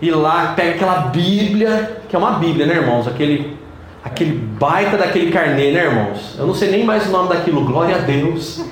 e 0.02 0.12
lá 0.12 0.54
pega 0.56 0.76
aquela 0.76 0.96
Bíblia, 1.10 2.04
que 2.08 2.16
é 2.16 2.20
uma 2.20 2.40
Bíblia, 2.40 2.66
né, 2.66 2.76
irmãos? 2.76 3.06
Aquele 3.06 3.58
aquele 4.02 4.32
baita 4.32 4.98
daquele 4.98 5.30
carnê, 5.30 5.72
né, 5.72 5.84
irmãos? 5.88 6.38
Eu 6.40 6.48
não 6.48 6.56
sei 6.56 6.72
nem 6.72 6.86
mais 6.86 7.06
o 7.08 7.12
nome 7.12 7.28
daquilo. 7.28 7.66
Glória 7.66 7.98
a 7.98 8.00
Deus. 8.00 8.64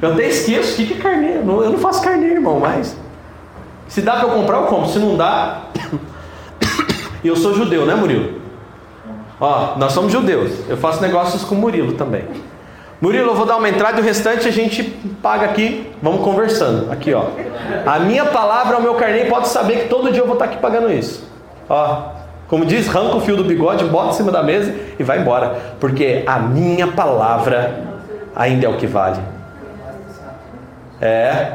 Eu 0.00 0.12
até 0.12 0.28
esqueço 0.28 0.82
o 0.82 0.86
que 0.86 0.94
é 0.94 0.96
carnê. 0.96 1.36
Eu 1.36 1.44
não, 1.44 1.78
faço 1.78 2.02
carnê, 2.02 2.26
irmão, 2.26 2.60
mas. 2.60 2.96
Se 3.88 4.02
dá 4.02 4.16
para 4.16 4.28
eu 4.28 4.34
comprar, 4.34 4.58
eu 4.58 4.64
compro. 4.64 4.88
Se 4.88 4.98
não 4.98 5.16
dá. 5.16 5.62
E 7.22 7.28
eu 7.28 7.36
sou 7.36 7.54
judeu, 7.54 7.86
né, 7.86 7.94
Murilo? 7.94 8.40
Ó, 9.40 9.76
nós 9.76 9.92
somos 9.92 10.12
judeus. 10.12 10.52
Eu 10.68 10.76
faço 10.76 11.00
negócios 11.00 11.44
com 11.44 11.54
Murilo 11.54 11.92
também. 11.92 12.24
Murilo, 13.00 13.30
eu 13.30 13.34
vou 13.34 13.44
dar 13.44 13.56
uma 13.56 13.68
entrada 13.68 13.98
e 13.98 14.00
o 14.00 14.04
restante 14.04 14.48
a 14.48 14.50
gente 14.50 14.82
paga 15.22 15.46
aqui. 15.46 15.90
Vamos 16.02 16.22
conversando. 16.22 16.90
Aqui, 16.90 17.12
ó. 17.12 17.24
A 17.86 17.98
minha 17.98 18.24
palavra, 18.26 18.78
o 18.78 18.82
meu 18.82 18.94
carnê, 18.94 19.26
pode 19.26 19.48
saber 19.48 19.82
que 19.82 19.88
todo 19.88 20.10
dia 20.10 20.22
eu 20.22 20.26
vou 20.26 20.34
estar 20.34 20.46
aqui 20.46 20.56
pagando 20.56 20.90
isso. 20.90 21.26
Ó, 21.68 22.16
como 22.48 22.64
diz, 22.64 22.88
arranca 22.88 23.16
o 23.16 23.20
fio 23.20 23.36
do 23.36 23.44
bigode, 23.44 23.84
bota 23.84 24.10
em 24.10 24.12
cima 24.12 24.30
da 24.30 24.42
mesa 24.42 24.74
e 24.98 25.02
vai 25.02 25.20
embora. 25.20 25.56
Porque 25.78 26.22
a 26.26 26.38
minha 26.38 26.86
palavra 26.88 27.82
ainda 28.34 28.66
é 28.66 28.68
o 28.68 28.76
que 28.76 28.86
vale. 28.86 29.35
É. 31.00 31.54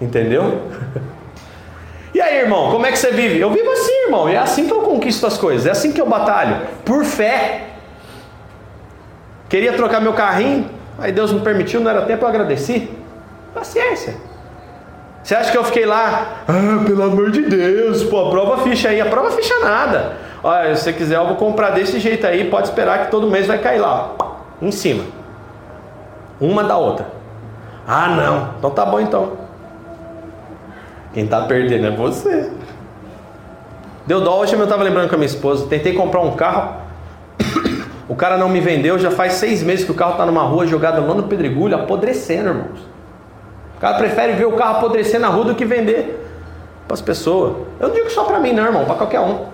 Entendeu? 0.00 0.62
E 2.14 2.20
aí, 2.20 2.40
irmão, 2.40 2.70
como 2.70 2.84
é 2.84 2.92
que 2.92 2.98
você 2.98 3.10
vive? 3.10 3.40
Eu 3.40 3.50
vivo 3.50 3.70
assim, 3.70 4.04
irmão. 4.04 4.28
É 4.28 4.36
assim 4.36 4.66
que 4.66 4.72
eu 4.72 4.82
conquisto 4.82 5.26
as 5.26 5.38
coisas. 5.38 5.66
É 5.66 5.70
assim 5.70 5.92
que 5.92 6.00
eu 6.00 6.06
batalho. 6.06 6.66
Por 6.84 7.04
fé. 7.04 7.68
Queria 9.48 9.72
trocar 9.72 10.00
meu 10.00 10.12
carrinho. 10.12 10.68
Aí 10.98 11.10
Deus 11.10 11.32
me 11.32 11.40
permitiu, 11.40 11.80
não 11.80 11.90
era 11.90 12.02
tempo, 12.02 12.24
eu 12.24 12.28
agradeci. 12.28 12.90
Paciência. 13.54 14.14
Você 15.22 15.34
acha 15.34 15.50
que 15.50 15.56
eu 15.56 15.64
fiquei 15.64 15.86
lá? 15.86 16.42
Ah, 16.48 16.84
pelo 16.84 17.02
amor 17.04 17.30
de 17.30 17.42
Deus, 17.42 18.02
pô, 18.04 18.28
prova 18.28 18.56
a 18.56 18.58
ficha 18.58 18.88
aí. 18.88 19.00
A 19.00 19.06
prova 19.06 19.28
a 19.28 19.30
ficha 19.30 19.58
nada. 19.60 20.16
Olha, 20.42 20.74
se 20.74 20.82
você 20.82 20.92
quiser, 20.92 21.16
eu 21.16 21.26
vou 21.26 21.36
comprar 21.36 21.70
desse 21.70 21.98
jeito 21.98 22.26
aí. 22.26 22.50
Pode 22.50 22.68
esperar 22.68 23.04
que 23.04 23.10
todo 23.10 23.28
mês 23.28 23.46
vai 23.46 23.58
cair 23.58 23.78
lá. 23.78 24.14
Em 24.60 24.70
cima. 24.70 25.04
Uma 26.40 26.64
da 26.64 26.76
outra. 26.76 27.21
Ah, 27.86 28.08
não. 28.08 28.54
Então 28.58 28.70
tá 28.70 28.84
bom 28.84 29.00
então. 29.00 29.32
Quem 31.12 31.24
está 31.24 31.42
perdendo 31.42 31.86
é 31.86 31.90
você. 31.90 32.50
Deu 34.06 34.20
dó, 34.20 34.40
hoje 34.40 34.54
eu 34.54 34.62
estava 34.62 34.82
lembrando 34.82 35.08
com 35.08 35.14
a 35.14 35.18
minha 35.18 35.26
esposa. 35.26 35.66
Tentei 35.66 35.92
comprar 35.94 36.20
um 36.20 36.34
carro. 36.36 36.82
O 38.08 38.16
cara 38.16 38.36
não 38.36 38.48
me 38.48 38.60
vendeu, 38.60 38.98
já 38.98 39.10
faz 39.10 39.34
seis 39.34 39.62
meses 39.62 39.86
que 39.86 39.90
o 39.92 39.94
carro 39.94 40.12
está 40.12 40.26
numa 40.26 40.42
rua 40.42 40.66
jogado 40.66 41.06
lá 41.06 41.14
no 41.14 41.22
pedregulho, 41.22 41.74
apodrecendo, 41.76 42.48
irmãos. 42.48 42.80
O 43.76 43.80
cara 43.80 43.96
prefere 43.96 44.32
ver 44.32 44.44
o 44.44 44.52
carro 44.52 44.78
apodrecer 44.78 45.18
na 45.18 45.28
rua 45.28 45.46
do 45.46 45.54
que 45.54 45.64
vender 45.64 46.22
para 46.86 46.94
as 46.94 47.00
pessoas. 47.00 47.64
Eu 47.80 47.88
não 47.88 47.94
digo 47.94 48.10
só 48.10 48.24
para 48.24 48.38
mim, 48.38 48.52
não, 48.52 48.64
irmão, 48.64 48.84
para 48.84 48.96
qualquer 48.96 49.20
um. 49.20 49.46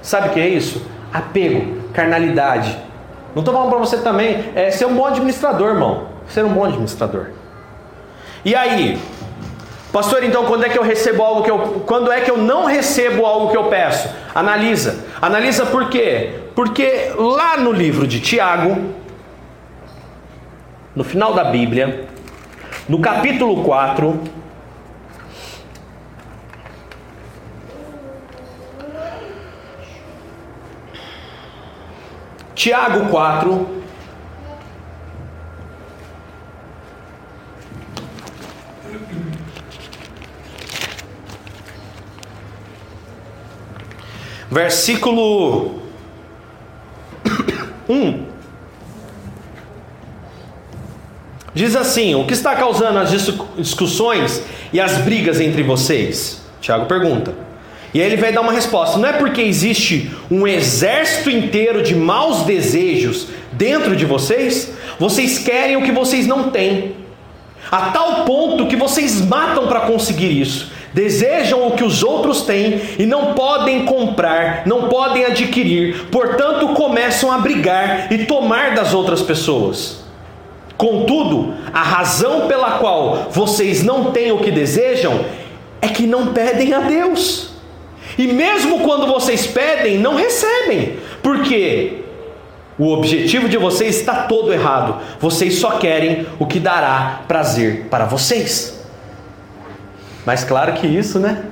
Sabe 0.00 0.28
o 0.28 0.30
que 0.30 0.40
é 0.40 0.48
isso? 0.48 0.80
Apego, 1.12 1.82
carnalidade. 1.92 2.78
Não 3.34 3.40
estou 3.40 3.52
falando 3.52 3.70
para 3.70 3.78
você 3.78 3.98
também 3.98 4.52
é 4.54 4.70
ser 4.70 4.86
um 4.86 4.94
bom 4.94 5.06
administrador, 5.06 5.70
irmão. 5.70 6.08
Ser 6.28 6.44
um 6.44 6.50
bom 6.50 6.64
administrador. 6.64 7.26
E 8.44 8.54
aí, 8.54 8.98
pastor, 9.92 10.22
então 10.22 10.44
quando 10.44 10.64
é 10.64 10.68
que 10.68 10.78
eu 10.78 10.82
recebo 10.82 11.22
algo 11.22 11.42
que 11.42 11.50
eu. 11.50 11.58
Quando 11.86 12.12
é 12.12 12.20
que 12.20 12.30
eu 12.30 12.38
não 12.38 12.64
recebo 12.66 13.26
algo 13.26 13.50
que 13.50 13.56
eu 13.56 13.64
peço? 13.64 14.08
Analisa. 14.34 15.04
Analisa 15.20 15.66
por 15.66 15.88
quê? 15.88 16.40
Porque 16.54 17.12
lá 17.16 17.56
no 17.56 17.72
livro 17.72 18.06
de 18.06 18.20
Tiago, 18.20 18.76
no 20.94 21.02
final 21.02 21.34
da 21.34 21.44
Bíblia, 21.44 22.06
no 22.88 23.00
capítulo 23.00 23.64
4, 23.64 24.20
Tiago 32.54 33.10
4, 33.10 33.84
versículo 44.50 45.82
1. 47.88 48.26
Diz 51.52 51.74
assim: 51.74 52.14
O 52.14 52.24
que 52.24 52.34
está 52.34 52.54
causando 52.54 52.98
as 53.00 53.10
discussões 53.56 54.42
e 54.72 54.80
as 54.80 54.98
brigas 54.98 55.40
entre 55.40 55.62
vocês? 55.64 56.40
Tiago 56.60 56.86
pergunta. 56.86 57.43
E 57.94 58.00
aí 58.00 58.08
ele 58.08 58.16
vai 58.16 58.32
dar 58.32 58.40
uma 58.40 58.52
resposta: 58.52 58.98
Não 58.98 59.08
é 59.08 59.12
porque 59.12 59.40
existe 59.40 60.10
um 60.28 60.46
exército 60.46 61.30
inteiro 61.30 61.82
de 61.82 61.94
maus 61.94 62.42
desejos 62.42 63.28
dentro 63.52 63.94
de 63.94 64.04
vocês, 64.04 64.72
vocês 64.98 65.38
querem 65.38 65.76
o 65.76 65.82
que 65.82 65.92
vocês 65.92 66.26
não 66.26 66.50
têm, 66.50 66.96
a 67.70 67.92
tal 67.92 68.24
ponto 68.24 68.66
que 68.66 68.74
vocês 68.74 69.20
matam 69.20 69.68
para 69.68 69.80
conseguir 69.80 70.40
isso. 70.40 70.72
Desejam 70.92 71.66
o 71.66 71.72
que 71.72 71.82
os 71.82 72.04
outros 72.04 72.42
têm 72.42 72.80
e 72.98 73.06
não 73.06 73.34
podem 73.34 73.84
comprar, 73.84 74.62
não 74.64 74.88
podem 74.88 75.24
adquirir, 75.24 76.06
portanto 76.10 76.68
começam 76.68 77.32
a 77.32 77.38
brigar 77.38 78.12
e 78.12 78.26
tomar 78.26 78.74
das 78.74 78.94
outras 78.94 79.20
pessoas. 79.20 80.04
Contudo, 80.76 81.54
a 81.72 81.82
razão 81.82 82.46
pela 82.46 82.78
qual 82.78 83.28
vocês 83.30 83.82
não 83.82 84.12
têm 84.12 84.32
o 84.32 84.38
que 84.38 84.50
desejam 84.50 85.24
é 85.80 85.88
que 85.88 86.06
não 86.06 86.28
pedem 86.28 86.72
a 86.74 86.80
Deus. 86.80 87.53
E 88.16 88.26
mesmo 88.26 88.80
quando 88.80 89.06
vocês 89.06 89.46
pedem, 89.46 89.98
não 89.98 90.14
recebem, 90.14 90.98
porque 91.22 92.04
o 92.78 92.92
objetivo 92.92 93.48
de 93.48 93.56
vocês 93.56 93.96
está 93.96 94.22
todo 94.24 94.52
errado. 94.52 95.00
Vocês 95.20 95.58
só 95.58 95.72
querem 95.72 96.26
o 96.38 96.46
que 96.46 96.58
dará 96.58 97.22
prazer 97.28 97.86
para 97.90 98.04
vocês. 98.04 98.82
Mas 100.26 100.42
claro 100.42 100.72
que 100.72 100.86
isso, 100.86 101.18
né? 101.18 101.44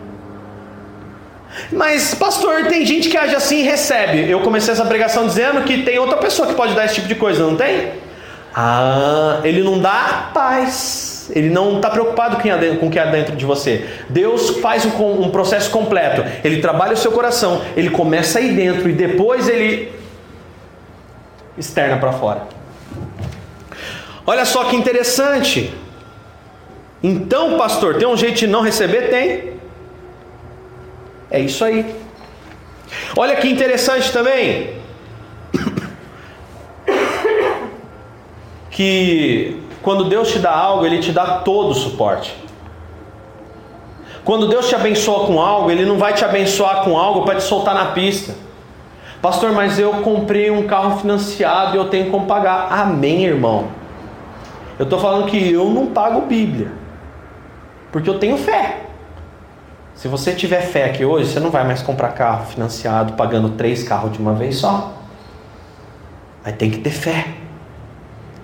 Mas, 1.71 2.15
pastor, 2.15 2.67
tem 2.67 2.85
gente 2.85 3.09
que 3.09 3.17
age 3.17 3.35
assim 3.35 3.59
e 3.59 3.63
recebe. 3.63 4.29
Eu 4.29 4.41
comecei 4.41 4.73
essa 4.73 4.85
pregação 4.85 5.27
dizendo 5.27 5.63
que 5.63 5.83
tem 5.83 5.99
outra 5.99 6.17
pessoa 6.17 6.49
que 6.49 6.55
pode 6.55 6.75
dar 6.75 6.87
esse 6.87 6.95
tipo 6.95 7.09
de 7.09 7.15
coisa, 7.15 7.45
não 7.45 7.57
tem? 7.57 7.93
Ah, 8.55 9.41
ele 9.45 9.63
não 9.63 9.79
dá 9.79 10.31
paz. 10.33 11.12
Ele 11.31 11.51
não 11.51 11.77
está 11.77 11.91
preocupado 11.91 12.37
com 12.37 12.87
o 12.87 12.91
que 12.91 12.99
há 12.99 13.07
dentro 13.07 13.37
de 13.37 13.45
você. 13.45 13.87
Deus 14.09 14.51
faz 14.59 14.85
um, 14.85 15.31
processo 15.31 15.71
completo. 15.71 16.25
Ele 16.45 16.61
trabalha 16.61 16.95
o 16.95 16.97
seu 16.97 17.13
coração. 17.13 17.63
Ele 17.77 17.91
começa 17.91 18.39
aí 18.39 18.53
dentro 18.53 18.89
e 18.89 18.93
depois 18.93 19.49
ele 19.49 19.93
externa 21.57 21.97
para 21.99 22.13
fora. 22.13 22.43
Olha 24.27 24.45
só 24.45 24.65
que 24.65 24.77
interessante. 24.77 25.73
Então, 27.03 27.59
pastor, 27.59 27.97
tem 27.97 28.07
um 28.07 28.17
jeito 28.17 28.39
de 28.39 28.47
não 28.47 28.63
receber? 28.63 29.11
Tem. 29.11 29.53
É 31.31 31.41
isso 31.41 31.65
aí. 31.65 31.95
Olha 33.17 33.37
que 33.37 33.49
interessante 33.49 34.13
também. 34.13 34.81
Que 38.71 39.62
quando 39.83 40.05
Deus 40.05 40.31
te 40.31 40.39
dá 40.39 40.55
algo, 40.55 40.87
Ele 40.87 40.99
te 40.99 41.13
dá 41.13 41.39
todo 41.39 41.71
o 41.71 41.75
suporte. 41.75 42.35
Quando 44.25 44.47
Deus 44.47 44.69
te 44.69 44.75
abençoa 44.75 45.27
com 45.27 45.41
algo, 45.41 45.71
Ele 45.71 45.85
não 45.85 45.99
vai 45.99 46.15
te 46.15 46.25
abençoar 46.25 46.85
com 46.85 46.97
algo 46.97 47.25
para 47.25 47.37
te 47.37 47.43
soltar 47.43 47.75
na 47.75 47.87
pista. 47.87 48.35
Pastor, 49.21 49.53
mas 49.53 49.79
eu 49.79 49.93
comprei 49.95 50.51
um 50.51 50.67
carro 50.67 50.99
financiado 50.99 51.77
e 51.77 51.79
eu 51.79 51.89
tenho 51.89 52.11
como 52.11 52.27
pagar. 52.27 52.69
Amém, 52.71 53.25
irmão. 53.25 53.67
Eu 54.79 54.85
estou 54.85 54.99
falando 54.99 55.27
que 55.27 55.53
eu 55.53 55.69
não 55.71 55.87
pago 55.87 56.23
Bíblia. 56.23 56.73
Porque 57.91 58.09
eu 58.09 58.19
tenho 58.19 58.37
fé. 58.37 58.81
Se 59.95 60.09
você 60.09 60.33
tiver 60.33 60.63
fé 60.63 60.87
aqui 60.87 61.05
hoje, 61.05 61.31
você 61.31 61.39
não 61.39 61.51
vai 61.51 61.65
mais 61.65 61.83
comprar 61.83 62.09
carro 62.09 62.47
financiado 62.47 63.13
pagando 63.13 63.51
três 63.51 63.83
carros 63.85 64.13
de 64.13 64.19
uma 64.19 64.33
vez 64.35 64.57
só. 64.57 64.93
Mas 66.45 66.57
tem 66.57 66.71
que 66.71 66.79
ter 66.79 66.91
fé. 66.91 67.42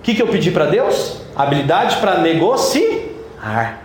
Que, 0.09 0.15
que 0.15 0.21
eu 0.23 0.27
pedi 0.27 0.49
para 0.49 0.65
Deus? 0.65 1.21
Habilidade 1.35 1.97
para 1.97 2.17
negociar. 2.17 3.79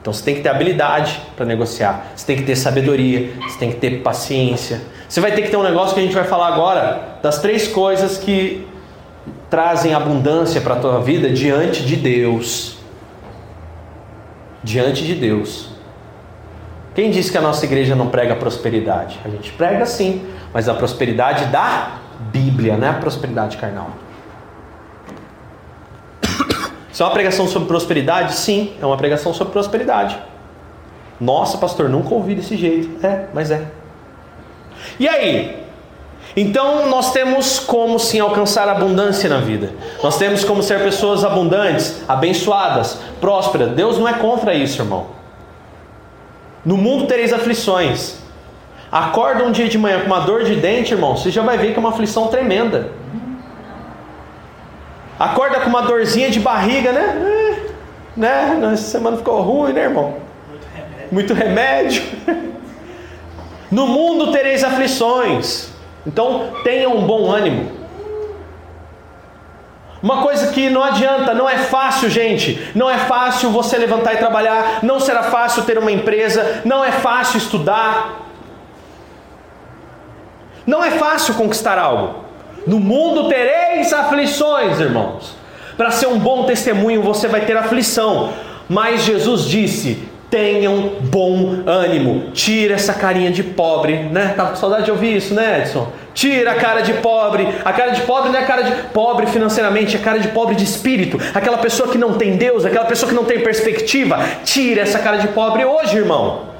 Então 0.00 0.10
você 0.10 0.24
tem 0.24 0.36
que 0.36 0.40
ter 0.40 0.48
habilidade 0.48 1.20
para 1.36 1.44
negociar. 1.44 2.06
Você 2.16 2.24
tem 2.24 2.36
que 2.36 2.44
ter 2.44 2.56
sabedoria. 2.56 3.34
Você 3.46 3.58
tem 3.58 3.70
que 3.70 3.76
ter 3.76 4.02
paciência. 4.02 4.80
Você 5.06 5.20
vai 5.20 5.32
ter 5.32 5.42
que 5.42 5.50
ter 5.50 5.58
um 5.58 5.62
negócio 5.62 5.92
que 5.92 6.00
a 6.00 6.02
gente 6.02 6.14
vai 6.14 6.24
falar 6.24 6.46
agora 6.46 7.18
das 7.22 7.40
três 7.40 7.68
coisas 7.68 8.16
que 8.16 8.66
trazem 9.50 9.92
abundância 9.92 10.62
para 10.62 10.76
a 10.76 10.78
tua 10.78 11.02
vida 11.02 11.28
diante 11.28 11.84
de 11.84 11.96
Deus 11.96 12.78
diante 14.62 15.04
de 15.04 15.14
Deus. 15.14 15.68
Quem 16.94 17.10
disse 17.10 17.30
que 17.30 17.36
a 17.36 17.42
nossa 17.42 17.66
igreja 17.66 17.94
não 17.94 18.08
prega 18.08 18.34
prosperidade? 18.34 19.20
A 19.24 19.28
gente 19.28 19.52
prega 19.52 19.84
sim, 19.84 20.26
mas 20.54 20.70
a 20.70 20.74
prosperidade 20.74 21.46
da 21.46 21.98
Bíblia, 22.32 22.78
não 22.78 22.86
é 22.86 22.90
a 22.90 22.94
prosperidade 22.94 23.58
carnal. 23.58 23.90
Isso 26.92 27.02
é 27.02 27.06
uma 27.06 27.12
pregação 27.12 27.46
sobre 27.46 27.68
prosperidade? 27.68 28.34
Sim, 28.34 28.72
é 28.80 28.86
uma 28.86 28.96
pregação 28.96 29.32
sobre 29.32 29.52
prosperidade. 29.52 30.18
Nossa, 31.20 31.58
pastor, 31.58 31.88
nunca 31.88 32.14
ouvi 32.14 32.34
desse 32.34 32.56
jeito. 32.56 33.04
É, 33.04 33.26
mas 33.32 33.50
é. 33.50 33.62
E 34.98 35.06
aí? 35.06 35.60
Então 36.36 36.88
nós 36.88 37.12
temos 37.12 37.58
como 37.58 37.98
sim 37.98 38.20
alcançar 38.20 38.68
abundância 38.68 39.28
na 39.28 39.38
vida. 39.38 39.70
Nós 40.02 40.16
temos 40.16 40.44
como 40.44 40.62
ser 40.62 40.80
pessoas 40.82 41.24
abundantes, 41.24 42.02
abençoadas, 42.08 42.98
prósperas. 43.20 43.72
Deus 43.72 43.98
não 43.98 44.08
é 44.08 44.14
contra 44.14 44.54
isso, 44.54 44.80
irmão. 44.80 45.06
No 46.64 46.76
mundo 46.76 47.06
tereis 47.06 47.32
aflições. 47.32 48.18
Acorda 48.92 49.44
um 49.44 49.52
dia 49.52 49.68
de 49.68 49.78
manhã 49.78 50.00
com 50.00 50.06
uma 50.06 50.20
dor 50.20 50.44
de 50.44 50.56
dente, 50.56 50.92
irmão, 50.92 51.16
você 51.16 51.30
já 51.30 51.42
vai 51.42 51.56
ver 51.56 51.72
que 51.72 51.76
é 51.76 51.80
uma 51.80 51.90
aflição 51.90 52.26
tremenda. 52.26 52.90
Acorda 55.20 55.60
com 55.60 55.68
uma 55.68 55.82
dorzinha 55.82 56.30
de 56.30 56.40
barriga, 56.40 56.92
né? 56.92 57.60
É, 58.16 58.16
né? 58.16 58.70
Essa 58.72 58.84
semana 58.84 59.18
ficou 59.18 59.42
ruim, 59.42 59.74
né, 59.74 59.82
irmão? 59.82 60.16
Muito 61.12 61.34
remédio. 61.34 62.02
Muito 62.06 62.26
remédio. 62.26 62.50
No 63.70 63.86
mundo 63.86 64.32
tereis 64.32 64.64
aflições. 64.64 65.68
Então 66.06 66.54
tenha 66.64 66.88
um 66.88 67.06
bom 67.06 67.30
ânimo. 67.30 67.70
Uma 70.02 70.22
coisa 70.22 70.46
que 70.46 70.70
não 70.70 70.82
adianta, 70.82 71.34
não 71.34 71.46
é 71.46 71.58
fácil, 71.58 72.08
gente. 72.08 72.70
Não 72.74 72.88
é 72.88 72.96
fácil 72.96 73.50
você 73.50 73.76
levantar 73.76 74.14
e 74.14 74.16
trabalhar, 74.16 74.78
não 74.82 74.98
será 74.98 75.24
fácil 75.24 75.64
ter 75.64 75.76
uma 75.76 75.92
empresa, 75.92 76.62
não 76.64 76.82
é 76.82 76.90
fácil 76.90 77.36
estudar. 77.36 78.22
Não 80.66 80.82
é 80.82 80.92
fácil 80.92 81.34
conquistar 81.34 81.78
algo. 81.78 82.29
No 82.66 82.78
mundo 82.78 83.28
tereis 83.28 83.92
aflições, 83.92 84.80
irmãos. 84.80 85.34
Para 85.76 85.90
ser 85.90 86.08
um 86.08 86.18
bom 86.18 86.44
testemunho, 86.44 87.02
você 87.02 87.26
vai 87.26 87.42
ter 87.42 87.56
aflição. 87.56 88.32
Mas 88.68 89.02
Jesus 89.02 89.44
disse: 89.44 90.10
tenham 90.30 90.92
bom 91.00 91.62
ânimo. 91.66 92.30
Tira 92.32 92.74
essa 92.74 92.94
carinha 92.94 93.30
de 93.30 93.42
pobre, 93.42 93.94
né? 94.04 94.32
Tava 94.36 94.50
com 94.50 94.56
saudade 94.56 94.84
de 94.84 94.90
ouvir 94.90 95.16
isso, 95.16 95.34
né, 95.34 95.62
Edson? 95.62 95.90
Tira 96.14 96.52
a 96.52 96.54
cara 96.54 96.80
de 96.80 96.92
pobre. 96.94 97.48
A 97.64 97.72
cara 97.72 97.90
de 97.90 98.02
pobre 98.02 98.30
não 98.30 98.38
é 98.38 98.42
a 98.42 98.46
cara 98.46 98.62
de 98.62 98.72
pobre 98.92 99.26
financeiramente, 99.26 99.96
é 99.96 100.00
a 100.00 100.02
cara 100.02 100.18
de 100.18 100.28
pobre 100.28 100.54
de 100.54 100.64
espírito. 100.64 101.18
Aquela 101.34 101.58
pessoa 101.58 101.88
que 101.88 101.98
não 101.98 102.14
tem 102.14 102.36
Deus, 102.36 102.64
aquela 102.64 102.84
pessoa 102.84 103.08
que 103.08 103.14
não 103.14 103.24
tem 103.24 103.40
perspectiva. 103.40 104.18
Tira 104.44 104.82
essa 104.82 105.00
cara 105.00 105.16
de 105.16 105.28
pobre 105.28 105.64
hoje, 105.64 105.96
irmão. 105.96 106.50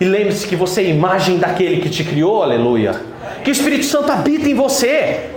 E 0.00 0.04
lembre-se 0.04 0.46
que 0.46 0.56
você 0.56 0.82
é 0.82 0.84
imagem 0.84 1.38
daquele 1.38 1.80
que 1.80 1.88
te 1.88 2.04
criou, 2.04 2.42
aleluia. 2.42 2.94
Que 3.42 3.50
o 3.50 3.52
Espírito 3.52 3.84
Santo 3.84 4.10
habita 4.10 4.48
em 4.48 4.54
você. 4.54 5.30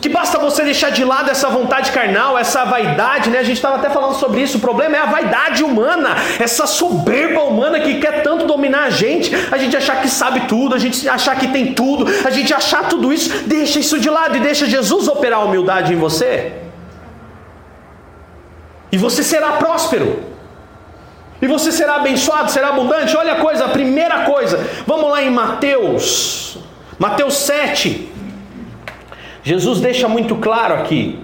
Que 0.00 0.08
basta 0.08 0.38
você 0.38 0.62
deixar 0.62 0.90
de 0.90 1.04
lado 1.04 1.30
essa 1.30 1.48
vontade 1.48 1.90
carnal, 1.92 2.38
essa 2.38 2.64
vaidade, 2.64 3.30
né? 3.30 3.38
A 3.38 3.42
gente 3.42 3.56
estava 3.56 3.76
até 3.76 3.88
falando 3.88 4.14
sobre 4.14 4.40
isso. 4.42 4.58
O 4.58 4.60
problema 4.60 4.96
é 4.96 5.00
a 5.00 5.06
vaidade 5.06 5.64
humana, 5.64 6.16
essa 6.38 6.66
soberba 6.66 7.42
humana 7.42 7.80
que 7.80 8.00
quer 8.00 8.22
tanto 8.22 8.46
dominar 8.46 8.84
a 8.84 8.90
gente. 8.90 9.34
A 9.50 9.56
gente 9.56 9.76
achar 9.76 10.00
que 10.00 10.08
sabe 10.08 10.42
tudo, 10.42 10.74
a 10.74 10.78
gente 10.78 11.08
achar 11.08 11.36
que 11.38 11.48
tem 11.48 11.72
tudo, 11.72 12.06
a 12.26 12.30
gente 12.30 12.52
achar 12.52 12.88
tudo 12.88 13.12
isso. 13.12 13.30
Deixa 13.46 13.78
isso 13.78 13.98
de 13.98 14.10
lado 14.10 14.36
e 14.36 14.40
deixa 14.40 14.66
Jesus 14.66 15.08
operar 15.08 15.40
a 15.40 15.44
humildade 15.44 15.92
em 15.92 15.96
você. 15.96 16.52
E 18.92 18.96
você 18.96 19.22
será 19.22 19.52
próspero. 19.52 20.22
E 21.42 21.46
você 21.46 21.72
será 21.72 21.96
abençoado, 21.96 22.50
será 22.50 22.68
abundante. 22.68 23.16
Olha 23.16 23.34
a 23.34 23.40
coisa, 23.40 23.66
a 23.66 23.68
primeira 23.68 24.20
coisa. 24.20 24.58
Vamos 24.86 25.10
lá 25.10 25.22
em 25.22 25.30
Mateus. 25.30 26.58
Mateus 26.98 27.34
7. 27.38 28.12
Jesus 29.42 29.80
deixa 29.80 30.08
muito 30.08 30.36
claro 30.36 30.74
aqui. 30.74 31.18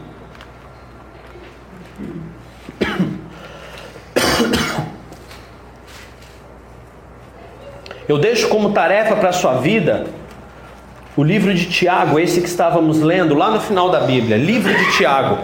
Eu 8.09 8.19
deixo 8.19 8.49
como 8.49 8.73
tarefa 8.73 9.15
para 9.15 9.29
a 9.29 9.33
sua 9.33 9.55
vida 9.55 10.07
o 11.17 11.23
livro 11.23 11.55
de 11.55 11.67
Tiago, 11.67 12.19
esse 12.19 12.41
que 12.41 12.49
estávamos 12.49 13.01
lendo 13.01 13.35
lá 13.35 13.51
no 13.51 13.61
final 13.61 13.91
da 13.91 14.01
Bíblia, 14.01 14.37
livro 14.37 14.77
de 14.77 14.97
Tiago. 14.97 15.39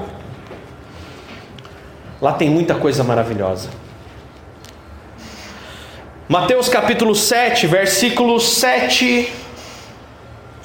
Lá 2.21 2.33
tem 2.33 2.51
muita 2.51 2.75
coisa 2.75 3.05
maravilhosa. 3.05 3.69
Mateus 6.29 6.69
capítulo 6.69 7.15
7, 7.15 7.67
versículos 7.69 8.49
7 8.55 9.46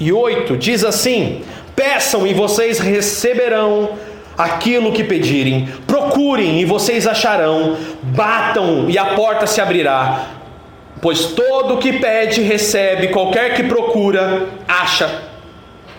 e 0.01 0.11
8 0.11 0.57
diz 0.57 0.83
assim: 0.83 1.43
Peçam 1.75 2.25
e 2.25 2.33
vocês 2.33 2.79
receberão 2.79 3.91
aquilo 4.35 4.91
que 4.91 5.03
pedirem, 5.03 5.69
procurem 5.85 6.59
e 6.59 6.65
vocês 6.65 7.05
acharão, 7.05 7.77
batam 8.01 8.89
e 8.89 8.97
a 8.97 9.05
porta 9.13 9.45
se 9.45 9.61
abrirá. 9.61 10.25
Pois 10.99 11.27
todo 11.27 11.77
que 11.77 11.93
pede 11.93 12.41
recebe, 12.41 13.09
qualquer 13.09 13.53
que 13.53 13.63
procura 13.63 14.47
acha. 14.67 15.21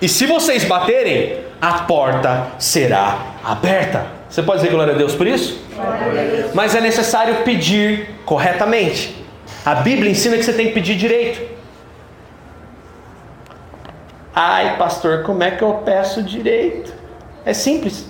E 0.00 0.08
se 0.08 0.26
vocês 0.26 0.64
baterem, 0.64 1.36
a 1.60 1.74
porta 1.84 2.48
será 2.58 3.18
aberta. 3.44 4.06
Você 4.28 4.42
pode 4.42 4.62
dizer 4.62 4.72
glória 4.72 4.94
a 4.94 4.96
Deus 4.96 5.14
por 5.14 5.28
isso? 5.28 5.62
Mas 6.54 6.74
é 6.74 6.80
necessário 6.80 7.36
pedir 7.44 8.10
corretamente. 8.24 9.14
A 9.64 9.76
Bíblia 9.76 10.10
ensina 10.10 10.36
que 10.36 10.42
você 10.42 10.52
tem 10.52 10.68
que 10.68 10.72
pedir 10.72 10.96
direito. 10.96 11.51
Ai, 14.34 14.76
pastor, 14.78 15.22
como 15.22 15.42
é 15.42 15.50
que 15.50 15.62
eu 15.62 15.74
peço 15.84 16.22
direito? 16.22 16.92
É 17.44 17.52
simples. 17.52 18.06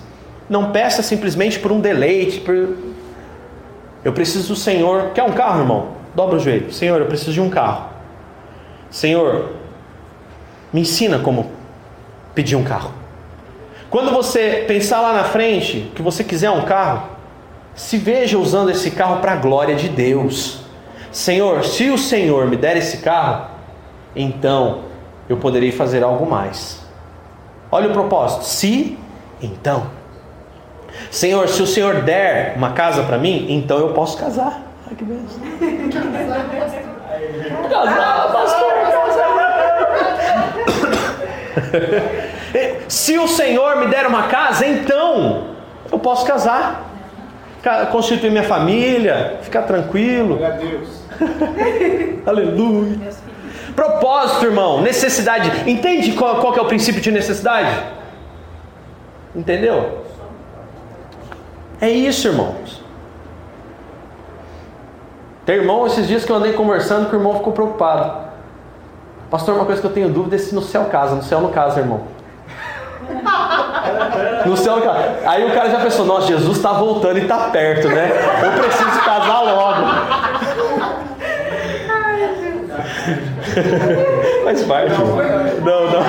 Não 0.49 0.71
peça 0.71 1.01
simplesmente 1.01 1.59
por 1.59 1.71
um 1.71 1.79
deleite. 1.79 2.39
Por... 2.39 2.77
Eu 4.03 4.13
preciso 4.13 4.49
do 4.49 4.55
Senhor. 4.55 5.11
Quer 5.13 5.23
um 5.23 5.33
carro, 5.33 5.61
irmão? 5.61 5.87
Dobra 6.15 6.37
o 6.37 6.39
joelho. 6.39 6.71
Senhor, 6.71 6.99
eu 6.99 7.07
preciso 7.07 7.33
de 7.33 7.41
um 7.41 7.49
carro. 7.49 7.89
Senhor, 8.89 9.53
me 10.71 10.81
ensina 10.81 11.19
como 11.19 11.51
pedir 12.33 12.55
um 12.55 12.63
carro. 12.63 12.91
Quando 13.89 14.11
você 14.11 14.63
pensar 14.67 15.01
lá 15.01 15.13
na 15.13 15.23
frente 15.23 15.91
que 15.95 16.01
você 16.01 16.23
quiser 16.23 16.49
um 16.49 16.63
carro, 16.63 17.09
se 17.75 17.97
veja 17.97 18.37
usando 18.37 18.69
esse 18.69 18.91
carro 18.91 19.17
para 19.17 19.33
a 19.33 19.35
glória 19.35 19.75
de 19.75 19.89
Deus. 19.89 20.61
Senhor, 21.11 21.63
se 21.63 21.89
o 21.89 21.97
Senhor 21.97 22.47
me 22.47 22.55
der 22.55 22.77
esse 22.77 22.97
carro, 22.97 23.47
então 24.15 24.92
eu 25.29 25.37
poderei 25.37 25.71
fazer 25.71 26.03
algo 26.03 26.29
mais. 26.29 26.81
Olha 27.71 27.89
o 27.89 27.93
propósito. 27.93 28.43
Se, 28.45 28.97
então. 29.41 29.87
Senhor, 31.09 31.47
se 31.49 31.61
o 31.61 31.67
Senhor 31.67 32.01
der 32.01 32.53
uma 32.55 32.73
casa 32.73 33.03
para 33.03 33.17
mim, 33.17 33.47
então 33.49 33.79
eu 33.79 33.89
posso 33.93 34.17
casar. 34.17 34.61
Ai 34.87 34.95
que 34.95 35.03
beleza. 35.03 35.39
casar, 37.69 38.31
pastor, 38.31 38.73
casar. 38.73 39.03
se 42.87 43.17
o 43.17 43.27
Senhor 43.27 43.77
me 43.77 43.87
der 43.87 44.05
uma 44.05 44.23
casa, 44.23 44.65
então 44.65 45.47
eu 45.91 45.99
posso 45.99 46.25
casar. 46.25 46.89
Constituir 47.91 48.29
minha 48.29 48.43
família, 48.43 49.39
ficar 49.41 49.61
tranquilo. 49.61 50.37
Aleluia. 52.25 52.99
Propósito, 53.75 54.45
irmão, 54.45 54.81
necessidade. 54.81 55.69
Entende 55.69 56.11
qual, 56.13 56.37
qual 56.37 56.55
é 56.55 56.61
o 56.61 56.65
princípio 56.65 57.01
de 57.01 57.11
necessidade? 57.11 57.83
Entendeu? 59.35 60.03
É 61.81 61.89
isso, 61.89 62.27
irmãos. 62.27 62.83
Tem 65.45 65.57
irmão, 65.57 65.85
esses 65.85 66.07
dias 66.07 66.23
que 66.23 66.31
eu 66.31 66.35
andei 66.37 66.53
conversando, 66.53 67.09
que 67.09 67.15
o 67.15 67.19
irmão 67.19 67.35
ficou 67.35 67.51
preocupado. 67.51 68.23
Pastor, 69.29 69.55
uma 69.55 69.65
coisa 69.65 69.81
que 69.81 69.87
eu 69.87 69.91
tenho 69.91 70.09
dúvida 70.09 70.35
é 70.35 70.39
se 70.39 70.53
no 70.53 70.61
céu 70.61 70.85
casa. 70.85 71.15
No 71.15 71.23
céu 71.23 71.41
não 71.41 71.51
casa, 71.51 71.79
irmão. 71.79 72.01
No 74.45 74.55
céu, 74.57 74.81
cara. 74.81 75.19
Aí 75.25 75.45
o 75.49 75.53
cara 75.53 75.69
já 75.69 75.79
pensou, 75.79 76.05
nossa, 76.05 76.27
Jesus 76.27 76.57
está 76.57 76.73
voltando 76.73 77.17
e 77.17 77.23
está 77.23 77.49
perto, 77.49 77.87
né? 77.87 78.11
Eu 78.43 78.51
preciso 78.61 78.99
casar 79.03 79.41
logo. 79.41 79.85
Faz 84.43 84.63
parte. 84.63 84.91
Não, 85.63 85.91
não. 85.91 86.03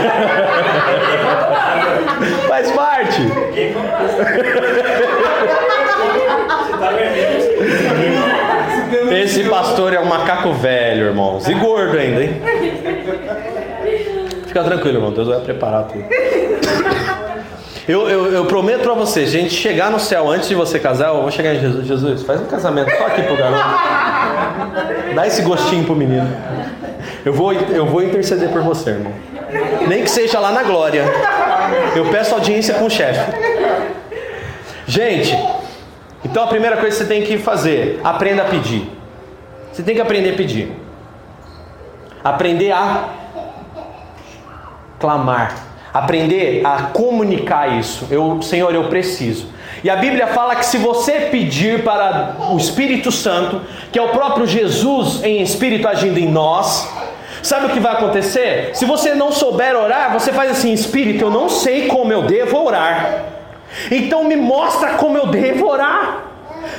Faz 2.48 2.70
parte. 2.72 3.22
Esse 9.12 9.44
pastor 9.44 9.92
é 9.92 10.00
um 10.00 10.06
macaco 10.06 10.52
velho, 10.52 11.06
irmãos. 11.06 11.48
E 11.48 11.54
gordo 11.54 11.96
ainda, 11.98 12.22
hein? 12.22 12.40
Fica 14.46 14.64
tranquilo, 14.64 14.98
irmão. 14.98 15.12
Deus 15.12 15.28
vai 15.28 15.40
preparar 15.40 15.84
tudo. 15.84 16.04
Eu, 17.86 18.08
eu, 18.08 18.32
eu 18.32 18.46
prometo 18.46 18.80
para 18.80 18.94
você, 18.94 19.26
gente 19.26 19.52
chegar 19.52 19.90
no 19.90 20.00
céu 20.00 20.30
antes 20.30 20.48
de 20.48 20.54
você 20.54 20.78
casar, 20.78 21.08
eu 21.08 21.20
vou 21.20 21.30
chegar 21.30 21.54
em 21.54 21.60
Jesus. 21.60 21.86
Jesus, 21.86 22.22
faz 22.22 22.40
um 22.40 22.46
casamento 22.46 22.90
só 22.96 23.06
aqui 23.06 23.22
pro 23.22 23.36
garoto. 23.36 23.62
Dá 25.14 25.26
esse 25.26 25.42
gostinho 25.42 25.84
pro 25.84 25.94
menino. 25.94 26.26
Eu 27.24 27.32
vou, 27.32 27.52
eu 27.52 27.86
vou 27.86 28.02
interceder 28.02 28.50
por 28.50 28.62
você, 28.62 28.90
irmão. 28.90 29.12
Nem 29.88 30.02
que 30.02 30.10
seja 30.10 30.38
lá 30.38 30.52
na 30.52 30.62
glória. 30.62 31.04
Eu 31.96 32.10
peço 32.10 32.34
audiência 32.34 32.74
com 32.74 32.86
o 32.86 32.90
chefe. 32.90 33.32
Gente, 34.86 35.34
então 36.24 36.44
a 36.44 36.46
primeira 36.46 36.76
coisa 36.76 36.96
que 36.96 37.02
você 37.02 37.08
tem 37.08 37.22
que 37.22 37.38
fazer, 37.38 38.00
aprenda 38.04 38.42
a 38.42 38.44
pedir. 38.46 38.90
Você 39.72 39.82
tem 39.82 39.94
que 39.94 40.00
aprender 40.00 40.34
a 40.34 40.36
pedir. 40.36 40.70
Aprender 42.22 42.72
a 42.72 43.08
clamar. 45.00 45.54
Aprender 45.94 46.60
a 46.64 46.82
comunicar 46.92 47.78
isso. 47.78 48.06
Eu, 48.10 48.42
Senhor, 48.42 48.74
eu 48.74 48.84
preciso. 48.84 49.48
E 49.82 49.90
a 49.90 49.96
Bíblia 49.96 50.26
fala 50.28 50.56
que 50.56 50.64
se 50.64 50.78
você 50.78 51.28
pedir 51.30 51.84
para 51.84 52.36
o 52.50 52.56
Espírito 52.56 53.12
Santo, 53.12 53.60
que 53.92 53.98
é 53.98 54.02
o 54.02 54.08
próprio 54.08 54.46
Jesus 54.46 55.22
em 55.22 55.42
espírito 55.42 55.86
agindo 55.86 56.18
em 56.18 56.26
nós, 56.26 56.90
Sabe 57.44 57.66
o 57.66 57.68
que 57.68 57.78
vai 57.78 57.92
acontecer? 57.92 58.70
Se 58.72 58.86
você 58.86 59.14
não 59.14 59.30
souber 59.30 59.76
orar, 59.76 60.10
você 60.10 60.32
faz 60.32 60.50
assim: 60.50 60.72
Espírito, 60.72 61.26
eu 61.26 61.30
não 61.30 61.50
sei 61.50 61.88
como 61.88 62.10
eu 62.10 62.22
devo 62.22 62.64
orar. 62.64 63.26
Então 63.90 64.24
me 64.24 64.34
mostra 64.34 64.94
como 64.94 65.18
eu 65.18 65.26
devo 65.26 65.68
orar. 65.68 66.22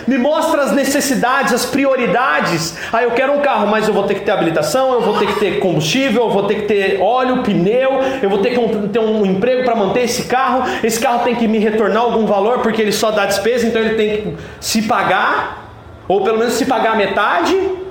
Me 0.07 0.18
mostra 0.18 0.63
as 0.63 0.72
necessidades, 0.72 1.53
as 1.53 1.68
prioridades. 1.68 2.76
Ah, 2.91 3.03
eu 3.03 3.11
quero 3.11 3.34
um 3.34 3.41
carro, 3.41 3.68
mas 3.68 3.88
eu 3.88 3.93
vou 3.93 4.05
ter 4.05 4.16
que 4.16 4.22
ter 4.22 4.32
habilitação, 4.32 4.93
eu 4.93 5.01
vou 5.01 5.20
ter 5.20 5.28
que 5.28 5.39
ter 5.39 5.59
combustível, 5.59 6.24
eu 6.24 6.30
vou 6.32 6.47
ter 6.47 6.55
que 6.55 6.61
ter 6.63 6.99
óleo, 6.99 7.43
pneu, 7.43 7.99
eu 8.24 8.28
vou 8.28 8.39
ter 8.39 8.49
que 8.49 8.88
ter 8.88 8.97
um 8.97 9.24
emprego 9.24 9.63
para 9.63 9.76
manter 9.76 10.05
esse 10.05 10.24
carro. 10.24 10.63
Esse 10.84 10.99
carro 10.99 11.24
tem 11.24 11.36
que 11.36 11.47
me 11.47 11.59
retornar 11.59 12.01
algum 12.01 12.26
valor 12.26 12.61
porque 12.63 12.82
ele 12.82 12.91
só 12.91 13.11
dá 13.11 13.28
despesa, 13.28 13.68
então 13.68 13.80
ele 13.80 13.93
tem 13.93 14.18
que 14.18 14.38
se 14.59 14.82
pagar, 14.82 15.70
ou 16.07 16.24
pelo 16.24 16.39
menos 16.39 16.55
se 16.55 16.66
pagar 16.66 16.97
metade. 16.97 17.84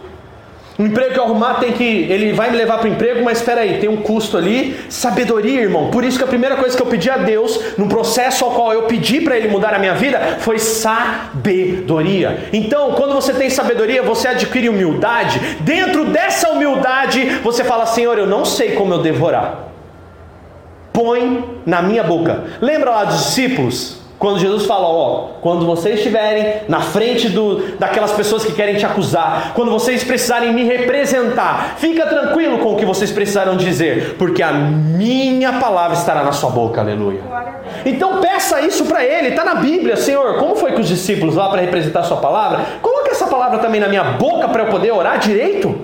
O 0.77 0.83
emprego 0.83 1.13
que 1.13 1.21
eu 1.21 1.25
arrumar 1.25 1.55
tem 1.55 1.73
que. 1.73 1.85
Ele 1.85 2.33
vai 2.33 2.51
me 2.51 2.57
levar 2.57 2.79
para 2.79 2.89
o 2.89 2.93
emprego, 2.93 3.23
mas 3.25 3.39
espera 3.39 3.61
aí, 3.61 3.79
tem 3.79 3.89
um 3.89 3.99
custo 3.99 4.37
ali. 4.37 4.77
Sabedoria, 4.89 5.61
irmão. 5.61 5.89
Por 5.91 6.03
isso 6.03 6.19
que 6.19 6.25
a 6.25 6.27
primeira 6.27 6.57
coisa 6.57 6.77
que 6.77 6.83
eu 6.83 6.87
pedi 6.87 7.09
a 7.09 7.17
Deus, 7.17 7.79
no 7.79 7.89
processo 7.89 8.45
ao 8.45 8.51
qual 8.51 8.73
eu 8.73 8.83
pedi 8.83 9.21
para 9.21 9.37
Ele 9.37 9.49
mudar 9.49 9.73
a 9.73 9.79
minha 9.79 9.95
vida, 9.95 10.39
foi 10.41 10.59
sabedoria. 10.59 12.49
Então, 12.53 12.93
quando 12.93 13.15
você 13.15 13.33
tem 13.33 13.49
sabedoria, 13.49 14.03
você 14.03 14.29
adquire 14.29 14.69
humildade. 14.69 15.39
Dentro 15.61 16.07
dessa 16.07 16.51
humildade, 16.51 17.25
você 17.45 17.63
fala: 17.63 17.87
Senhor, 17.87 18.19
eu 18.19 18.27
não 18.27 18.45
sei 18.45 18.73
como 18.73 18.95
eu 18.95 18.99
devo 18.99 19.25
orar. 19.25 19.69
Põe 20.93 21.61
na 21.65 21.83
minha 21.83 22.03
boca. 22.03 22.45
Lembra 22.61 22.91
lá 22.91 23.05
dos 23.05 23.19
discípulos? 23.27 24.04
Quando 24.19 24.39
Jesus 24.39 24.65
fala, 24.65 24.87
ó, 24.87 25.29
quando 25.41 25.67
vocês 25.67 25.97
estiverem 25.97 26.63
na 26.69 26.81
frente 26.81 27.29
do, 27.29 27.77
daquelas 27.79 28.13
pessoas 28.13 28.45
que 28.45 28.53
querem 28.53 28.77
te 28.77 28.87
acusar, 28.87 29.53
quando 29.55 29.71
vocês 29.71 30.05
precisarem 30.05 30.53
me 30.53 30.63
representar, 30.63 31.75
fica 31.79 32.07
tranquilo 32.07 32.59
com 32.59 32.73
o 32.73 32.77
que 32.77 32.87
vocês 32.87 33.11
precisarão 33.11 33.57
dizer, 33.57 34.15
porque 34.17 34.43
a 34.43 34.53
minha 34.53 35.55
palavra 35.55 35.97
estará 35.97 36.23
na 36.23 36.33
sua 36.33 36.51
boca, 36.51 36.81
aleluia. 36.81 37.21
Então 37.85 38.21
peça 38.21 38.61
isso 38.61 38.85
para 38.87 39.05
ele, 39.05 39.29
está 39.29 39.45
na 39.45 39.57
Bíblia, 39.57 39.97
Senhor, 39.97 40.37
como 40.39 40.55
foi 40.55 40.73
que 40.73 40.81
os 40.81 40.89
discípulos 40.89 41.35
lá 41.35 41.49
para 41.49 41.61
representar 41.61 42.01
a 42.01 42.05
sua 42.05 42.19
palavra, 42.19 42.65
coloque 42.81 43.11
essa 43.11 43.27
palavra 43.27 43.59
também 43.59 43.81
na 43.81 43.89
minha 43.89 44.05
boca 44.05 44.49
para 44.49 44.63
eu 44.63 44.71
poder 44.71 44.93
orar 44.93 45.19
direito, 45.19 45.77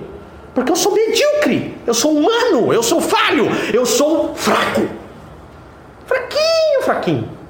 porque 0.55 0.71
eu 0.71 0.75
sou 0.75 0.93
medíocre, 0.93 1.75
eu 1.85 1.93
sou 1.93 2.11
humano, 2.13 2.73
eu 2.73 2.81
sou 2.81 3.01
falho, 3.01 3.49
eu 3.73 3.85
sou 3.85 4.33
fraco, 4.35 4.87
fraquinho, 6.07 6.81
fraquinho 6.83 7.40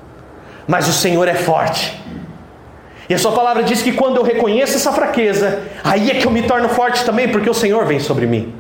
mas 0.72 0.88
o 0.88 0.94
Senhor 0.94 1.28
é 1.28 1.34
forte. 1.34 2.02
E 3.10 3.14
a 3.14 3.18
sua 3.18 3.34
palavra 3.34 3.62
diz 3.62 3.82
que 3.82 3.92
quando 3.92 4.16
eu 4.16 4.24
reconheço 4.24 4.78
essa 4.78 4.94
fraqueza, 4.94 5.64
aí 5.84 6.10
é 6.10 6.14
que 6.14 6.26
eu 6.26 6.32
me 6.32 6.44
torno 6.44 6.70
forte 6.70 7.04
também, 7.04 7.28
porque 7.28 7.50
o 7.50 7.54
Senhor 7.54 7.86
vem 7.86 8.00
sobre 8.00 8.26
mim. 8.26 8.56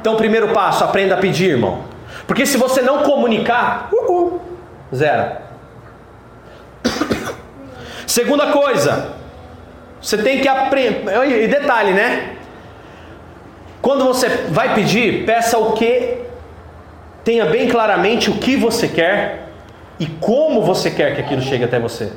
Então, 0.00 0.16
primeiro 0.16 0.54
passo, 0.54 0.84
aprenda 0.84 1.16
a 1.16 1.18
pedir, 1.18 1.50
irmão. 1.50 1.84
Porque 2.26 2.46
se 2.46 2.56
você 2.56 2.80
não 2.80 3.02
comunicar, 3.02 3.90
uhul, 3.92 4.40
zero. 4.94 5.32
Segunda 8.06 8.46
coisa, 8.52 9.16
você 10.00 10.16
tem 10.16 10.40
que 10.40 10.48
aprender. 10.48 11.04
E 11.44 11.46
detalhe, 11.46 11.92
né? 11.92 12.36
Quando 13.82 14.06
você 14.06 14.28
vai 14.48 14.74
pedir, 14.74 15.26
peça 15.26 15.58
o 15.58 15.72
que 15.72 16.26
tenha 17.24 17.46
bem 17.46 17.68
claramente 17.68 18.30
o 18.30 18.34
que 18.34 18.56
você 18.56 18.88
quer 18.88 19.48
e 19.98 20.06
como 20.06 20.62
você 20.62 20.90
quer 20.90 21.14
que 21.14 21.20
aquilo 21.20 21.42
chegue 21.42 21.64
até 21.64 21.78
você. 21.78 22.12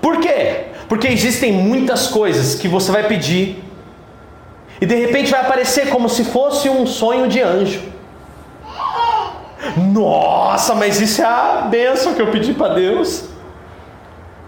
Por 0.00 0.18
quê? 0.20 0.66
Porque 0.88 1.06
existem 1.06 1.52
muitas 1.52 2.08
coisas 2.08 2.54
que 2.54 2.68
você 2.68 2.90
vai 2.90 3.06
pedir 3.06 3.62
e 4.80 4.86
de 4.86 4.94
repente 4.94 5.30
vai 5.30 5.40
aparecer 5.40 5.88
como 5.88 6.08
se 6.08 6.24
fosse 6.24 6.68
um 6.68 6.86
sonho 6.86 7.28
de 7.28 7.40
anjo. 7.40 7.82
Nossa, 9.76 10.74
mas 10.74 11.00
isso 11.00 11.20
é 11.20 11.24
a 11.24 11.66
bênção 11.68 12.14
que 12.14 12.22
eu 12.22 12.30
pedi 12.30 12.54
para 12.54 12.74
Deus. 12.74 13.24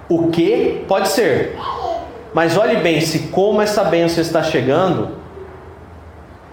O 0.08 0.28
que? 0.28 0.84
Pode 0.88 1.08
ser. 1.08 1.56
Mas 2.32 2.56
olhe 2.56 2.76
bem, 2.76 3.00
se 3.00 3.28
como 3.28 3.60
essa 3.60 3.84
bênção 3.84 4.22
está 4.22 4.42
chegando, 4.42 5.16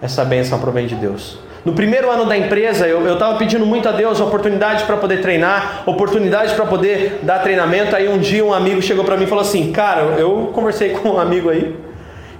essa 0.02 0.24
bênção 0.24 0.58
provém 0.58 0.86
de 0.86 0.94
Deus. 0.94 1.38
No 1.64 1.72
primeiro 1.72 2.10
ano 2.10 2.24
da 2.24 2.36
empresa, 2.36 2.86
eu 2.86 3.12
estava 3.12 3.36
pedindo 3.36 3.66
muito 3.66 3.88
a 3.88 3.92
Deus 3.92 4.20
oportunidade 4.20 4.84
para 4.84 4.96
poder 4.96 5.20
treinar, 5.20 5.82
oportunidade 5.86 6.54
para 6.54 6.64
poder 6.64 7.20
dar 7.22 7.40
treinamento. 7.40 7.94
Aí 7.96 8.08
um 8.08 8.18
dia 8.18 8.44
um 8.44 8.52
amigo 8.52 8.80
chegou 8.80 9.04
para 9.04 9.16
mim 9.16 9.24
e 9.24 9.26
falou 9.26 9.42
assim: 9.42 9.72
Cara, 9.72 10.02
eu 10.18 10.50
conversei 10.54 10.90
com 10.98 11.10
um 11.10 11.20
amigo 11.20 11.50
aí, 11.50 11.76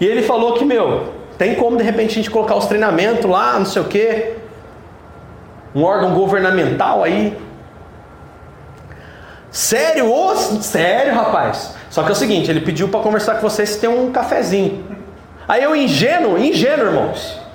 e 0.00 0.06
ele 0.06 0.22
falou 0.22 0.54
que, 0.54 0.64
meu, 0.64 1.12
tem 1.36 1.54
como 1.54 1.76
de 1.76 1.82
repente 1.82 2.12
a 2.12 2.14
gente 2.14 2.30
colocar 2.30 2.54
os 2.54 2.66
treinamentos 2.66 3.28
lá, 3.28 3.58
não 3.58 3.66
sei 3.66 3.82
o 3.82 3.86
quê, 3.86 4.34
um 5.74 5.82
órgão 5.82 6.14
governamental 6.14 7.02
aí. 7.02 7.36
Sério? 9.50 10.12
Ô, 10.12 10.34
sério, 10.36 11.14
rapaz. 11.14 11.74
Só 11.90 12.02
que 12.02 12.10
é 12.10 12.12
o 12.12 12.14
seguinte, 12.16 12.50
ele 12.50 12.60
pediu 12.60 12.88
para 12.88 13.00
conversar 13.00 13.34
com 13.36 13.40
vocês 13.40 13.70
se 13.70 13.80
tem 13.80 13.88
um 13.88 14.12
cafezinho. 14.12 14.84
Aí 15.48 15.62
eu 15.62 15.74
ingênuo, 15.74 16.38
ingênuo, 16.38 16.86
irmãos. 16.86 17.47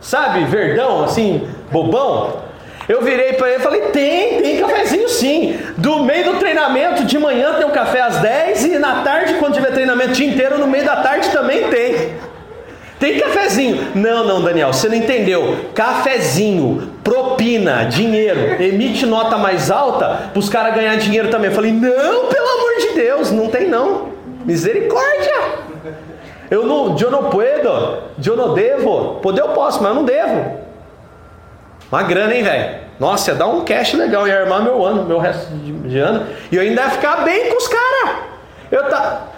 Sabe, 0.00 0.44
verdão, 0.44 1.04
assim, 1.04 1.46
bobão. 1.70 2.50
Eu 2.88 3.02
virei 3.02 3.34
para 3.34 3.48
ele 3.48 3.58
e 3.58 3.62
falei: 3.62 3.80
tem, 3.92 4.42
tem 4.42 4.60
cafezinho 4.60 5.08
sim. 5.08 5.58
Do 5.76 6.02
meio 6.02 6.32
do 6.32 6.38
treinamento, 6.38 7.04
de 7.04 7.18
manhã 7.18 7.54
tem 7.54 7.66
um 7.66 7.70
café 7.70 8.00
às 8.00 8.16
10 8.16 8.64
e 8.64 8.78
na 8.78 9.02
tarde, 9.02 9.34
quando 9.34 9.54
tiver 9.54 9.70
treinamento 9.70 10.10
o 10.10 10.14
dia 10.14 10.26
inteiro, 10.26 10.58
no 10.58 10.66
meio 10.66 10.84
da 10.84 10.96
tarde 10.96 11.30
também 11.30 11.68
tem. 11.68 12.14
Tem 12.98 13.18
cafezinho. 13.18 13.92
Não, 13.94 14.26
não, 14.26 14.42
Daniel, 14.42 14.72
você 14.72 14.88
não 14.88 14.96
entendeu. 14.96 15.56
Cafezinho, 15.74 16.92
propina, 17.02 17.84
dinheiro, 17.84 18.62
emite 18.62 19.06
nota 19.06 19.38
mais 19.38 19.70
alta 19.70 20.28
para 20.32 20.38
os 20.38 20.48
caras 20.50 20.74
ganhar 20.74 20.96
dinheiro 20.96 21.28
também. 21.28 21.48
Eu 21.48 21.54
falei, 21.54 21.72
não, 21.72 22.26
pelo 22.26 22.48
amor 22.48 22.76
de 22.80 22.94
Deus, 22.94 23.30
não 23.30 23.48
tem 23.48 23.68
não. 23.68 24.10
Misericórdia. 24.44 25.69
Eu 26.50 26.66
não, 26.66 26.96
eu 26.98 27.10
não 27.10 27.30
puedo, 27.30 27.68
eu 28.24 28.36
não 28.36 28.54
devo. 28.54 29.20
Poder 29.22 29.40
eu 29.40 29.50
posso, 29.50 29.80
mas 29.82 29.90
eu 29.90 29.94
não 29.94 30.04
devo. 30.04 30.58
Uma 31.90 32.02
grana, 32.02 32.34
hein, 32.34 32.42
velho? 32.42 32.80
Nossa, 32.98 33.30
ia 33.30 33.36
dar 33.36 33.46
um 33.46 33.64
cash 33.64 33.94
legal, 33.94 34.26
ia 34.26 34.40
armar 34.40 34.62
meu 34.62 34.84
ano, 34.84 35.04
meu 35.04 35.18
resto 35.18 35.48
de 35.52 35.98
ano. 35.98 36.26
E 36.50 36.56
eu 36.56 36.62
ainda 36.62 36.82
ia 36.82 36.90
ficar 36.90 37.24
bem 37.24 37.50
com 37.50 37.56
os 37.56 37.68
caras. 37.68 38.16
Eu 38.70 38.84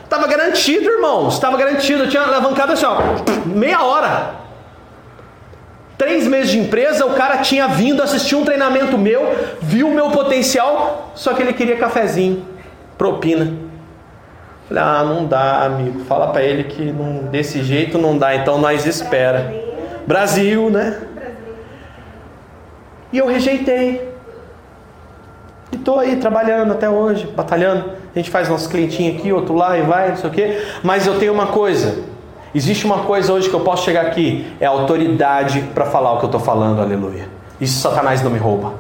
tava 0.09 0.27
garantido, 0.27 0.91
irmãos. 0.91 1.35
Estava 1.35 1.57
garantido. 1.57 2.05
Eu 2.05 2.09
tinha 2.09 2.23
alavancado 2.23 2.73
assim, 2.73 2.87
ó, 2.87 2.97
meia 3.47 3.83
hora. 3.83 4.43
Três 5.97 6.27
meses 6.27 6.51
de 6.51 6.59
empresa, 6.59 7.07
o 7.07 7.15
cara 7.15 7.39
tinha 7.39 7.69
vindo 7.69 8.03
assistir 8.03 8.35
um 8.35 8.45
treinamento 8.45 8.99
meu, 8.99 9.37
viu 9.61 9.87
o 9.87 9.95
meu 9.95 10.11
potencial, 10.11 11.13
só 11.15 11.33
que 11.33 11.43
ele 11.43 11.53
queria 11.53 11.77
cafezinho, 11.77 12.45
propina. 12.99 13.72
Falei, 14.73 14.83
ah, 14.83 15.05
não 15.05 15.27
dá, 15.27 15.67
amigo. 15.67 16.01
Fala 16.07 16.29
para 16.29 16.43
ele 16.43 16.65
que 16.65 16.83
não, 16.83 17.25
desse 17.31 17.63
jeito 17.63 17.99
não 17.99 18.17
dá, 18.17 18.35
então 18.35 18.57
nós 18.57 18.87
espera. 18.87 19.53
Brasil, 20.07 20.71
né? 20.71 20.99
E 23.13 23.19
eu 23.19 23.27
rejeitei. 23.27 24.11
E 25.71 25.77
estou 25.77 25.99
aí 25.99 26.17
trabalhando 26.17 26.73
até 26.73 26.89
hoje, 26.89 27.27
batalhando. 27.37 27.91
A 28.15 28.19
gente 28.19 28.31
faz 28.31 28.49
nosso 28.49 28.67
clientinho 28.71 29.19
aqui, 29.19 29.31
outro 29.31 29.55
lá 29.55 29.77
e 29.77 29.83
vai, 29.83 30.09
não 30.09 30.17
sei 30.17 30.31
o 30.31 30.33
quê. 30.33 30.63
Mas 30.83 31.07
eu 31.07 31.19
tenho 31.19 31.35
uma 31.35 31.49
coisa. 31.49 32.05
Existe 32.55 32.87
uma 32.87 33.01
coisa 33.01 33.31
hoje 33.31 33.51
que 33.51 33.55
eu 33.55 33.61
posso 33.61 33.85
chegar 33.85 34.07
aqui, 34.07 34.51
é 34.59 34.65
autoridade 34.65 35.61
para 35.75 35.85
falar 35.85 36.15
o 36.15 36.19
que 36.19 36.25
eu 36.25 36.29
estou 36.29 36.41
falando, 36.41 36.81
aleluia. 36.81 37.29
Isso 37.61 37.79
Satanás 37.79 38.23
não 38.23 38.31
me 38.31 38.39
rouba. 38.39 38.73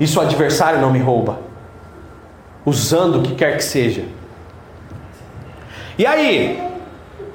Isso 0.00 0.18
o 0.18 0.22
adversário 0.22 0.80
não 0.80 0.90
me 0.90 1.00
rouba. 1.00 1.38
Usando 2.64 3.18
o 3.18 3.22
que 3.22 3.34
quer 3.34 3.58
que 3.58 3.64
seja. 3.64 4.04
E 5.98 6.06
aí? 6.06 6.62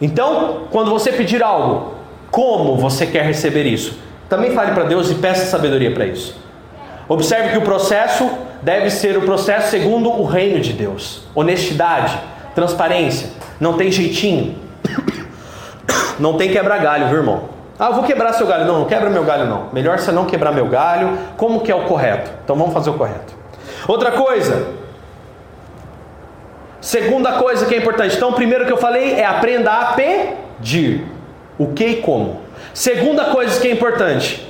Então, 0.02 0.68
quando 0.72 0.92
você 0.92 1.12
pedir 1.12 1.44
algo, 1.44 1.96
como 2.32 2.76
você 2.76 3.06
quer 3.06 3.24
receber 3.24 3.64
isso? 3.64 3.98
Também 4.28 4.52
fale 4.52 4.72
para 4.72 4.84
Deus 4.84 5.10
e 5.10 5.16
peça 5.16 5.46
sabedoria 5.46 5.92
para 5.92 6.06
isso. 6.06 6.40
Observe 7.08 7.50
que 7.50 7.58
o 7.58 7.62
processo 7.62 8.30
deve 8.62 8.90
ser 8.90 9.18
o 9.18 9.22
processo 9.22 9.72
segundo 9.72 10.10
o 10.12 10.26
reino 10.26 10.60
de 10.60 10.74
Deus: 10.74 11.24
honestidade, 11.34 12.20
transparência, 12.54 13.30
não 13.60 13.74
tem 13.74 13.92
jeitinho, 13.92 14.56
não 16.20 16.38
tem 16.38 16.52
quebrar 16.52 16.78
galho, 16.80 17.08
viu 17.08 17.18
irmão? 17.18 17.60
Ah, 17.80 17.92
vou 17.92 18.04
quebrar 18.04 18.34
seu 18.34 18.46
galho. 18.46 18.66
Não, 18.66 18.80
não 18.80 18.86
quebra 18.86 19.10
meu 19.10 19.24
galho 19.24 19.46
não. 19.46 19.68
Melhor 19.72 19.98
você 19.98 20.12
não 20.12 20.26
quebrar 20.26 20.52
meu 20.52 20.68
galho. 20.68 21.18
Como 21.38 21.62
que 21.62 21.72
é 21.72 21.76
o 21.76 21.86
correto? 21.86 22.30
Então 22.44 22.54
vamos 22.58 22.74
fazer 22.74 22.90
o 22.90 22.96
correto. 22.96 23.34
Outra 23.88 24.12
coisa, 24.12 24.68
Segunda 26.82 27.34
coisa 27.34 27.66
que 27.66 27.76
é 27.76 27.78
importante. 27.78 28.16
Então, 28.16 28.34
primeiro 28.34 28.66
que 28.66 28.72
eu 28.72 28.78
falei 28.78 29.14
é 29.14 29.26
aprenda 29.26 29.72
a 29.72 29.94
pedir. 29.94 31.06
O 31.58 31.74
que 31.74 31.86
e 31.86 31.96
como. 31.98 32.42
Segunda 32.74 33.26
coisa 33.26 33.60
que 33.60 33.68
é 33.68 33.72
importante. 33.72 34.48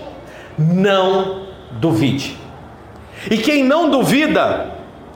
Não 0.58 1.48
duvide. 1.72 2.38
E 3.30 3.38
quem 3.38 3.64
não 3.64 3.90
duvida, 3.90 4.68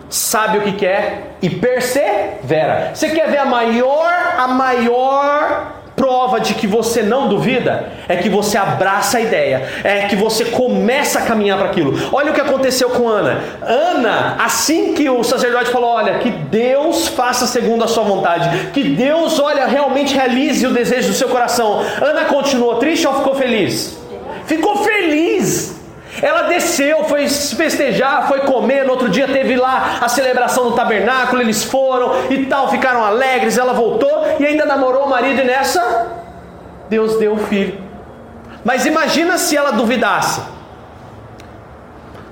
sabe 0.09 0.57
o 0.57 0.61
que 0.61 0.73
quer 0.73 1.35
e 1.41 1.49
persevera. 1.49 2.91
Você 2.93 3.09
quer 3.09 3.29
ver 3.29 3.37
a 3.37 3.45
maior, 3.45 4.35
a 4.37 4.47
maior 4.47 5.82
prova 6.03 6.41
de 6.41 6.53
que 6.53 6.67
você 6.67 7.01
não 7.01 7.29
duvida 7.29 7.87
é 8.09 8.17
que 8.17 8.27
você 8.27 8.57
abraça 8.57 9.19
a 9.19 9.21
ideia, 9.21 9.65
é 9.85 10.01
que 10.01 10.17
você 10.17 10.43
começa 10.43 11.19
a 11.19 11.21
caminhar 11.21 11.57
para 11.57 11.69
aquilo. 11.69 11.97
Olha 12.11 12.31
o 12.31 12.33
que 12.33 12.41
aconteceu 12.41 12.89
com 12.89 13.07
Ana. 13.07 13.39
Ana, 13.61 14.35
assim 14.37 14.93
que 14.93 15.09
o 15.09 15.23
sacerdote 15.23 15.71
falou: 15.71 15.91
Olha, 15.91 16.19
que 16.19 16.29
Deus 16.29 17.07
faça 17.07 17.47
segundo 17.47 17.85
a 17.85 17.87
sua 17.87 18.03
vontade, 18.03 18.71
que 18.73 18.83
Deus, 18.83 19.39
olha, 19.39 19.65
realmente 19.65 20.13
realize 20.13 20.67
o 20.67 20.73
desejo 20.73 21.07
do 21.07 21.13
seu 21.13 21.29
coração. 21.29 21.81
Ana 22.01 22.25
continuou 22.25 22.75
triste 22.75 23.07
ou 23.07 23.13
ficou 23.13 23.35
feliz? 23.35 23.97
Ficou 24.45 24.83
feliz. 24.83 25.82
Ela 26.23 26.43
desceu, 26.43 27.03
foi 27.03 27.27
festejar, 27.27 28.29
foi 28.29 28.39
comer. 28.39 28.85
No 28.85 28.91
outro 28.91 29.09
dia 29.09 29.27
teve 29.27 29.57
lá 29.57 29.97
a 29.99 30.07
celebração 30.07 30.69
do 30.69 30.71
tabernáculo. 30.71 31.41
Eles 31.41 31.65
foram 31.65 32.13
e 32.29 32.45
tal, 32.45 32.69
ficaram 32.71 33.03
alegres. 33.03 33.57
Ela 33.57 33.73
voltou 33.73 34.37
e 34.39 34.45
ainda 34.45 34.65
namorou 34.65 35.03
o 35.03 35.09
marido. 35.09 35.41
E 35.41 35.43
nessa, 35.43 36.07
Deus 36.89 37.19
deu 37.19 37.33
o 37.33 37.37
filho. 37.37 37.77
Mas 38.63 38.85
imagina 38.85 39.37
se 39.37 39.57
ela 39.57 39.71
duvidasse. 39.71 40.41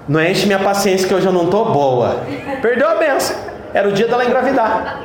Não 0.08 0.24
enche 0.24 0.46
minha 0.46 0.60
paciência 0.60 1.06
que 1.06 1.14
hoje 1.14 1.26
eu 1.26 1.34
não 1.34 1.44
estou 1.44 1.66
boa. 1.74 2.24
Perdeu 2.62 2.89
a 2.89 2.96
benção. 2.96 3.36
Era 3.74 3.89
o 3.89 3.92
dia 3.92 4.08
dela 4.08 4.24
engravidar. 4.24 5.02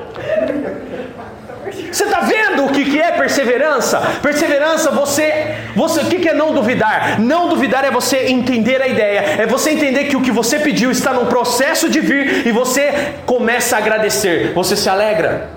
Está 2.16 2.28
vendo 2.28 2.64
o 2.64 2.72
que, 2.72 2.82
que 2.86 2.98
é 2.98 3.12
perseverança? 3.12 4.00
Perseverança, 4.22 4.90
você, 4.90 5.54
você, 5.74 6.00
o 6.00 6.06
que, 6.06 6.18
que 6.20 6.30
é 6.30 6.32
não 6.32 6.54
duvidar? 6.54 7.20
Não 7.20 7.46
duvidar 7.46 7.84
é 7.84 7.90
você 7.90 8.28
entender 8.28 8.80
a 8.80 8.86
ideia, 8.86 9.42
é 9.42 9.46
você 9.46 9.72
entender 9.72 10.04
que 10.04 10.16
o 10.16 10.22
que 10.22 10.30
você 10.30 10.58
pediu 10.58 10.90
está 10.90 11.12
no 11.12 11.26
processo 11.26 11.90
de 11.90 12.00
vir 12.00 12.46
e 12.46 12.52
você 12.52 13.16
começa 13.26 13.76
a 13.76 13.80
agradecer, 13.80 14.54
você 14.54 14.74
se 14.74 14.88
alegra. 14.88 15.50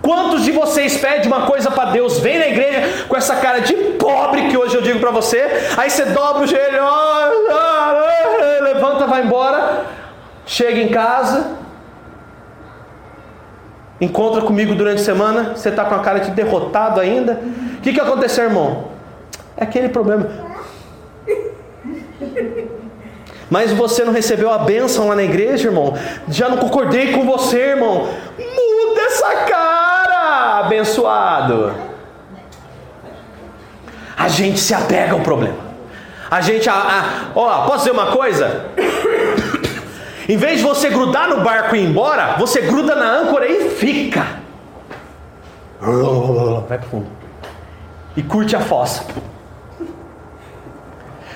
Quantos 0.00 0.44
de 0.44 0.52
vocês 0.52 0.96
pedem 0.96 1.26
uma 1.26 1.44
coisa 1.44 1.72
para 1.72 1.90
Deus, 1.90 2.20
vem 2.20 2.38
na 2.38 2.46
igreja 2.46 3.04
com 3.08 3.16
essa 3.16 3.34
cara 3.34 3.60
de 3.60 3.74
pobre 3.74 4.48
que 4.48 4.56
hoje 4.56 4.76
eu 4.76 4.82
digo 4.82 5.00
para 5.00 5.10
você, 5.10 5.72
aí 5.76 5.90
você 5.90 6.04
dobra 6.04 6.44
o 6.44 6.46
joelho, 6.46 6.84
levanta, 8.62 9.08
vai 9.08 9.22
embora, 9.22 9.86
chega 10.46 10.80
em 10.80 10.88
casa, 10.88 11.58
encontra 14.00 14.40
comigo 14.42 14.74
durante 14.74 15.00
a 15.00 15.04
semana, 15.04 15.54
você 15.54 15.68
está 15.68 15.84
com 15.84 15.94
a 15.94 15.98
cara 15.98 16.20
de 16.20 16.30
derrotado 16.30 17.00
ainda. 17.00 17.40
O 17.78 17.80
que, 17.80 17.92
que 17.92 18.00
aconteceu, 18.00 18.44
irmão? 18.44 18.88
É 19.56 19.64
aquele 19.64 19.88
problema. 19.88 20.28
Mas 23.50 23.72
você 23.72 24.04
não 24.04 24.12
recebeu 24.12 24.50
a 24.50 24.58
bênção 24.58 25.08
lá 25.08 25.16
na 25.16 25.24
igreja, 25.24 25.68
irmão? 25.68 25.94
Já 26.28 26.48
não 26.48 26.56
concordei 26.56 27.12
com 27.12 27.24
você, 27.24 27.70
irmão. 27.70 28.08
Muda 28.38 29.00
essa 29.02 29.34
cara, 29.44 30.60
abençoado. 30.60 31.74
A 34.16 34.28
gente 34.28 34.60
se 34.60 34.72
apega 34.72 35.14
ao 35.14 35.20
problema. 35.20 35.70
A 36.30 36.40
gente, 36.40 36.68
a, 36.68 36.74
a, 36.74 37.04
ó, 37.34 37.66
posso 37.66 37.78
dizer 37.78 37.90
uma 37.90 38.12
coisa? 38.12 38.66
Em 40.30 40.36
vez 40.36 40.58
de 40.58 40.62
você 40.62 40.88
grudar 40.90 41.28
no 41.28 41.40
barco 41.40 41.74
e 41.74 41.80
ir 41.80 41.86
embora, 41.86 42.36
você 42.38 42.60
gruda 42.60 42.94
na 42.94 43.04
âncora 43.04 43.48
e 43.48 43.68
fica. 43.70 44.24
Vai 46.68 46.78
pro 46.78 46.88
fundo. 46.88 47.06
E 48.16 48.22
curte 48.22 48.54
a 48.54 48.60
fossa. 48.60 49.04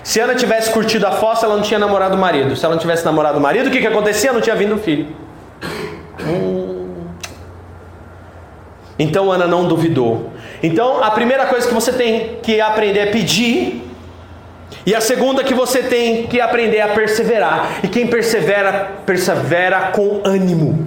Se 0.01 0.21
Ana 0.21 0.37
tivesse 0.37 0.71
curtido 0.71 1.09
a 1.09 1.11
fossa, 1.11 1.45
ela 1.45 1.57
não 1.57 1.63
tinha 1.65 1.81
namorado 1.81 2.15
o 2.15 2.19
marido. 2.19 2.55
Se 2.55 2.65
ela 2.65 2.77
não 2.77 2.81
tivesse 2.81 3.05
namorado 3.05 3.37
o 3.39 3.41
marido, 3.41 3.67
o 3.67 3.71
que, 3.73 3.81
que 3.81 3.87
acontecia? 3.89 4.33
Não 4.33 4.41
tinha 4.41 4.55
vindo 4.55 4.77
o 4.77 4.79
filho. 4.79 5.09
Hum. 6.21 7.07
Então 8.97 9.33
Ana 9.33 9.49
não 9.49 9.67
duvidou. 9.67 10.31
Então 10.63 11.03
a 11.03 11.11
primeira 11.11 11.47
coisa 11.47 11.67
que 11.67 11.75
você 11.75 11.93
tem 11.93 12.39
que 12.41 12.61
aprender 12.61 13.01
é 13.01 13.07
pedir. 13.07 13.84
E 14.87 14.95
a 14.95 15.01
segunda 15.01 15.43
que 15.43 15.55
você 15.55 15.83
tem 15.83 16.27
que 16.27 16.41
aprender 16.41 16.79
é 16.79 16.83
a 16.83 16.89
perseverar. 16.89 17.81
E 17.83 17.89
quem 17.89 18.07
persevera, 18.07 18.93
persevera 19.07 19.93
com 19.93 20.21
ânimo. 20.25 20.87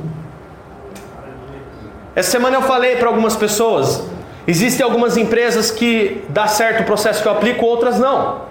Essa 2.16 2.32
semana 2.32 2.58
eu 2.58 2.62
falei 2.62 2.96
para 2.96 3.08
algumas 3.08 3.36
pessoas. 3.36 4.04
Existem 4.48 4.84
algumas 4.84 5.18
empresas 5.18 5.70
que 5.72 6.24
dá 6.30 6.48
certo 6.48 6.82
o 6.82 6.86
processo 6.86 7.22
que 7.22 7.28
eu 7.28 7.32
aplico, 7.32 7.66
outras 7.66 8.00
não. 8.00 8.42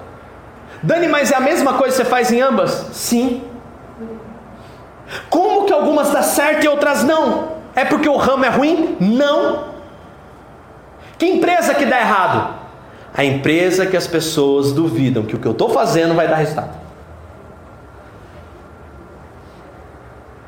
Dani, 0.83 1.09
mas 1.09 1.31
é 1.31 1.37
a 1.37 1.41
mesma 1.41 1.75
coisa 1.75 1.97
que 1.97 2.03
você 2.03 2.09
faz 2.09 2.31
em 2.31 2.41
ambas? 2.41 2.71
Sim. 2.93 3.43
Como 5.31 5.65
que 5.65 5.73
algumas 5.73 6.11
dá 6.11 6.23
certo 6.23 6.65
e 6.65 6.69
outras 6.69 7.03
não? 7.03 7.57
É 7.75 7.85
porque 7.85 8.09
o 8.09 8.17
ramo 8.17 8.45
é 8.45 8.49
ruim? 8.49 8.97
Não. 9.01 9.65
Que 11.19 11.27
empresa 11.27 11.75
que 11.75 11.87
dá 11.87 12.01
errado? 12.01 12.66
A 13.17 13.25
empresa 13.25 13.87
que 13.87 13.97
as 13.97 14.07
pessoas 14.07 14.73
duvidam 14.73 15.25
que 15.25 15.35
o 15.35 15.39
que 15.39 15.47
eu 15.47 15.53
estou 15.53 15.71
fazendo 15.71 16.15
vai 16.15 16.29
dar 16.29 16.37
resultado. 16.37 16.77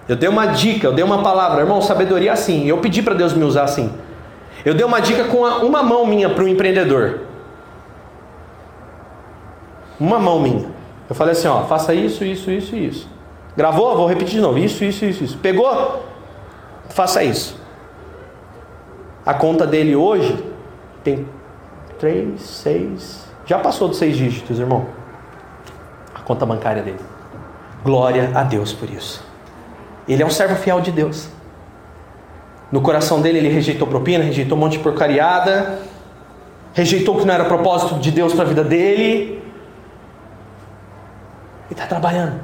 Eu 0.06 0.16
dei 0.16 0.28
uma 0.28 0.46
dica, 0.46 0.86
eu 0.86 0.92
dei 0.92 1.04
uma 1.04 1.22
palavra, 1.22 1.62
irmão, 1.62 1.80
sabedoria 1.80 2.32
assim. 2.32 2.66
Eu 2.66 2.78
pedi 2.78 3.02
para 3.02 3.14
Deus 3.14 3.32
me 3.32 3.44
usar 3.44 3.64
assim. 3.64 3.90
Eu 4.64 4.74
dei 4.74 4.84
uma 4.84 5.00
dica 5.00 5.24
com 5.24 5.38
uma 5.38 5.82
mão 5.82 6.04
minha 6.04 6.28
para 6.28 6.44
um 6.44 6.48
empreendedor. 6.48 7.20
Uma 9.98 10.18
mão 10.18 10.38
minha. 10.38 10.70
Eu 11.08 11.14
falei 11.14 11.32
assim, 11.32 11.48
ó, 11.48 11.62
faça 11.64 11.94
isso, 11.94 12.22
isso, 12.22 12.50
isso 12.50 12.76
e 12.76 12.86
isso. 12.86 13.08
Gravou? 13.56 13.96
Vou 13.96 14.06
repetir 14.06 14.34
de 14.34 14.40
novo. 14.40 14.58
Isso, 14.58 14.84
isso, 14.84 15.04
isso, 15.04 15.24
isso. 15.24 15.38
Pegou? 15.38 16.04
Faça 16.90 17.24
isso. 17.24 17.58
A 19.24 19.34
conta 19.34 19.66
dele 19.66 19.96
hoje 19.96 20.42
tem 21.02 21.26
três, 21.98 22.40
seis. 22.42 23.26
Já 23.46 23.58
passou 23.58 23.88
dos 23.88 23.98
seis 23.98 24.16
dígitos, 24.16 24.58
irmão. 24.58 24.86
A 26.14 26.20
conta 26.20 26.44
bancária 26.44 26.82
dele. 26.82 27.00
Glória 27.84 28.30
a 28.34 28.42
Deus 28.42 28.72
por 28.72 28.90
isso. 28.90 29.24
Ele 30.06 30.22
é 30.22 30.26
um 30.26 30.30
servo 30.30 30.56
fiel 30.56 30.80
de 30.80 30.90
Deus. 30.90 31.28
No 32.70 32.80
coração 32.80 33.20
dele, 33.20 33.38
ele 33.38 33.48
rejeitou 33.48 33.86
propina, 33.86 34.24
rejeitou 34.24 34.56
um 34.56 34.60
monte 34.60 34.72
de 34.72 34.80
porcariada, 34.80 35.78
rejeitou 36.74 37.16
o 37.16 37.18
que 37.18 37.26
não 37.26 37.34
era 37.34 37.44
propósito 37.44 37.98
de 37.98 38.10
Deus 38.10 38.34
para 38.34 38.44
a 38.44 38.46
vida 38.46 38.62
dele, 38.62 39.42
e 41.70 41.72
está 41.72 41.86
trabalhando. 41.86 42.40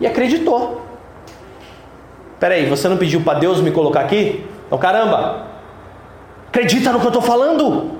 E 0.00 0.06
acreditou. 0.06 0.82
Peraí, 2.40 2.68
você 2.68 2.88
não 2.88 2.96
pediu 2.96 3.20
para 3.20 3.38
Deus 3.38 3.60
me 3.60 3.70
colocar 3.70 4.00
aqui? 4.00 4.44
Então, 4.66 4.78
caramba, 4.78 5.46
acredita 6.48 6.92
no 6.92 6.98
que 6.98 7.06
eu 7.06 7.10
estou 7.10 7.22
falando. 7.22 7.93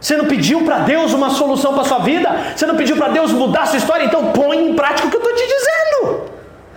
Você 0.00 0.16
não 0.16 0.24
pediu 0.24 0.64
para 0.64 0.78
Deus 0.78 1.12
uma 1.12 1.28
solução 1.30 1.74
para 1.74 1.84
sua 1.84 1.98
vida? 1.98 2.54
Você 2.56 2.64
não 2.64 2.74
pediu 2.74 2.96
para 2.96 3.08
Deus 3.08 3.32
mudar 3.32 3.66
sua 3.66 3.76
história? 3.76 4.04
Então 4.04 4.32
põe 4.32 4.70
em 4.70 4.74
prática 4.74 5.06
o 5.06 5.10
que 5.10 5.16
eu 5.16 5.20
estou 5.20 5.36
te 5.36 5.42
dizendo. 5.46 6.22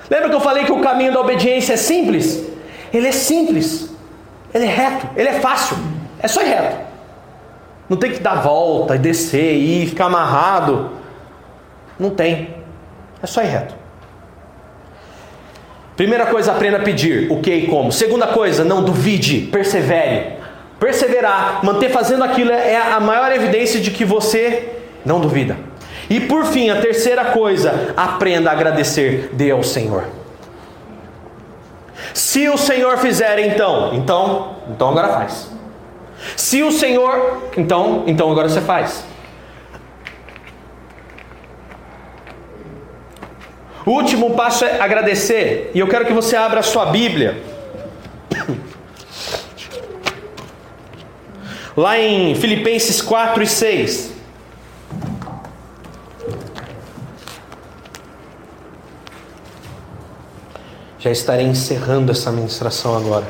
Lembra 0.09 0.29
que 0.29 0.35
eu 0.35 0.41
falei 0.41 0.65
que 0.65 0.71
o 0.71 0.81
caminho 0.81 1.13
da 1.13 1.21
obediência 1.21 1.73
é 1.73 1.77
simples? 1.77 2.43
Ele 2.93 3.07
é 3.07 3.11
simples, 3.11 3.89
ele 4.53 4.65
é 4.65 4.67
reto, 4.67 5.09
ele 5.15 5.29
é 5.29 5.39
fácil, 5.39 5.77
é 6.19 6.27
só 6.27 6.41
ir 6.41 6.49
reto. 6.49 6.75
Não 7.89 7.97
tem 7.97 8.11
que 8.11 8.19
dar 8.19 8.35
volta 8.35 8.95
e 8.95 8.99
descer 8.99 9.55
e 9.55 9.87
ficar 9.87 10.05
amarrado. 10.05 10.91
Não 11.97 12.09
tem. 12.09 12.55
É 13.21 13.25
só 13.25 13.41
ir 13.41 13.47
reto. 13.47 13.75
Primeira 15.95 16.25
coisa, 16.25 16.51
aprenda 16.51 16.77
a 16.77 16.81
pedir 16.81 17.31
o 17.31 17.39
que 17.39 17.53
e 17.53 17.67
como. 17.67 17.91
Segunda 17.91 18.27
coisa, 18.27 18.63
não 18.65 18.83
duvide, 18.83 19.41
persevere. 19.51 20.42
Perseverar, 20.83 21.63
manter 21.63 21.89
fazendo 21.91 22.25
aquilo 22.25 22.51
é 22.51 22.75
a 22.75 22.99
maior 22.99 23.31
evidência 23.31 23.79
de 23.79 23.89
que 23.89 24.03
você 24.03 24.67
não 25.05 25.21
duvida. 25.21 25.55
E 26.09 26.19
por 26.19 26.43
fim, 26.43 26.69
a 26.69 26.81
terceira 26.81 27.23
coisa, 27.23 27.93
aprenda 27.95 28.49
a 28.49 28.51
agradecer, 28.51 29.29
dê 29.31 29.49
ao 29.49 29.63
Senhor. 29.63 30.03
Se 32.13 32.49
o 32.49 32.57
Senhor 32.57 32.97
fizer, 32.97 33.39
então, 33.39 33.93
então, 33.93 34.57
então 34.71 34.89
agora 34.89 35.07
faz. 35.07 35.49
Se 36.35 36.61
o 36.61 36.69
Senhor, 36.69 37.43
então, 37.55 38.03
então 38.05 38.29
agora 38.29 38.49
você 38.49 38.59
faz. 38.59 39.05
O 43.85 43.91
último 43.91 44.31
passo 44.31 44.65
é 44.65 44.81
agradecer, 44.81 45.71
e 45.73 45.79
eu 45.79 45.87
quero 45.87 46.03
que 46.03 46.11
você 46.11 46.35
abra 46.35 46.59
a 46.59 46.63
sua 46.63 46.87
Bíblia. 46.87 47.52
Lá 51.75 51.97
em 51.99 52.35
Filipenses 52.35 53.01
4 53.01 53.43
e 53.43 53.47
6. 53.47 54.13
Já 60.99 61.11
estarei 61.11 61.45
encerrando 61.45 62.11
essa 62.11 62.31
ministração 62.31 62.95
agora. 62.95 63.27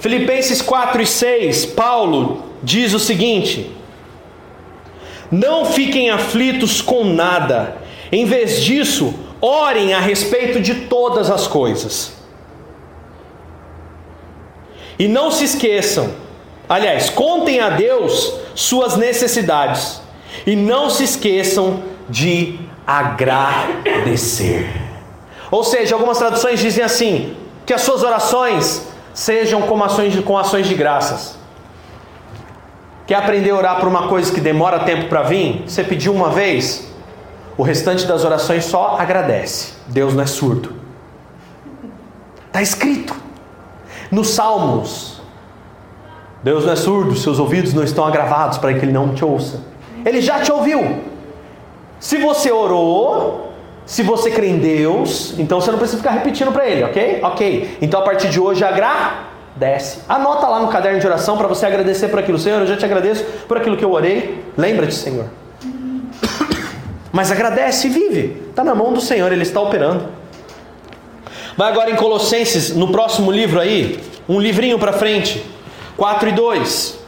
Filipenses 0.00 0.62
4 0.62 1.02
e 1.02 1.06
6, 1.06 1.66
Paulo 1.66 2.44
diz 2.62 2.94
o 2.94 2.98
seguinte: 2.98 3.76
não 5.32 5.64
fiquem 5.64 6.10
aflitos 6.10 6.82
com 6.82 7.04
nada. 7.04 7.78
Em 8.12 8.26
vez 8.26 8.62
disso, 8.62 9.14
orem 9.40 9.94
a 9.94 9.98
respeito 9.98 10.60
de 10.60 10.86
todas 10.86 11.30
as 11.30 11.46
coisas. 11.46 12.21
E 15.02 15.08
não 15.08 15.32
se 15.32 15.42
esqueçam, 15.42 16.10
aliás, 16.68 17.10
contem 17.10 17.58
a 17.58 17.70
Deus 17.70 18.34
suas 18.54 18.96
necessidades. 18.96 20.00
E 20.46 20.54
não 20.54 20.88
se 20.88 21.02
esqueçam 21.02 21.82
de 22.08 22.60
agradecer. 22.86 24.70
Ou 25.50 25.64
seja, 25.64 25.96
algumas 25.96 26.18
traduções 26.18 26.60
dizem 26.60 26.84
assim: 26.84 27.36
que 27.66 27.74
as 27.74 27.80
suas 27.82 28.04
orações 28.04 28.86
sejam 29.12 29.62
como 29.62 29.82
ações 29.82 30.12
de, 30.12 30.22
com 30.22 30.38
ações 30.38 30.68
de 30.68 30.74
graças. 30.76 31.36
Quer 33.04 33.16
aprender 33.16 33.50
a 33.50 33.56
orar 33.56 33.80
por 33.80 33.88
uma 33.88 34.06
coisa 34.06 34.32
que 34.32 34.40
demora 34.40 34.84
tempo 34.84 35.08
para 35.08 35.22
vir? 35.22 35.64
Você 35.66 35.82
pediu 35.82 36.14
uma 36.14 36.30
vez, 36.30 36.86
o 37.58 37.64
restante 37.64 38.06
das 38.06 38.24
orações 38.24 38.66
só 38.66 38.94
agradece. 39.00 39.72
Deus 39.88 40.14
não 40.14 40.22
é 40.22 40.26
surdo. 40.26 40.72
Está 42.46 42.62
escrito 42.62 43.21
nos 44.12 44.28
Salmos. 44.28 45.20
Deus 46.44 46.66
não 46.66 46.72
é 46.72 46.76
surdo, 46.76 47.16
seus 47.16 47.38
ouvidos 47.38 47.72
não 47.72 47.82
estão 47.82 48.04
agravados 48.04 48.58
para 48.58 48.74
que 48.74 48.84
ele 48.84 48.92
não 48.92 49.14
te 49.14 49.24
ouça. 49.24 49.60
Ele 50.04 50.20
já 50.20 50.40
te 50.40 50.52
ouviu. 50.52 51.00
Se 51.98 52.18
você 52.18 52.50
orou, 52.52 53.52
se 53.86 54.02
você 54.02 54.30
crê 54.30 54.48
em 54.48 54.58
Deus, 54.58 55.34
então 55.38 55.60
você 55.60 55.70
não 55.70 55.78
precisa 55.78 55.98
ficar 55.98 56.10
repetindo 56.10 56.52
para 56.52 56.68
ele, 56.68 56.84
ok? 56.84 57.20
Ok. 57.22 57.78
Então 57.80 58.00
a 58.00 58.02
partir 58.02 58.28
de 58.28 58.38
hoje 58.38 58.62
agra 58.64 59.30
desce. 59.56 60.00
Anota 60.08 60.46
lá 60.46 60.60
no 60.60 60.68
caderno 60.68 60.98
de 60.98 61.06
oração 61.06 61.38
para 61.38 61.46
você 61.46 61.64
agradecer 61.64 62.08
por 62.08 62.18
aquilo. 62.18 62.38
Senhor, 62.38 62.60
eu 62.60 62.66
já 62.66 62.76
te 62.76 62.84
agradeço 62.84 63.24
por 63.46 63.56
aquilo 63.56 63.76
que 63.76 63.84
eu 63.84 63.92
orei. 63.92 64.42
Lembra-te, 64.56 64.94
Senhor. 64.94 65.26
Mas 67.12 67.30
agradece 67.30 67.86
e 67.86 67.90
vive. 67.90 68.42
Está 68.50 68.64
na 68.64 68.74
mão 68.74 68.92
do 68.92 69.00
Senhor, 69.00 69.30
Ele 69.32 69.42
está 69.42 69.60
operando. 69.60 70.21
Vai 71.56 71.70
agora 71.70 71.90
em 71.90 71.96
Colossenses, 71.96 72.74
no 72.74 72.88
próximo 72.88 73.30
livro 73.30 73.60
aí, 73.60 74.00
um 74.28 74.40
livrinho 74.40 74.78
para 74.78 74.92
frente, 74.92 75.44
4 75.96 76.28
e 76.28 76.32
2. 76.32 77.02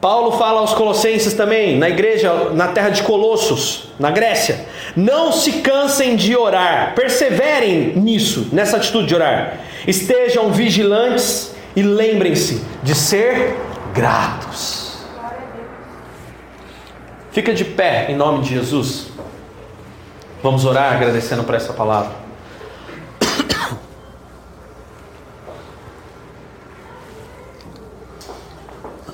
Paulo 0.00 0.38
fala 0.38 0.60
aos 0.60 0.72
Colossenses 0.74 1.34
também, 1.34 1.76
na 1.76 1.88
igreja, 1.88 2.50
na 2.54 2.68
terra 2.68 2.88
de 2.88 3.02
Colossos, 3.02 3.88
na 3.98 4.10
Grécia. 4.10 4.66
Não 4.96 5.32
se 5.32 5.54
cansem 5.54 6.14
de 6.14 6.36
orar, 6.36 6.94
perseverem 6.94 7.94
nisso, 7.96 8.48
nessa 8.52 8.76
atitude 8.76 9.08
de 9.08 9.14
orar. 9.14 9.58
Estejam 9.86 10.52
vigilantes 10.52 11.52
e 11.74 11.82
lembrem-se 11.82 12.62
de 12.82 12.94
ser 12.94 13.56
gratos. 13.92 14.98
Fica 17.32 17.52
de 17.52 17.64
pé 17.64 18.06
em 18.08 18.16
nome 18.16 18.42
de 18.42 18.54
Jesus. 18.54 19.07
Vamos 20.42 20.64
orar 20.64 20.94
agradecendo 20.94 21.42
por 21.42 21.54
essa 21.54 21.72
palavra. 21.72 22.12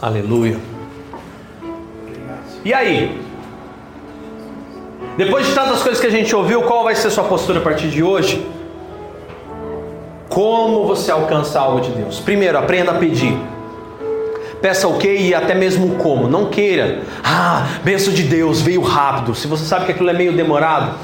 Aleluia. 0.00 0.58
E 2.62 2.74
aí? 2.74 3.22
Depois 5.16 5.46
de 5.46 5.54
tantas 5.54 5.82
coisas 5.82 6.00
que 6.00 6.06
a 6.06 6.10
gente 6.10 6.34
ouviu, 6.36 6.62
qual 6.62 6.84
vai 6.84 6.94
ser 6.94 7.10
sua 7.10 7.24
postura 7.24 7.60
a 7.60 7.62
partir 7.62 7.88
de 7.88 8.02
hoje? 8.02 8.46
Como 10.28 10.86
você 10.86 11.10
alcança 11.10 11.58
algo 11.60 11.80
de 11.80 11.90
Deus? 11.90 12.20
Primeiro, 12.20 12.58
aprenda 12.58 12.90
a 12.90 12.94
pedir. 12.94 13.38
Peça 14.64 14.88
o 14.88 14.96
que 14.96 15.14
e 15.14 15.34
até 15.34 15.54
mesmo 15.54 15.96
como. 15.96 16.26
Não 16.26 16.46
queira. 16.46 17.02
Ah, 17.22 17.66
benção 17.84 18.14
de 18.14 18.22
Deus, 18.22 18.62
veio 18.62 18.80
rápido. 18.80 19.34
Se 19.34 19.46
você 19.46 19.62
sabe 19.62 19.84
que 19.84 19.92
aquilo 19.92 20.08
é 20.08 20.14
meio 20.14 20.32
demorado, 20.32 20.98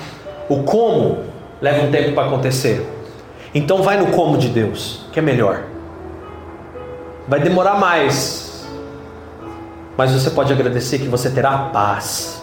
o 0.48 0.62
como 0.62 1.24
leva 1.60 1.84
um 1.84 1.90
tempo 1.90 2.14
para 2.14 2.26
acontecer. 2.26 2.82
Então 3.54 3.82
vai 3.82 3.98
no 3.98 4.12
como 4.12 4.38
de 4.38 4.48
Deus, 4.48 5.04
que 5.12 5.18
é 5.18 5.22
melhor. 5.22 5.64
Vai 7.28 7.38
demorar 7.40 7.74
mais, 7.74 8.66
mas 9.94 10.10
você 10.10 10.30
pode 10.30 10.50
agradecer 10.50 10.98
que 10.98 11.08
você 11.08 11.28
terá 11.28 11.68
paz. 11.70 12.42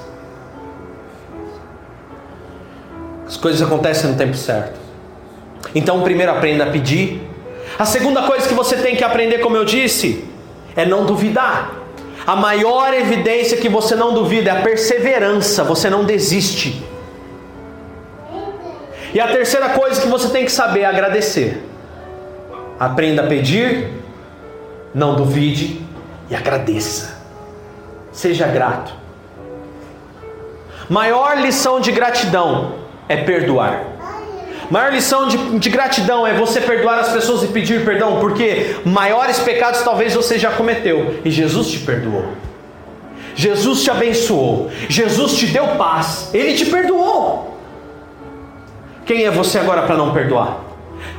As 3.26 3.38
coisas 3.38 3.59
acontecem 3.63 4.11
no 4.11 4.15
tempo 4.15 4.36
certo. 4.36 4.80
Então, 5.74 6.03
primeiro 6.03 6.32
aprenda 6.32 6.65
a 6.65 6.68
pedir. 6.70 7.28
A 7.80 7.86
segunda 7.86 8.22
coisa 8.22 8.47
que 8.47 8.53
você 8.53 8.76
tem 8.76 8.95
que 8.95 9.03
aprender, 9.03 9.39
como 9.39 9.57
eu 9.57 9.65
disse, 9.65 10.37
é 10.78 10.86
não 10.86 11.05
duvidar. 11.05 11.73
A 12.25 12.36
maior 12.36 12.93
evidência 12.93 13.57
que 13.57 13.67
você 13.67 13.95
não 13.95 14.13
duvida 14.13 14.51
é 14.51 14.59
a 14.59 14.61
perseverança, 14.61 15.63
você 15.63 15.89
não 15.89 16.05
desiste. 16.05 16.84
E 19.13 19.19
a 19.19 19.28
terceira 19.28 19.69
coisa 19.69 19.99
que 19.99 20.07
você 20.07 20.30
tem 20.30 20.45
que 20.45 20.51
saber 20.51 20.82
é 20.82 20.86
agradecer. 20.86 21.63
Aprenda 22.80 23.23
a 23.23 23.28
pedir, 23.28 23.89
não 24.93 25.15
duvide 25.15 25.82
e 26.30 26.36
agradeça. 26.36 27.17
Seja 28.11 28.45
grato. 28.47 28.93
Maior 30.88 31.38
lição 31.38 31.80
de 31.80 31.91
gratidão 31.91 32.75
é 33.09 33.17
perdoar. 33.17 33.97
Maior 34.70 34.91
lição 34.91 35.28
de, 35.28 35.59
de, 35.59 35.70
gratidão 35.70 36.28
é 36.28 36.34
você 36.34 36.59
perdoar 36.59 36.99
as 36.99 37.11
pessoas 37.11 37.43
e 37.43 37.47
pedir 37.47 37.86
perdão, 37.86 38.20
porque 38.20 38.76
maiores 38.84 39.39
pecados 39.39 39.82
talvez 39.82 40.13
você 40.13 40.38
já 40.38 40.51
cometeu 40.51 41.22
e 41.24 41.32
Jesus 41.32 41.70
te 41.70 41.80
perdoou. 41.80 42.26
Jesus 43.34 43.84
te 43.84 43.91
abençoou. 43.91 44.70
Jesus 44.89 45.38
te 45.38 45.45
deu 45.47 45.68
paz. 45.78 46.32
Ele 46.34 46.53
te 46.55 46.65
perdoou. 46.65 47.57
Quem 49.05 49.24
é 49.24 49.32
você 49.32 49.59
agora 49.59 49.84
para 49.84 49.95
não 49.95 50.11
perdoar? 50.11 50.59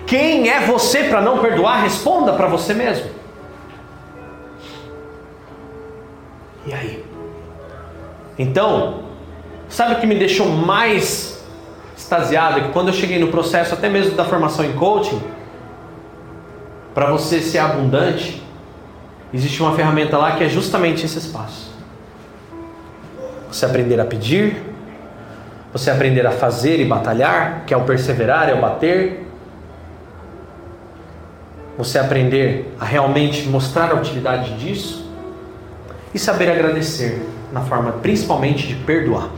Quem 0.06 0.50
é 0.50 0.60
você 0.60 1.04
para 1.04 1.20
não 1.20 1.38
perdoar? 1.38 1.82
Responda 1.82 2.32
para 2.32 2.48
você 2.48 2.74
mesmo. 2.74 3.08
E 6.66 6.74
aí? 6.74 7.04
Então, 8.38 9.04
sabe 9.68 9.94
o 9.94 10.00
que 10.00 10.06
me 10.06 10.16
deixou 10.16 10.48
mais 10.48 11.37
extasiado? 12.08 12.62
Que 12.62 12.68
quando 12.72 12.88
eu 12.88 12.94
cheguei 12.94 13.18
no 13.18 13.28
processo, 13.28 13.74
até 13.74 13.88
mesmo 13.88 14.16
da 14.16 14.24
formação 14.24 14.64
em 14.64 14.72
coaching, 14.72 15.20
para 16.94 17.10
você 17.10 17.40
ser 17.40 17.58
abundante, 17.58 18.42
existe 19.32 19.62
uma 19.62 19.74
ferramenta 19.74 20.16
lá 20.16 20.32
que 20.32 20.42
é 20.42 20.48
justamente 20.48 21.04
esse 21.04 21.18
espaço. 21.18 21.70
Você 23.52 23.66
aprender 23.66 24.00
a 24.00 24.04
pedir, 24.04 24.62
você 25.72 25.90
aprender 25.90 26.26
a 26.26 26.30
fazer 26.30 26.80
e 26.80 26.84
batalhar, 26.84 27.64
que 27.66 27.74
é 27.74 27.76
o 27.76 27.84
perseverar, 27.84 28.48
é 28.48 28.54
o 28.54 28.60
bater. 28.60 29.26
Você 31.76 31.98
aprender 31.98 32.74
a 32.80 32.84
realmente 32.84 33.46
mostrar 33.46 33.92
a 33.92 33.94
utilidade 33.94 34.54
disso 34.58 35.08
e 36.12 36.18
saber 36.18 36.50
agradecer 36.50 37.22
na 37.52 37.60
forma 37.60 37.92
principalmente 37.92 38.66
de 38.66 38.74
perdoar. 38.74 39.28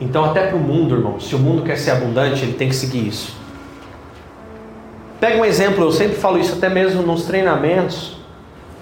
Então, 0.00 0.24
até 0.24 0.46
para 0.46 0.56
o 0.56 0.60
mundo, 0.60 0.94
irmão, 0.94 1.20
se 1.20 1.34
o 1.34 1.38
mundo 1.38 1.62
quer 1.62 1.76
ser 1.76 1.90
abundante, 1.90 2.42
ele 2.42 2.54
tem 2.54 2.68
que 2.68 2.74
seguir 2.74 3.06
isso. 3.06 3.36
Pega 5.20 5.38
um 5.38 5.44
exemplo, 5.44 5.84
eu 5.84 5.92
sempre 5.92 6.16
falo 6.16 6.38
isso 6.38 6.54
até 6.54 6.70
mesmo 6.70 7.02
nos 7.02 7.24
treinamentos. 7.24 8.16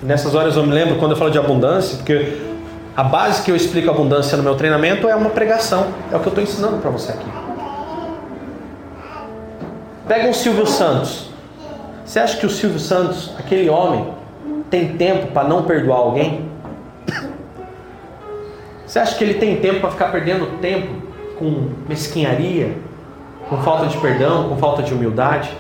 Nessas 0.01 0.37
horas 0.37 0.57
eu 0.57 0.65
me 0.65 0.73
lembro 0.73 0.95
quando 0.97 1.11
eu 1.11 1.17
falo 1.17 1.33
de 1.33 1.39
abundância, 1.39 1.97
porque 1.97 2.39
a 2.97 3.03
base 3.03 3.43
que 3.43 3.51
eu 3.51 3.57
explico 3.57 3.91
abundância 3.91 4.37
no 4.37 4.45
meu 4.45 4.55
treinamento 4.55 5.09
é 5.09 5.17
uma 5.17 5.31
pregação, 5.31 5.89
é 6.13 6.17
o 6.17 6.21
que 6.21 6.27
eu 6.27 6.31
estou 6.31 6.45
ensinando 6.45 6.77
para 6.77 6.91
você 6.91 7.11
aqui. 7.11 7.27
Pega 10.07 10.29
um 10.29 10.33
Silvio 10.33 10.67
Santos. 10.67 11.29
Você 12.05 12.21
acha 12.21 12.39
que 12.39 12.47
o 12.47 12.51
Silvio 12.51 12.79
Santos, 12.79 13.33
aquele 13.37 13.69
homem, 13.69 14.07
tem 14.71 14.97
tempo 14.97 15.33
para 15.33 15.49
não 15.49 15.65
perdoar 15.65 15.99
alguém? 15.99 16.49
Você 18.87 19.01
acha 19.01 19.17
que 19.17 19.25
ele 19.25 19.35
tem 19.35 19.57
tempo 19.57 19.81
para 19.81 19.91
ficar 19.91 20.13
perdendo 20.13 20.59
tempo 20.61 20.98
com 21.39 21.71
mesquinharia, 21.89 22.77
com 23.49 23.57
falta 23.59 23.87
de 23.87 23.97
perdão, 23.99 24.49
com 24.49 24.57
falta 24.57 24.83
de 24.83 24.93
humildade? 24.93 25.51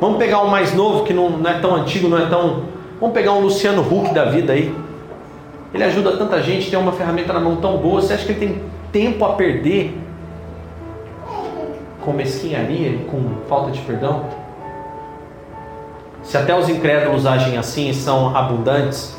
Vamos 0.00 0.18
pegar 0.18 0.42
um 0.42 0.48
mais 0.48 0.74
novo 0.74 1.04
que 1.04 1.12
não, 1.12 1.30
não 1.30 1.48
é 1.48 1.60
tão 1.60 1.76
antigo, 1.76 2.08
não 2.08 2.18
é 2.18 2.26
tão. 2.26 2.64
Vamos 3.00 3.14
pegar 3.14 3.32
um 3.32 3.40
Luciano 3.40 3.82
Huck 3.82 4.12
da 4.12 4.24
vida 4.24 4.52
aí. 4.52 4.74
Ele 5.72 5.84
ajuda 5.84 6.16
tanta 6.16 6.42
gente, 6.42 6.68
tem 6.68 6.78
uma 6.78 6.92
ferramenta 6.92 7.32
na 7.32 7.40
mão 7.40 7.56
tão 7.56 7.76
boa. 7.76 8.00
Você 8.00 8.12
acha 8.12 8.26
que 8.26 8.32
ele 8.32 8.40
tem 8.40 8.62
tempo 8.90 9.24
a 9.24 9.34
perder 9.34 9.96
com 12.00 12.12
mesquinharia, 12.12 12.98
com 13.10 13.22
falta 13.48 13.70
de 13.70 13.80
perdão? 13.80 14.24
Se 16.22 16.36
até 16.36 16.56
os 16.56 16.68
incrédulos 16.68 17.24
agem 17.26 17.56
assim 17.56 17.88
e 17.88 17.94
são 17.94 18.36
abundantes, 18.36 19.16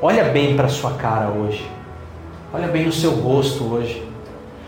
olha 0.00 0.24
bem 0.24 0.56
para 0.56 0.68
sua 0.68 0.92
cara 0.92 1.28
hoje. 1.30 1.73
Olha 2.54 2.68
bem 2.68 2.86
no 2.86 2.92
seu 2.92 3.10
rosto 3.10 3.64
hoje. 3.64 4.02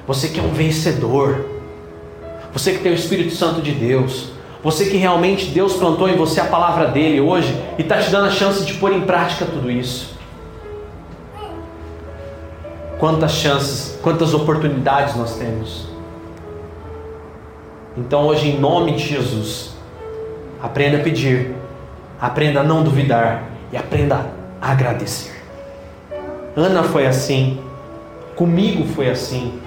Você 0.06 0.28
que 0.28 0.40
é 0.40 0.42
um 0.42 0.52
vencedor. 0.52 1.46
Você 2.52 2.72
que 2.72 2.80
tem 2.80 2.90
o 2.90 2.94
Espírito 2.94 3.34
Santo 3.34 3.62
de 3.62 3.70
Deus. 3.70 4.30
Você 4.64 4.86
que 4.86 4.96
realmente 4.96 5.46
Deus 5.46 5.74
plantou 5.74 6.08
em 6.08 6.16
você 6.16 6.40
a 6.40 6.46
palavra 6.46 6.88
dele 6.88 7.20
hoje 7.20 7.54
e 7.78 7.82
está 7.82 7.98
te 7.98 8.10
dando 8.10 8.26
a 8.26 8.30
chance 8.30 8.64
de 8.64 8.74
pôr 8.74 8.92
em 8.92 9.02
prática 9.02 9.44
tudo 9.44 9.70
isso. 9.70 10.16
Quantas 12.98 13.32
chances, 13.32 13.96
quantas 14.02 14.34
oportunidades 14.34 15.14
nós 15.14 15.36
temos. 15.36 15.86
Então 17.96 18.26
hoje, 18.26 18.48
em 18.48 18.58
nome 18.58 18.96
de 18.96 19.06
Jesus, 19.06 19.76
Aprenda 20.62 20.96
a 20.96 21.00
pedir, 21.00 21.54
aprenda 22.20 22.60
a 22.60 22.64
não 22.64 22.82
duvidar 22.82 23.44
e 23.70 23.76
aprenda 23.76 24.26
a 24.60 24.72
agradecer. 24.72 25.32
Ana 26.56 26.82
foi 26.82 27.06
assim, 27.06 27.60
comigo 28.36 28.86
foi 28.86 29.10
assim, 29.10 29.60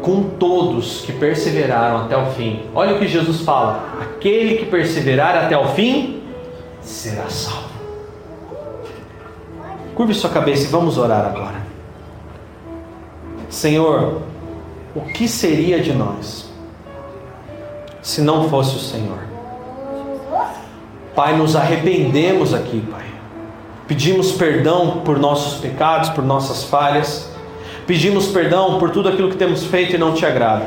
com 0.00 0.22
todos 0.38 1.02
que 1.02 1.12
perseveraram 1.12 2.04
até 2.04 2.16
o 2.16 2.26
fim. 2.32 2.62
Olha 2.74 2.94
o 2.94 2.98
que 2.98 3.06
Jesus 3.06 3.40
fala: 3.42 3.98
aquele 4.00 4.56
que 4.56 4.66
perseverar 4.66 5.36
até 5.36 5.58
o 5.58 5.68
fim 5.68 6.22
será 6.80 7.28
salvo. 7.28 7.74
Curve 9.94 10.14
sua 10.14 10.30
cabeça 10.30 10.64
e 10.64 10.68
vamos 10.68 10.96
orar 10.96 11.26
agora. 11.26 11.62
Senhor, 13.50 14.22
o 14.94 15.00
que 15.00 15.28
seria 15.28 15.80
de 15.80 15.92
nós? 15.92 16.54
se 18.04 18.20
não 18.20 18.50
fosse 18.50 18.76
o 18.76 18.78
Senhor. 18.78 19.18
Pai, 21.14 21.36
nos 21.36 21.56
arrependemos 21.56 22.52
aqui, 22.52 22.80
Pai. 22.90 23.03
Pedimos 23.86 24.32
perdão 24.32 25.02
por 25.04 25.18
nossos 25.18 25.60
pecados, 25.60 26.08
por 26.10 26.24
nossas 26.24 26.64
falhas. 26.64 27.30
Pedimos 27.86 28.28
perdão 28.28 28.78
por 28.78 28.90
tudo 28.90 29.10
aquilo 29.10 29.28
que 29.28 29.36
temos 29.36 29.64
feito 29.64 29.94
e 29.94 29.98
não 29.98 30.14
te 30.14 30.24
agrada. 30.24 30.66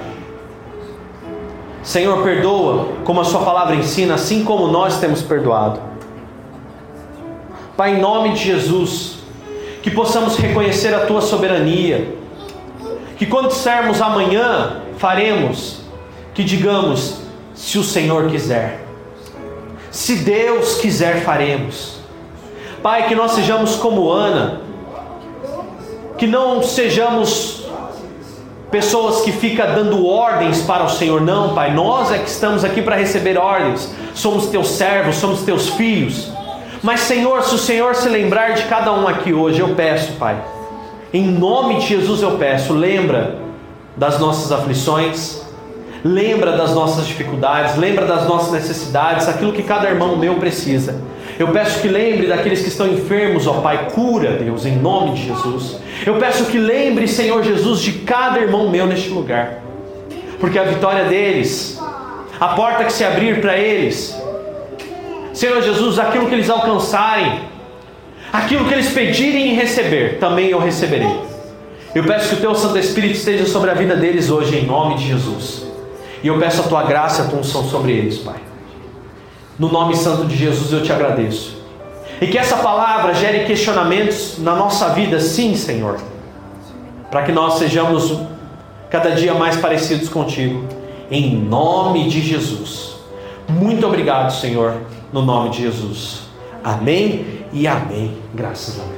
Senhor, 1.82 2.22
perdoa, 2.22 2.90
como 3.04 3.22
a 3.22 3.24
Sua 3.24 3.42
palavra 3.42 3.76
ensina, 3.76 4.16
assim 4.16 4.44
como 4.44 4.68
nós 4.68 5.00
temos 5.00 5.22
perdoado. 5.22 5.80
Pai, 7.76 7.96
em 7.96 8.00
nome 8.02 8.34
de 8.34 8.44
Jesus, 8.44 9.20
que 9.82 9.90
possamos 9.90 10.36
reconhecer 10.36 10.94
a 10.94 11.06
Tua 11.06 11.22
soberania, 11.22 12.14
que 13.18 13.26
quando 13.26 13.48
dissermos 13.48 14.00
amanhã, 14.02 14.82
faremos, 14.98 15.82
que 16.36 16.44
digamos, 16.44 17.22
se 17.56 17.80
o 17.80 17.84
Senhor 17.84 18.30
quiser. 18.30 18.86
Se 19.90 20.18
Deus 20.18 20.76
quiser, 20.76 21.24
faremos. 21.24 21.98
Pai, 22.88 23.06
que 23.06 23.16
nós 23.16 23.34
sejamos 23.34 23.76
como 23.76 24.10
Ana, 24.10 24.62
que 26.18 26.26
não 26.26 26.64
sejamos 26.64 27.68
pessoas 28.72 29.26
que 29.26 29.32
ficam 29.34 29.66
dando 29.76 30.08
ordens 30.08 30.62
para 30.62 30.86
o 30.86 30.90
Senhor, 30.90 31.20
não, 31.20 31.54
Pai. 31.54 31.74
Nós 31.74 32.14
é 32.14 32.18
que 32.18 32.30
estamos 32.30 32.64
aqui 32.64 32.82
para 32.82 32.96
receber 32.96 33.38
ordens. 33.38 33.94
Somos 34.14 34.46
teus 34.46 34.70
servos, 34.70 35.18
somos 35.18 35.42
teus 35.42 35.68
filhos. 35.72 36.32
Mas, 36.82 37.02
Senhor, 37.02 37.44
se 37.44 37.56
o 37.56 37.58
Senhor 37.58 37.94
se 37.94 38.08
lembrar 38.08 38.54
de 38.54 38.64
cada 38.64 38.94
um 38.94 39.06
aqui 39.06 39.34
hoje, 39.34 39.60
eu 39.60 39.76
peço, 39.76 40.14
Pai. 40.14 40.42
Em 41.14 41.28
nome 41.28 41.80
de 41.80 41.88
Jesus 41.88 42.22
eu 42.22 42.38
peço, 42.38 42.72
lembra 42.72 43.36
das 43.98 44.18
nossas 44.18 44.50
aflições, 44.50 45.46
Lembra 46.04 46.56
das 46.56 46.74
nossas 46.74 47.08
dificuldades, 47.08 47.76
lembra 47.76 48.06
das 48.06 48.28
nossas 48.28 48.52
necessidades, 48.52 49.28
aquilo 49.28 49.52
que 49.52 49.64
cada 49.64 49.90
irmão 49.90 50.16
meu 50.16 50.36
precisa. 50.36 51.02
Eu 51.40 51.50
peço 51.50 51.82
que 51.82 51.88
lembre 51.88 52.28
daqueles 52.28 52.62
que 52.62 52.70
estão 52.70 52.88
enfermos, 52.88 53.46
ó 53.46 53.62
Pai, 53.62 53.90
cura, 53.94 54.32
Deus, 54.32 54.66
em 54.66 54.76
nome 54.76 55.12
de 55.12 55.28
Jesus. 55.28 55.78
Eu 56.06 56.16
peço 56.16 56.46
que 56.46 56.58
lembre, 56.58 57.08
Senhor 57.08 57.44
Jesus, 57.44 57.80
de 57.82 57.92
cada 58.00 58.40
irmão 58.40 58.70
meu 58.70 58.88
neste 58.88 59.10
lugar, 59.10 59.60
porque 60.40 60.58
a 60.58 60.64
vitória 60.64 61.06
deles, 61.06 61.80
a 62.40 62.48
porta 62.50 62.84
que 62.86 62.94
se 62.94 63.04
abrir 63.04 63.40
para 63.40 63.56
eles, 63.58 64.16
Senhor 65.32 65.62
Jesus, 65.62 66.00
aquilo 66.00 66.28
que 66.28 66.34
eles 66.34 66.50
alcançarem, 66.50 67.42
aquilo 68.34 68.66
que 68.66 68.74
eles 68.74 68.90
pedirem 68.90 69.52
e 69.52 69.54
receber, 69.54 70.18
também 70.18 70.50
eu 70.50 70.60
receberei. 70.60 71.20
Eu 71.94 72.04
peço 72.04 72.30
que 72.30 72.36
o 72.36 72.40
Teu 72.40 72.56
Santo 72.56 72.78
Espírito 72.80 73.16
esteja 73.16 73.46
sobre 73.46 73.70
a 73.70 73.74
vida 73.76 73.96
deles 73.96 74.30
hoje, 74.32 74.58
em 74.58 74.66
nome 74.66 74.96
de 74.96 75.08
Jesus. 75.08 75.68
E 76.24 76.28
eu 76.28 76.40
peço 76.40 76.62
a 76.62 76.64
Tua 76.64 76.84
graça 76.84 77.22
e 77.22 77.26
a 77.26 77.30
Tua 77.30 77.40
unção 77.40 77.64
sobre 77.64 77.92
eles, 77.92 78.18
Pai. 78.18 78.47
No 79.60 79.72
nome 79.72 79.96
santo 79.96 80.26
de 80.26 80.36
Jesus 80.36 80.72
eu 80.72 80.84
te 80.84 80.92
agradeço. 80.92 81.58
E 82.22 82.28
que 82.28 82.38
essa 82.38 82.58
palavra 82.58 83.14
gere 83.14 83.46
questionamentos 83.46 84.38
na 84.40 84.56
nossa 84.56 84.90
vida, 84.90 85.20
sim, 85.20 85.56
Senhor. 85.56 86.00
Para 87.10 87.24
que 87.24 87.32
nós 87.32 87.56
sejamos 87.56 88.20
cada 88.90 89.12
dia 89.12 89.34
mais 89.34 89.56
parecidos 89.58 90.10
contigo. 90.10 90.66
Em 91.10 91.36
nome 91.36 92.10
de 92.10 92.22
Jesus. 92.22 92.98
Muito 93.48 93.86
obrigado, 93.88 94.32
Senhor, 94.32 94.76
no 95.12 95.22
nome 95.22 95.52
de 95.52 95.64
Jesus. 95.64 96.22
Amém 96.64 97.46
e 97.54 97.68
amém. 97.68 98.18
Graças 98.34 98.80
a 98.80 98.84
Deus. 98.84 98.98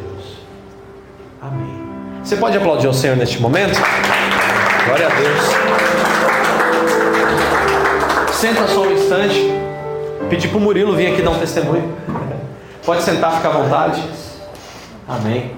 Amém. 1.41 1.79
Você 2.23 2.35
pode 2.35 2.57
aplaudir 2.57 2.87
o 2.87 2.93
Senhor 2.93 3.15
neste 3.15 3.41
momento? 3.41 3.79
Glória 4.85 5.07
a 5.07 5.09
Deus. 5.09 5.39
Senta 8.33 8.67
só 8.67 8.81
um 8.83 8.91
instante. 8.91 9.58
Pedir 10.29 10.49
para 10.49 10.57
o 10.57 10.61
Murilo 10.61 10.95
vir 10.95 11.07
aqui 11.07 11.21
dar 11.21 11.31
um 11.31 11.39
testemunho. 11.39 11.97
Pode 12.85 13.01
sentar, 13.01 13.35
fica 13.37 13.49
à 13.49 13.51
vontade. 13.51 14.03
Amém. 15.07 15.55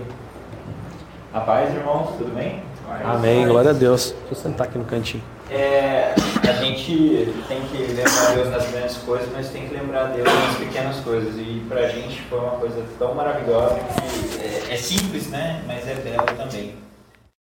A 1.33 1.41
paz, 1.41 1.73
irmãos, 1.73 2.15
tudo 2.17 2.33
bem? 2.33 2.63
Amém, 3.03 3.47
glória 3.47 3.71
a 3.71 3.73
Deus. 3.73 4.13
Deixa 4.29 4.31
eu 4.31 4.35
sentar 4.35 4.67
aqui 4.67 4.77
no 4.77 4.85
cantinho. 4.85 5.23
É, 5.49 6.13
a 6.47 6.53
gente 6.53 7.33
tem 7.47 7.61
que 7.61 7.77
lembrar 7.77 8.33
Deus 8.33 8.49
nas 8.49 8.71
grandes 8.71 8.97
coisas, 8.97 9.27
mas 9.33 9.49
tem 9.49 9.67
que 9.67 9.73
lembrar 9.73 10.05
Deus 10.05 10.25
nas 10.25 10.55
pequenas 10.55 10.97
coisas. 10.97 11.33
E 11.35 11.63
pra 11.67 11.87
gente 11.87 12.21
foi 12.23 12.39
uma 12.39 12.51
coisa 12.51 12.81
tão 12.97 13.13
maravilhosa 13.13 13.75
que 13.75 14.41
é, 14.41 14.73
é 14.73 14.77
simples, 14.77 15.27
né? 15.29 15.61
Mas 15.67 15.85
é 15.87 15.95
belo 15.95 16.25
também. 16.25 16.75